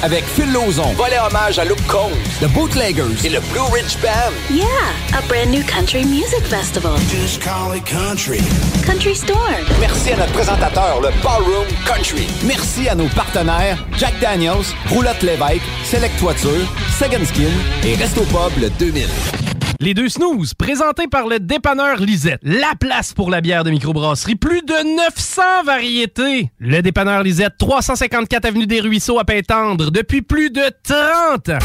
[0.03, 4.33] Avec Phil Lauzon, volet hommage à Luke Combs, The Bootleggers et le Blue Ridge Band.
[4.51, 4.67] Yeah,
[5.17, 6.97] a brand new country music festival.
[7.09, 8.41] Just call it country.
[8.85, 9.55] Country Store.
[9.79, 12.27] Merci à notre présentateur, le Ballroom Country.
[12.45, 16.67] Merci à nos partenaires Jack Daniels, Roulotte Lévesque, Select Toiture,
[16.99, 17.55] Second Skin
[17.85, 19.07] et Resto Pub le 2000.
[19.81, 22.41] Les deux snooze, présentés par le dépanneur Lisette.
[22.43, 24.37] La place pour la bière de microbrasserie.
[24.37, 26.51] Plus de 900 variétés.
[26.59, 31.59] Le dépanneur Lisette, 354 Avenue des Ruisseaux à Pintendre, depuis plus de 30 ans.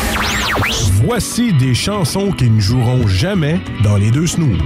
[1.06, 4.60] Voici des chansons qui ne joueront jamais dans les deux snooze.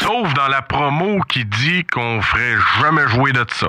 [0.00, 3.68] Sauf dans la promo qui dit qu'on ferait jamais jouer de ça.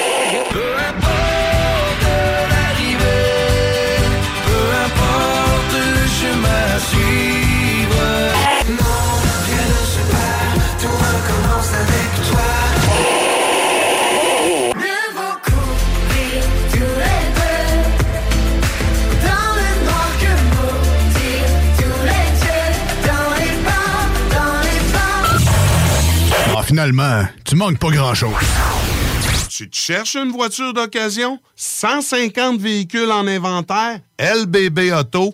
[26.71, 28.31] finalement, tu manques pas grand-chose.
[29.49, 31.37] Tu te cherches une voiture d'occasion?
[31.57, 33.99] 150 véhicules en inventaire?
[34.17, 35.33] LBB Auto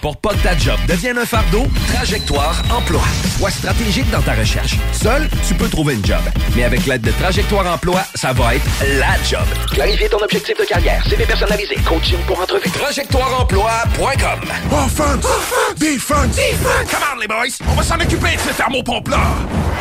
[0.00, 3.02] Pour pas que ta job devienne un fardeau, Trajectoire Emploi.
[3.38, 4.76] Sois stratégique dans ta recherche.
[4.92, 6.20] Seul, tu peux trouver une job.
[6.54, 8.64] Mais avec l'aide de Trajectoire Emploi, ça va être
[8.98, 9.46] la job.
[9.72, 12.70] Clarifier ton objectif de carrière, CV personnalisé, coaching pour entrevue.
[12.70, 14.40] TrajectoireEmploi.com
[14.72, 15.26] Offense!
[15.78, 16.36] Defense!
[16.36, 16.90] Defense!
[16.90, 17.56] Come on, les boys!
[17.70, 19.63] On va s'en occuper de ce thermopompe-là!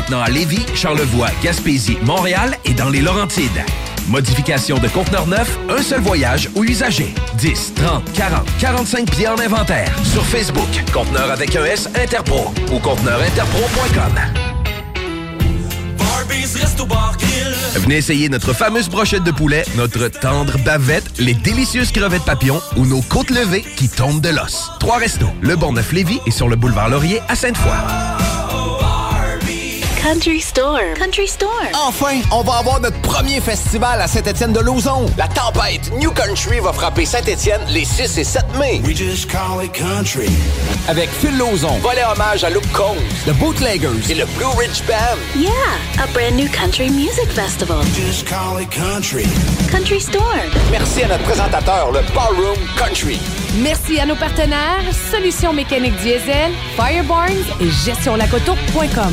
[0.00, 3.62] Maintenant à Lévis, Charlevoix, Gaspésie, Montréal et dans les Laurentides.
[4.08, 7.14] Modification de conteneur neuf, un seul voyage ou usager.
[7.34, 9.92] 10, 30, 40, 45 pieds en inventaire.
[10.04, 14.18] Sur Facebook, conteneur avec un S Interpro ou conteneurinterpro.com.
[17.74, 22.86] Venez essayer notre fameuse brochette de poulet, notre tendre bavette, les délicieuses crevettes papillons ou
[22.86, 24.70] nos côtes levées qui tombent de l'os.
[24.80, 28.19] Trois restos, le Bonneuf Lévis et sur le boulevard Laurier à Sainte-Foy.
[30.02, 30.94] Country Store.
[30.96, 31.68] Country Store.
[31.74, 35.04] Enfin, on va avoir notre premier festival à Saint-Étienne-de-Lauzon.
[35.18, 38.80] La tempête New Country va frapper Saint-Étienne les 6 et 7 mai.
[38.82, 40.30] We just call it country.
[40.88, 42.96] Avec Phil Lauzon, volet hommage à Luke Combs,
[43.26, 45.18] The Bootleggers et le Blue Ridge Band.
[45.36, 45.52] Yeah,
[46.02, 47.82] a brand new country music festival.
[47.94, 49.26] Just call it country.
[49.70, 50.24] Country Store.
[50.70, 53.20] Merci à notre présentateur, le Ballroom Country.
[53.62, 59.12] Merci à nos partenaires Solutions mécaniques diesel, Firebarns et gestionlacoto.com.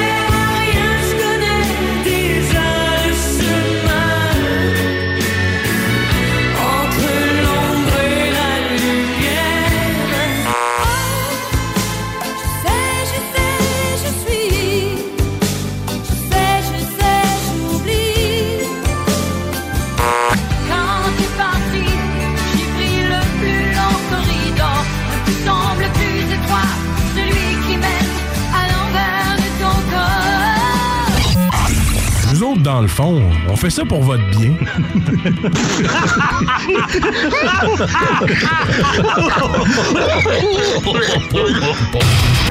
[32.61, 34.53] Dans le fond, on fait ça pour votre bien.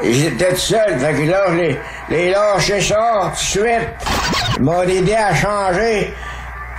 [0.02, 1.78] J'étais tout seul, fait que là, je les,
[2.10, 3.88] les lâché ça tout de suite.
[4.56, 6.14] Ils m'ont aidé à changer.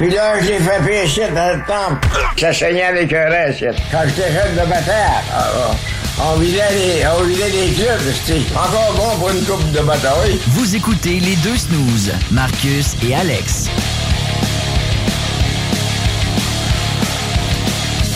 [0.02, 2.08] Puis là, je l'ai fait pécher dans le temple.
[2.36, 3.64] Ça saignait avec un reste.
[3.92, 4.96] Quand j'étais jeune de bataille,
[5.32, 5.46] ah,
[6.18, 9.80] ah, on vidait les, on vidait les clubs, c'était encore bon pour une coupe de
[9.82, 10.40] bataille.
[10.48, 13.70] Vous écoutez les deux snooze, Marcus et Alex.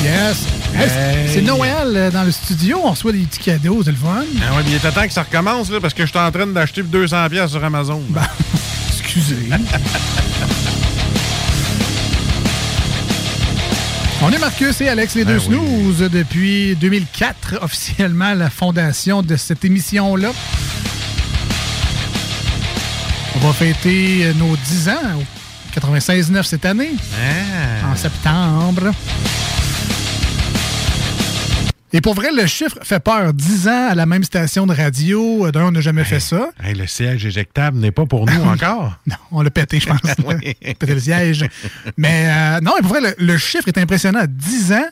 [0.04, 0.48] Yes.
[0.74, 1.30] Hey, Hey.
[1.30, 2.82] C'est Noël euh, dans le studio.
[2.84, 4.24] On reçoit des petits cadeaux, c'est le fun.
[4.42, 6.32] Ah ouais, mais il est temps que ça recommence, là, parce que je suis en
[6.32, 8.02] train d'acheter pour 200$ piastres sur Amazon.
[8.90, 9.50] Excusez.
[14.28, 15.56] On est Marcus et Alex, les deux Ben oui.
[15.56, 20.30] snooze, depuis 2004, officiellement la fondation de cette émission-là.
[23.36, 26.94] On va fêter euh, nos 10 ans, au 96-9 cette année,
[27.84, 27.92] Ah.
[27.92, 28.92] en septembre.
[31.96, 33.34] Et pour vrai, le chiffre fait peur.
[33.34, 36.50] 10 ans à la même station de radio, d'un, on n'a jamais fait ça.
[36.62, 39.00] Hey, le siège éjectable n'est pas pour nous encore.
[39.08, 40.02] Non, on l'a pété, je pense.
[40.62, 41.46] pété le siège.
[41.96, 44.20] Mais euh, non, pour vrai, le, le chiffre est impressionnant.
[44.20, 44.86] À 10 ans,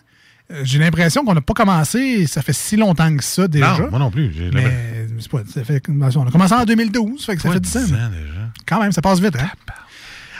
[0.51, 3.79] euh, j'ai l'impression qu'on n'a pas commencé, ça fait si longtemps que ça déjà.
[3.79, 4.31] Non, moi non plus.
[4.53, 7.81] Mais pas, ça fait, on a commencé en 2012, fait que ça fait 10 ans.
[7.81, 8.17] 10 ans mais
[8.65, 9.35] Quand même, ça passe vite.
[9.35, 9.49] Hein?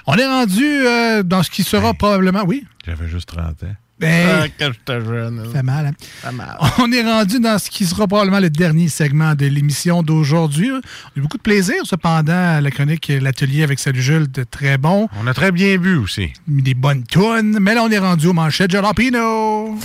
[0.08, 2.44] On est rendu euh, dans ce qui sera probablement...
[2.48, 2.66] Oui?
[2.86, 3.76] J'avais juste 30 ans.
[4.04, 4.50] Ben,
[4.90, 5.44] Ah, jeune.
[5.46, 5.92] Ça fait mal, hein?
[6.00, 6.58] Fait mal.
[6.80, 10.72] On est rendu dans ce qui sera probablement le dernier segment de l'émission d'aujourd'hui.
[10.72, 10.82] On a
[11.16, 15.08] eu beaucoup de plaisir, cependant, à la chronique L'Atelier avec Salut Jules, de très bon.
[15.22, 16.32] On a très bien bu aussi.
[16.48, 17.58] Des bonnes tunes.
[17.60, 19.78] Mais là, on est rendu au manchette Jalapino.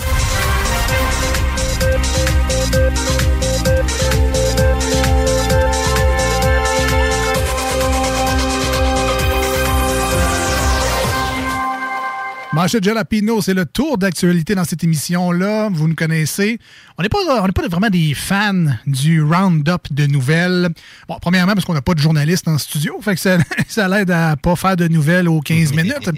[12.59, 15.69] Manchette Jalapino, c'est le tour d'actualité dans cette émission-là.
[15.73, 16.59] Vous nous connaissez.
[16.99, 20.69] On n'est pas, on pas vraiment des fans du round-up de nouvelles.
[21.07, 23.01] Bon, premièrement, parce qu'on n'a pas de journaliste en studio.
[23.01, 26.11] Fait que ça, ça l'aide à pas faire de nouvelles aux 15 minutes.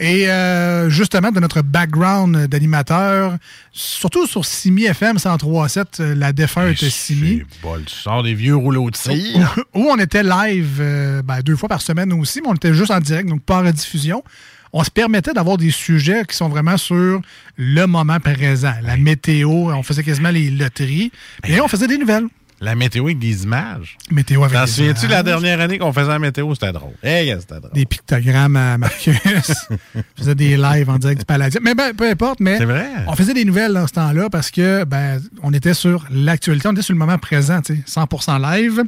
[0.00, 3.36] Et euh, justement, de notre background d'animateur,
[3.70, 8.90] surtout sur Simi FM 103.7, euh, la défunte Simi, Bol, tu sors des vieux rouleaux
[8.90, 9.56] de cire.
[9.74, 12.90] où on était live euh, ben, deux fois par semaine aussi, mais on était juste
[12.90, 14.24] en direct, donc pas en rediffusion.
[14.72, 17.20] On se permettait d'avoir des sujets qui sont vraiment sur
[17.56, 18.74] le moment présent.
[18.82, 21.10] La météo, on faisait quasiment les loteries,
[21.46, 22.26] et on faisait des nouvelles.
[22.60, 23.96] La météo avec des images.
[24.10, 25.10] Météo avec T'en des souviens-tu images?
[25.12, 26.52] la dernière année qu'on faisait la météo?
[26.54, 26.90] C'était drôle.
[27.04, 27.70] Hey, c'était drôle.
[27.72, 29.14] Des pictogrammes à Marcus.
[29.94, 31.62] on faisait des lives en direct du Palladium.
[31.62, 32.88] Mais ben, peu importe, mais C'est vrai.
[33.06, 36.72] on faisait des nouvelles dans ce temps-là parce que ben, on était sur l'actualité, on
[36.72, 38.82] était sur le moment présent, tu sais, 100% live.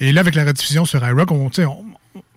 [0.00, 1.84] Et là, avec la rediffusion sur iRock, on, on,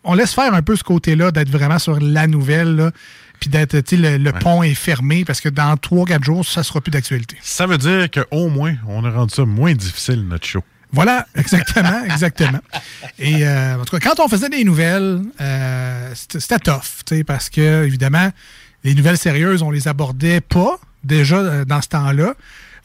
[0.04, 2.92] on laisse faire un peu ce côté-là, d'être vraiment sur la nouvelle, là,
[3.40, 7.38] puis d'être, le, pont est fermé parce que dans 3-4 jours, ça sera plus d'actualité.
[7.42, 10.64] Ça veut dire qu'au moins, on a rendu ça moins difficile, notre show.
[10.92, 12.60] Voilà, exactement, exactement.
[13.18, 17.24] Et euh, en tout cas, quand on faisait des nouvelles, euh, c'était tough, tu sais,
[17.24, 18.32] parce que, évidemment,
[18.84, 22.34] les nouvelles sérieuses, on les abordait pas déjà euh, dans ce temps-là.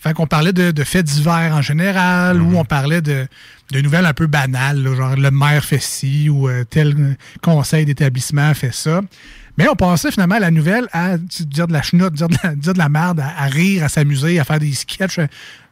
[0.05, 3.27] Fait qu'on parlait de, de faits divers en général, ou on parlait de,
[3.71, 7.87] de nouvelles un peu banales, là, genre le maire fait ci, ou euh, tel conseil
[7.87, 9.01] d'établissement fait ça.
[9.57, 12.55] Mais on passait finalement à la nouvelle à dire de la chenoute, dire de la,
[12.55, 15.21] dire de la merde, à, à rire, à s'amuser, à faire des sketchs.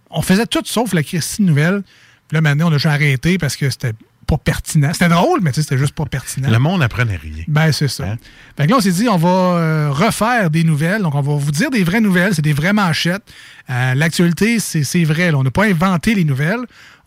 [0.09, 1.83] On faisait tout sauf la Christine Nouvelle.
[2.29, 3.93] Puis là, maintenant, on a juste arrêté parce que c'était
[4.37, 4.91] pas pertinent.
[4.93, 6.51] C'était drôle, mais tu sais, c'était juste pas pertinent.
[6.51, 7.45] Le monde n'apprenait rien.
[7.49, 8.17] Ben, c'est ça.
[8.57, 11.03] Fait que là, on s'est dit, on va euh, refaire des nouvelles.
[11.03, 12.35] Donc, on va vous dire des vraies nouvelles.
[12.35, 13.23] C'est des vraies manchettes.
[13.69, 15.31] Euh, L'actualité, c'est vrai.
[15.31, 15.39] là.
[15.39, 16.61] On n'a pas inventé les nouvelles.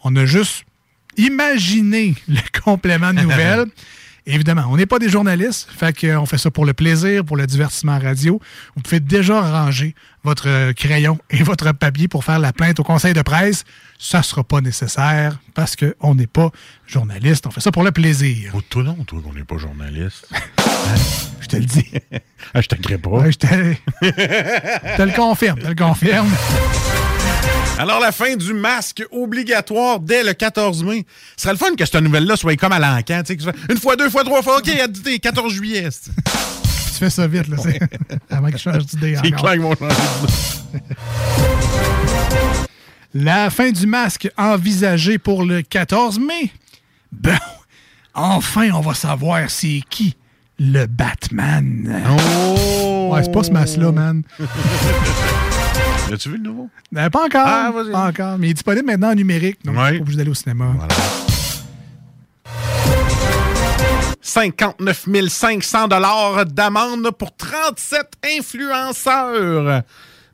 [0.03, 0.65] On a juste
[1.17, 3.65] imaginé le complément de nouvelles.
[4.27, 7.45] Évidemment, on n'est pas des journalistes, fait qu'on fait ça pour le plaisir, pour le
[7.45, 8.41] divertissement radio.
[8.75, 9.93] Vous pouvez déjà ranger
[10.23, 13.65] votre euh, crayon et votre papier pour faire la plainte au conseil de presse.
[13.97, 16.51] Ça ne sera pas nécessaire parce qu'on n'est pas
[16.85, 17.47] journaliste.
[17.47, 18.51] On fait ça pour le plaisir.
[18.53, 20.27] Oh, toi non, toi, qu'on n'est pas journaliste.
[21.41, 21.91] Je te le dis.
[22.53, 23.09] ah, je t'agrée pas.
[23.09, 23.47] Ouais, je te
[24.01, 26.27] je te le confirme, je te le confirme.
[27.77, 31.05] Alors, la fin du masque obligatoire dès le 14 mai.
[31.37, 33.21] Ce serait le fun que cette nouvelle-là soit comme à l'encan.
[33.27, 34.57] que Une fois, deux fois, trois fois.
[34.57, 34.87] OK, à
[35.19, 35.89] 14 juillet.
[35.91, 37.27] Tu fais ça?
[37.27, 37.79] Vite, là, c'est-
[38.29, 39.95] avant qu'il change d'idée C'est clair qu'ils vont changer
[40.25, 40.83] d'idée.
[43.17, 46.51] La fin du masque envisagée pour le 14 mai.
[47.13, 47.31] Bon,
[48.13, 50.17] enfin, on va savoir c'est qui
[50.59, 52.03] le Batman.
[52.09, 53.09] Oh!
[53.13, 54.21] Ouais, c'est pas ce masque-là, man.
[56.13, 56.69] As-tu vu le nouveau?
[56.95, 57.45] Euh, pas encore.
[57.47, 58.37] Ah, pas encore.
[58.37, 59.59] Mais il est disponible maintenant en numérique.
[59.63, 59.93] Donc, Ouais.
[59.97, 60.65] pas obligé d'aller au cinéma.
[64.21, 68.01] 59 500 d'amende pour 37
[68.37, 69.83] influenceurs.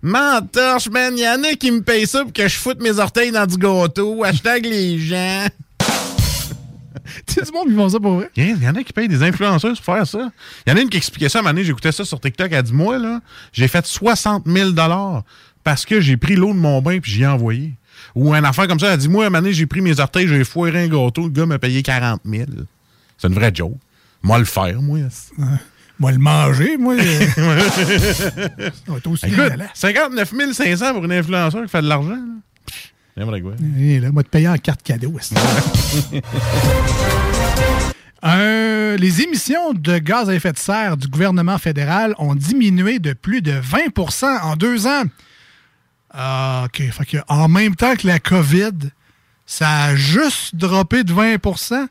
[0.02, 3.32] Mentorche, man, y en a qui me payent ça pour que je foute mes orteils
[3.32, 4.24] dans du gâteau.
[4.24, 5.46] Hashtag les gens.
[7.28, 8.30] Tu sais, du monde qui font ça pour vrai?
[8.38, 10.32] Il y en a qui payent des influenceurs pour faire ça.
[10.66, 12.20] Il y en a une qui expliquait ça à un moment donné, j'écoutais ça sur
[12.22, 13.20] TikTok, elle dit Moi, là,
[13.52, 14.72] j'ai fait 60 000
[15.64, 17.74] parce que j'ai pris l'eau de mon bain puis j'y ai envoyé.
[18.16, 20.00] Ou un affaire comme ça, elle dit Moi, à un moment donné, j'ai pris mes
[20.00, 22.46] orteils, j'ai foiré un gâteau, le gars m'a payé 40 000.
[23.18, 23.78] C'est une vraie joke.
[24.24, 25.00] Moi, le faire, moi.
[26.02, 26.96] Moi, le manger, moi.
[26.98, 27.42] Ça
[28.88, 29.70] va être aussi Écoute, dégueulasse.
[29.76, 32.18] 59 500 pour une influenceur qui fait de l'argent.
[33.16, 33.52] N'importe quoi.
[33.78, 35.16] Et là, moi, te payer en carte cadeau.
[38.24, 43.14] Euh, les émissions de gaz à effet de serre du gouvernement fédéral ont diminué de
[43.14, 45.06] plus de 20% en deux ans.
[46.14, 46.84] Ah, OK.
[46.92, 48.74] Fait que en même temps que la COVID,
[49.48, 51.88] ça a juste droppé de 20%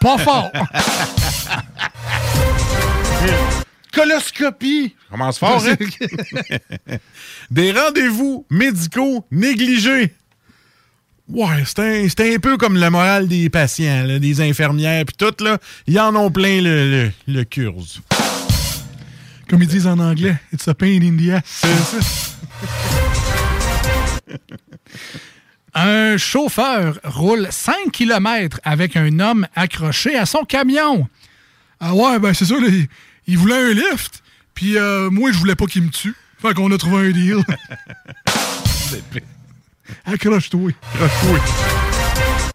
[0.00, 0.50] Pas fort.
[3.92, 4.94] Coloscopie.
[5.10, 5.76] Commence fort, hein?
[7.50, 10.14] Des rendez-vous médicaux négligés.
[11.28, 15.58] Ouais, c'est un, peu comme la morale des patients, là, des infirmières, puis tout, là.
[15.86, 18.00] Ils en ont plein le, le, le curse.
[19.48, 22.36] Comme ils disent en anglais, it's a pain in the ass.
[25.74, 31.06] Un chauffeur roule 5 km avec un homme accroché à son camion.
[31.80, 32.68] Ah ouais, ben c'est ça, là,
[33.26, 34.22] il, voulait un lift,
[34.54, 36.14] puis euh, moi, je voulais pas qu'il me tue.
[36.38, 37.38] Fait qu'on a trouvé un deal.
[40.04, 40.70] Accroche-toi.
[40.94, 41.40] Accroche-toi.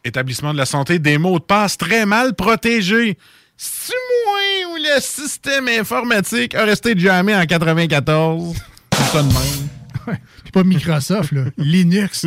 [0.03, 3.17] Établissement de la santé, des mots de passe très mal protégés.
[3.57, 3.93] C'est
[4.25, 8.55] moi où le système informatique a resté jamais en 94.
[8.93, 10.17] C'est ça de même.
[10.43, 11.43] Puis pas Microsoft, là.
[11.57, 12.25] Linux.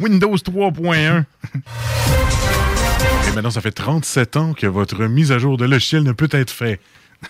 [0.00, 1.24] Windows 3.1.
[3.32, 6.28] Et maintenant, ça fait 37 ans que votre mise à jour de logiciel ne peut
[6.32, 6.80] être faite.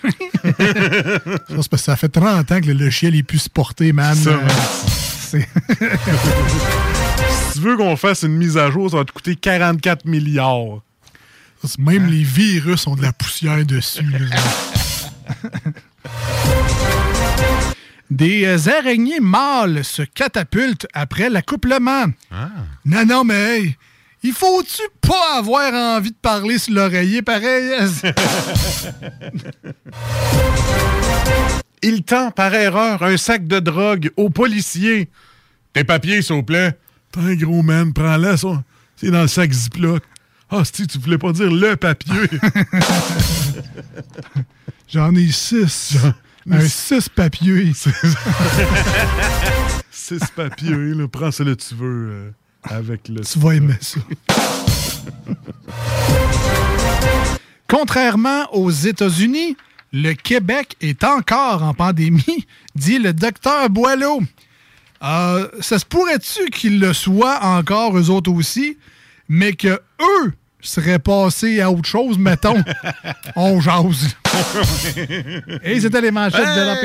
[0.03, 4.15] Ça, c'est parce que ça fait 30 ans que le logiciel est plus supporté, man.
[4.17, 4.51] Ça, Euh, man.
[4.87, 5.49] c'est-
[7.53, 10.81] Si tu veux qu'on fasse une mise à jour, ça va te coûter 44 milliards.
[11.79, 14.03] Même les virus ont de la poussière dessus.
[14.03, 14.37] là.
[18.11, 22.07] Des euh, araignées mâles se catapultent après l'accouplement.
[22.85, 23.77] Non, non, mais hey,
[24.23, 27.73] il faut-tu pas avoir envie de parler sur l'oreiller pareil?
[31.85, 35.11] Il tend par erreur un sac de drogue au policier.
[35.73, 36.79] Tes papiers, s'il vous plaît.
[37.11, 38.63] T'es un gros man, prends-le, ça.
[38.97, 40.05] C'est dans le sac Ziploc.
[40.49, 42.15] Ah, si tu voulais pas dire le papier.
[44.89, 45.97] J'en ai six.
[46.51, 47.73] Un six papiers.
[49.91, 51.09] Six papiers, là.
[51.09, 52.31] Prends celui que tu veux euh,
[52.63, 53.21] avec le.
[53.23, 54.01] Tu vas aimer ça.
[57.69, 59.57] Contrairement aux États-Unis,
[59.93, 64.21] le Québec est encore en pandémie, dit le docteur Boileau.
[65.03, 68.79] Euh, ça se pourrait-tu qu'ils le soient encore, eux autres aussi,
[69.29, 72.63] mais que eux seraient passés à autre chose, mettons?
[73.37, 74.17] On jase.
[75.65, 76.77] Et c'était les manchettes de la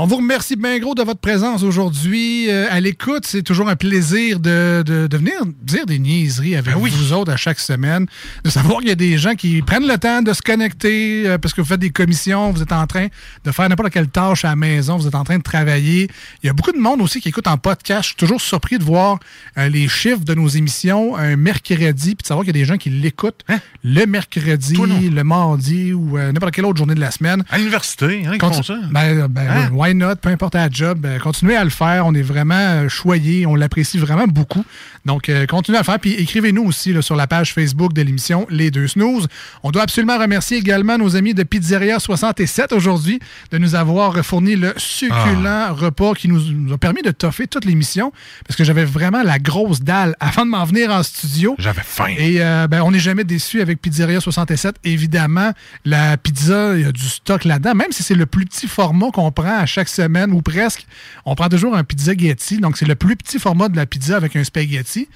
[0.00, 3.26] On vous remercie bien gros de votre présence aujourd'hui euh, à l'écoute.
[3.26, 7.32] C'est toujours un plaisir de, de, de venir dire des niaiseries avec Ben vous autres
[7.32, 8.06] à chaque semaine.
[8.44, 11.36] De savoir qu'il y a des gens qui prennent le temps de se connecter euh,
[11.36, 13.08] parce que vous faites des commissions, vous êtes en train
[13.42, 16.08] de faire n'importe quelle tâche à la maison, vous êtes en train de travailler.
[16.44, 18.02] Il y a beaucoup de monde aussi qui écoute en podcast.
[18.02, 19.18] Je suis toujours surpris de voir
[19.56, 22.66] euh, les chiffres de nos émissions un mercredi puis de savoir qu'il y a des
[22.66, 23.44] gens qui l'écoutent
[23.84, 24.74] le mercredi,
[25.10, 27.44] le mardi ou euh, n'importe quelle autre journée de la semaine.
[27.50, 28.76] À l'université, hein, Conti- font ça.
[28.90, 29.70] Ben, ben, Hein?
[29.72, 30.16] why not?
[30.16, 31.06] Peu importe la job.
[31.06, 32.06] euh, continuez à le faire.
[32.06, 33.46] On est vraiment euh, choyés.
[33.46, 34.64] On l'apprécie vraiment beaucoup.
[35.04, 35.98] Donc, euh, continuez à le faire.
[36.00, 39.28] Puis écrivez-nous aussi là, sur la page Facebook de l'émission Les Deux Snooze.
[39.62, 43.20] On doit absolument remercier également nos amis de Pizzeria 67 aujourd'hui
[43.52, 45.72] de nous avoir fourni le succulent Ah.
[45.72, 48.12] repas qui nous, nous a permis de toffer toute l'émission
[48.46, 51.54] parce que j'avais vraiment la grosse dalle avant de m'en venir en studio.
[51.58, 52.12] J'avais faim.
[52.18, 54.76] Et euh, ben, on n'est jamais déçu avec Pizzeria 67.
[54.84, 55.52] Évidemment,
[55.84, 57.74] la pizza, il y a du stock là-dedans.
[57.74, 60.86] Même si c'est le plus petit format qu'on prend à chaque semaine ou presque,
[61.24, 62.58] on prend toujours un pizza Getty.
[62.58, 65.08] Donc, c'est le plus petit format de la pizza avec un spaghetti.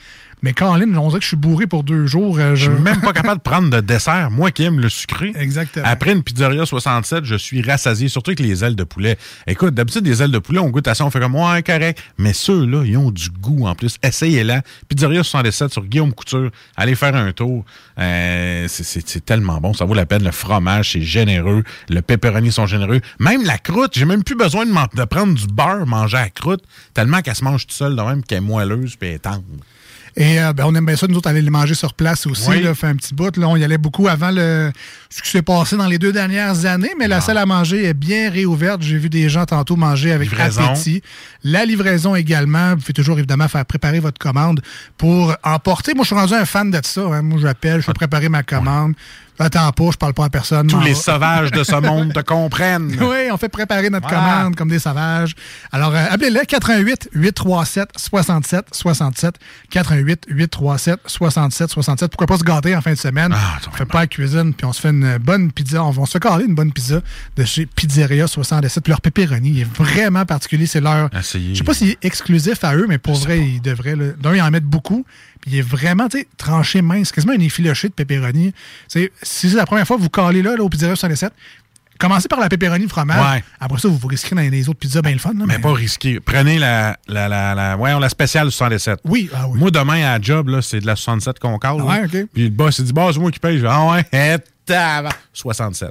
[0.43, 2.37] Mais Caroline, on dirait que je suis bourré pour deux jours.
[2.39, 5.33] euh, Je suis même pas capable de prendre de dessert, moi qui aime le sucré.
[5.37, 5.85] Exactement.
[5.87, 9.17] Après une pizzeria 67, je suis rassasié, surtout avec les ailes de poulet.
[9.47, 12.03] Écoute, d'habitude, des ailes de poulet, on goûte à ça, on fait comme, ouais, correct.
[12.19, 13.99] Mais ceux-là, ils ont du goût en plus.
[14.03, 14.63] Essayez-la.
[14.89, 16.51] Pizzeria 67 sur Guillaume Couture.
[16.77, 17.65] Allez faire un tour.
[17.99, 19.73] Euh, c'est- tellement bon.
[19.75, 20.25] Ça vaut la peine.
[20.25, 21.63] Le fromage, c'est généreux.
[21.89, 23.01] Le pepperoni sont généreux.
[23.21, 26.65] Même la croûte, j'ai même plus besoin de, prendre du beurre, manger la croûte,
[26.95, 29.45] tellement qu'elle se mange toute seule de même, qu'elle est moelleuse puis elle est tendre.
[30.17, 32.49] Et euh, ben, on aime bien ça, nous autres, aller les manger sur place aussi,
[32.51, 32.63] Oui.
[32.63, 33.35] là, fait un petit bout.
[33.37, 34.71] Là, on y allait beaucoup avant le,
[35.09, 37.95] ce qui s'est passé dans les deux dernières années, mais la salle à manger est
[37.95, 38.83] bien réouverte.
[38.83, 40.63] J'ai vu des gens tantôt manger avec Livraison.
[40.65, 41.03] appétit.
[41.45, 42.71] La livraison également.
[42.75, 44.61] Vous pouvez toujours, évidemment, faire préparer votre commande
[44.99, 45.95] pour emporter.
[45.95, 47.01] Moi, je suis rendu un fan de ça.
[47.03, 47.23] hein.
[47.23, 48.93] Moi, j'appelle, je fais préparer ma commande.
[49.45, 50.67] Attends pas, je parle pas à personne.
[50.69, 50.99] Tous les va.
[51.01, 52.97] sauvages de ce monde te comprennent.
[53.01, 54.39] Oui, on fait préparer notre Voilà.
[54.39, 55.35] commande comme des sauvages.
[55.73, 59.35] Alors, euh, appelez-le 88 837 67 67
[59.71, 62.11] 88 837 67 67.
[62.11, 63.35] Pourquoi pas se gâter en fin de semaine?
[63.69, 65.83] on fait pas la cuisine, puis on se fait une bonne pizza.
[65.85, 67.01] On, va- se caler une bonne pizza
[67.37, 68.83] de chez Pizzeria 67.
[68.85, 70.67] Puis leur pepperoni, est vraiment particulier.
[70.67, 71.09] C'est leur...
[71.15, 73.97] Je sais pas s'il est exclusif à eux, mais pour vrai, ils devraient...
[73.97, 75.05] D'un, ils en mettent beaucoup.
[75.47, 78.53] Il est vraiment, tu sais, tranché mince, quasiment un effiloché de pepperoni.
[78.89, 81.33] Si c'est la première fois que vous calez là, là au Pizzeria 67,
[81.99, 83.35] commencez par la pepperoni fromage.
[83.37, 83.45] Ouais.
[83.61, 85.33] Après ça, vous vous risquez dans les autres pizzas bien le fun.
[85.37, 86.21] là, Mais pas risqué.
[86.21, 89.01] Prenez la, la, la, la, ouais, la spéciale 67.
[89.05, 89.59] Oui, ah oui.
[89.59, 91.77] Moi, demain, à la job, c'est de la 67 qu'on cale.
[91.81, 92.07] Ah ouais, là.
[92.07, 92.27] OK.
[92.33, 93.57] Puis le boss, il dit, bah, c'est moi qui paye.
[93.59, 95.17] Je dis, ah ouais, eh, tabarnak.
[95.33, 95.91] 67.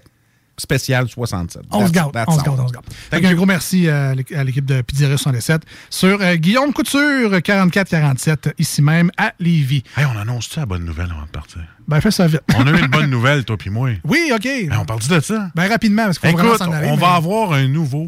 [0.62, 1.64] Spécial 67.
[1.72, 2.86] On se garde, on se garde, on se garde.
[3.32, 3.36] You.
[3.36, 8.54] gros merci euh, à l'équ- à l'équipe de Pizzeria 67 sur euh, Guillaume Couture, 4447,
[8.60, 9.84] ici même à Lévis.
[9.98, 11.62] Hey, on annonce-tu la bonne nouvelle avant de partir?
[11.88, 12.42] Ben, fais ça vite.
[12.56, 13.90] On a eu une bonne nouvelle, toi puis moi.
[14.04, 14.44] Oui, OK.
[14.44, 15.50] Ben, on parle de ça?
[15.56, 16.88] Ben, rapidement, parce qu'il faut vraiment Écoute, s'en aller.
[16.88, 18.08] on mais- va avoir un nouveau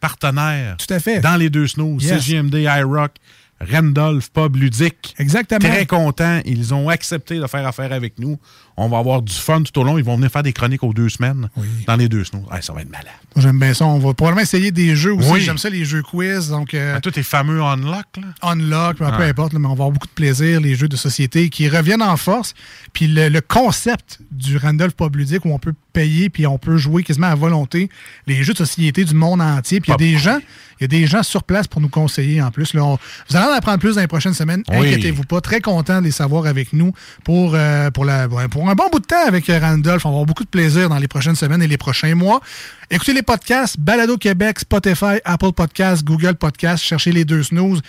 [0.00, 0.76] partenaire.
[0.78, 1.20] Tout à fait.
[1.20, 1.98] Dans les deux snows.
[2.00, 2.20] Yes.
[2.22, 3.12] CGMD, iRock,
[3.60, 5.14] Randolph, Pub Ludique.
[5.18, 5.60] Exactement.
[5.60, 6.40] Très contents.
[6.44, 8.38] Ils ont accepté de faire affaire avec nous.
[8.76, 9.98] On va avoir du fun tout au long.
[9.98, 11.48] Ils vont venir faire des chroniques aux deux semaines
[11.86, 12.46] dans les deux snows.
[12.52, 13.06] Hey, ça va être malade.
[13.36, 13.84] J'aime bien ça.
[13.84, 15.30] On va probablement essayer des jeux aussi.
[15.30, 15.40] Oui.
[15.40, 16.48] J'aime ça, les jeux quiz.
[16.48, 18.28] Donc, euh, Ah, Tous tes fameux unlock, là?
[18.42, 19.28] Unlock, peu Ouais.
[19.28, 22.02] importe, là, mais on va avoir beaucoup de plaisir, les jeux de société qui reviennent
[22.02, 22.54] en force.
[22.92, 26.78] Puis le, le concept du Randolph Pub Ludique où on peut payer puis on peut
[26.78, 27.90] jouer quasiment à volonté
[28.26, 29.80] les jeux de société du monde entier.
[29.80, 30.38] Puis il y a des gens,
[30.80, 32.72] il y a des gens sur place pour nous conseiller en plus.
[32.72, 34.62] Là, on- vous allez en apprendre plus dans les prochaines semaines.
[34.70, 34.76] Oui.
[34.88, 35.40] Inquiétez-vous pas.
[35.42, 36.92] Très content de les savoir avec nous
[37.24, 38.26] pour, euh, pour, la,
[38.62, 40.06] pour un bon bout de temps avec euh, Randolph.
[40.06, 42.40] On va avoir beaucoup de plaisir dans les prochaines semaines et les prochains mois.
[42.92, 47.82] Écoutez les podcasts, Balado Québec, Spotify, Apple Podcasts, Google Podcasts, cherchez les deux snooze.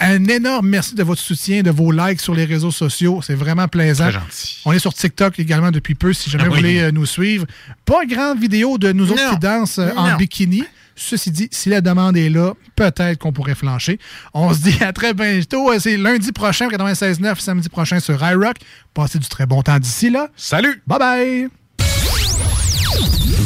[0.00, 3.20] Un énorme merci de votre soutien, de vos likes sur les réseaux sociaux.
[3.22, 4.04] C'est vraiment plaisant.
[4.04, 4.58] Très gentil.
[4.64, 7.46] On est sur TikTok également depuis peu, si jamais vous voulez euh, nous suivre.
[7.84, 9.30] Pas grande vidéo de nous autres Non.
[9.32, 10.16] qui dansent euh, en Non.
[10.16, 10.62] bikini.
[10.94, 13.98] Ceci dit, si la demande est là, peut-être qu'on pourrait flancher.
[14.34, 15.70] On se dit à très bientôt.
[15.72, 18.56] Euh, C'est lundi prochain, 96.9, samedi prochain sur iRock.
[18.94, 20.28] Passez du très bon temps d'ici là.
[20.36, 20.80] Salut!
[20.86, 21.48] Bye bye!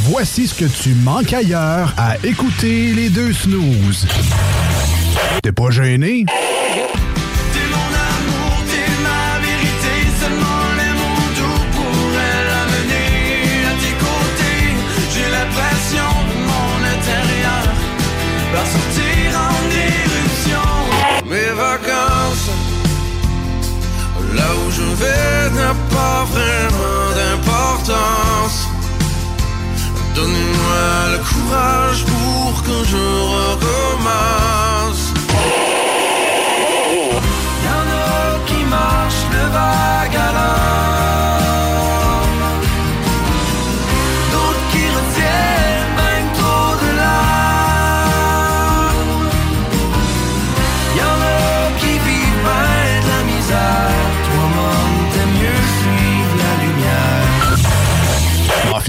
[0.04, 4.06] Voici ce que tu manques ailleurs à écouter les deux snooze.
[5.42, 6.24] T'es pas gêné?
[6.26, 13.10] T'es mon amour, t'es ma vérité, seulement les mots doux pourraient l'amener
[13.70, 14.62] à tes côtés.
[15.12, 17.64] J'ai l'impression que mon intérieur
[18.54, 19.60] va sortir en
[19.90, 20.68] éruption.
[21.28, 22.50] Mes vacances,
[24.34, 28.58] là où je vais, n'a pas vraiment d'importance.
[30.14, 33.51] Donnez-moi le courage pour que je recommence.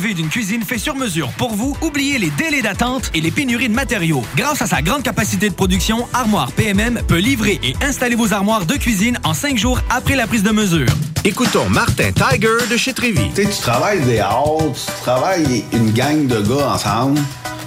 [0.00, 1.76] Rêvez d'une cuisine faite sur mesure pour vous?
[1.82, 4.22] Oubliez les délais d'attente et les pénuries de matériaux.
[4.36, 8.64] Grâce à sa grande capacité de production, Armoire PMM peut livrer et installer vos armoires
[8.64, 10.86] de cuisine en cinq jours après la prise de mesure.
[11.24, 13.28] Écoutons Martin Tiger de chez Trévy.
[13.34, 17.18] Tu sais, tu travailles des heures, tu travailles une gang de gars ensemble,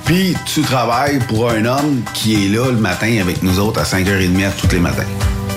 [0.06, 3.84] puis tu travailles pour un homme qui est là le matin avec nous autres à
[3.84, 5.04] 5h30 tous les matins.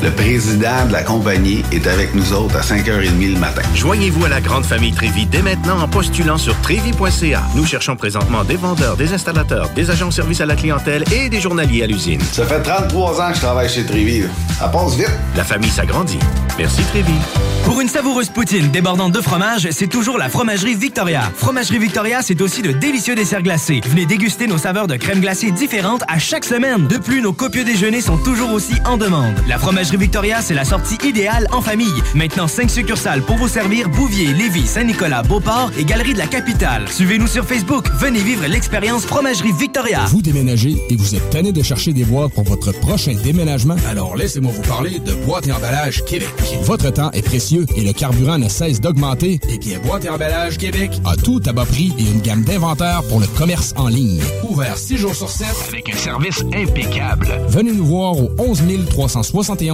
[0.05, 3.62] Le président de la compagnie est avec nous autres à 5h30 le matin.
[3.74, 7.43] Joignez-vous à la grande famille Trévi dès maintenant en postulant sur trévi.ca.
[7.55, 11.31] Nous cherchons présentement des vendeurs, des installateurs, des agents de service à la clientèle et
[11.31, 12.20] des journaliers à l'usine.
[12.20, 14.24] Ça fait 33 ans que je travaille chez Trévi.
[14.59, 15.10] Ça passe vite.
[15.36, 16.18] La famille s'agrandit.
[16.59, 17.14] Merci Trévi.
[17.64, 21.22] Pour une savoureuse poutine débordante de fromage, c'est toujours la Fromagerie Victoria.
[21.35, 23.81] Fromagerie Victoria, c'est aussi de délicieux desserts glacés.
[23.86, 26.86] Venez déguster nos saveurs de crème glacée différentes à chaque semaine.
[26.89, 29.35] De plus, nos copieux déjeuners sont toujours aussi en demande.
[29.48, 32.02] La Fromagerie Victoria, c'est la sortie idéale en famille.
[32.14, 36.88] Maintenant, 5 succursales pour vous servir Bouvier, Lévis, Saint-Nicolas, Beauport et Galerie de la Capitale.
[36.88, 37.86] Suivez-nous sur Facebook.
[37.98, 40.04] Venez vivre l'expérience Fromagerie Victoria.
[40.08, 43.76] Vous déménagez et vous êtes tanné de chercher des boîtes pour votre prochain déménagement?
[43.88, 46.28] Alors laissez-moi vous parler de Boîte et Emballage Québec.
[46.62, 49.40] Votre temps est précieux et le carburant ne cesse d'augmenter.
[49.48, 53.02] Eh bien, Boîte et Emballage Québec a tout à bas prix et une gamme d'inventaires
[53.08, 54.20] pour le commerce en ligne.
[54.48, 57.28] Ouvert 6 jours sur 7 Avec un service impeccable.
[57.48, 59.73] Venez nous voir au 11 371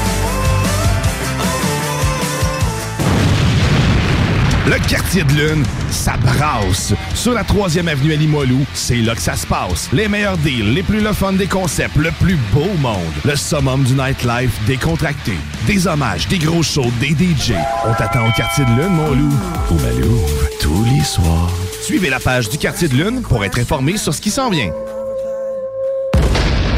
[4.67, 6.93] Le quartier de lune, ça brasse.
[7.15, 9.89] Sur la 3e avenue à Limoilou, c'est là que ça se passe.
[9.91, 12.99] Les meilleurs deals, les plus le fun des concepts, le plus beau monde.
[13.25, 15.33] Le summum du nightlife décontracté.
[15.65, 17.53] Des hommages, des gros shows, des DJ.
[17.87, 19.33] On t'attend au quartier de lune, mon loup.
[19.71, 20.19] Au Malou,
[20.59, 21.51] tous les soirs.
[21.81, 24.69] Suivez la page du quartier de lune pour être informé sur ce qui s'en vient.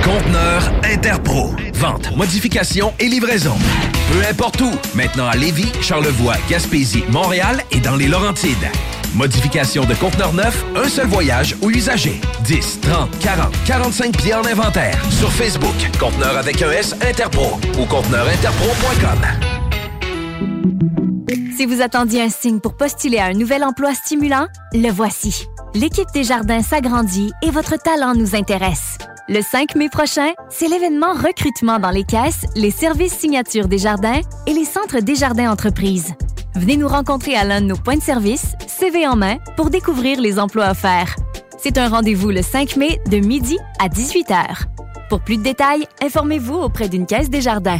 [0.03, 1.51] Conteneur Interpro.
[1.75, 3.55] Vente, modification et livraison.
[4.11, 4.69] Peu importe où.
[4.95, 8.67] Maintenant à Lévis, Charlevoix, Gaspésie, Montréal et dans les Laurentides.
[9.15, 12.19] Modification de conteneur neuf, un seul voyage ou usager.
[12.43, 14.99] 10, 30, 40, 45 pieds en inventaire.
[15.09, 19.21] Sur Facebook, conteneur avec un S Interpro ou conteneurinterpro.com.
[21.55, 25.45] Si vous attendiez un signe pour postuler à un nouvel emploi stimulant, le voici.
[25.75, 28.97] L'équipe des jardins s'agrandit et votre talent nous intéresse.
[29.29, 34.19] Le 5 mai prochain, c'est l'événement recrutement dans les caisses, les services signatures des jardins
[34.45, 36.13] et les centres des jardins entreprises.
[36.55, 40.19] Venez nous rencontrer à l'un de nos points de service, CV en main, pour découvrir
[40.19, 41.15] les emplois offerts.
[41.57, 44.65] C'est un rendez-vous le 5 mai de midi à 18h.
[45.07, 47.79] Pour plus de détails, informez-vous auprès d'une caisse des jardins.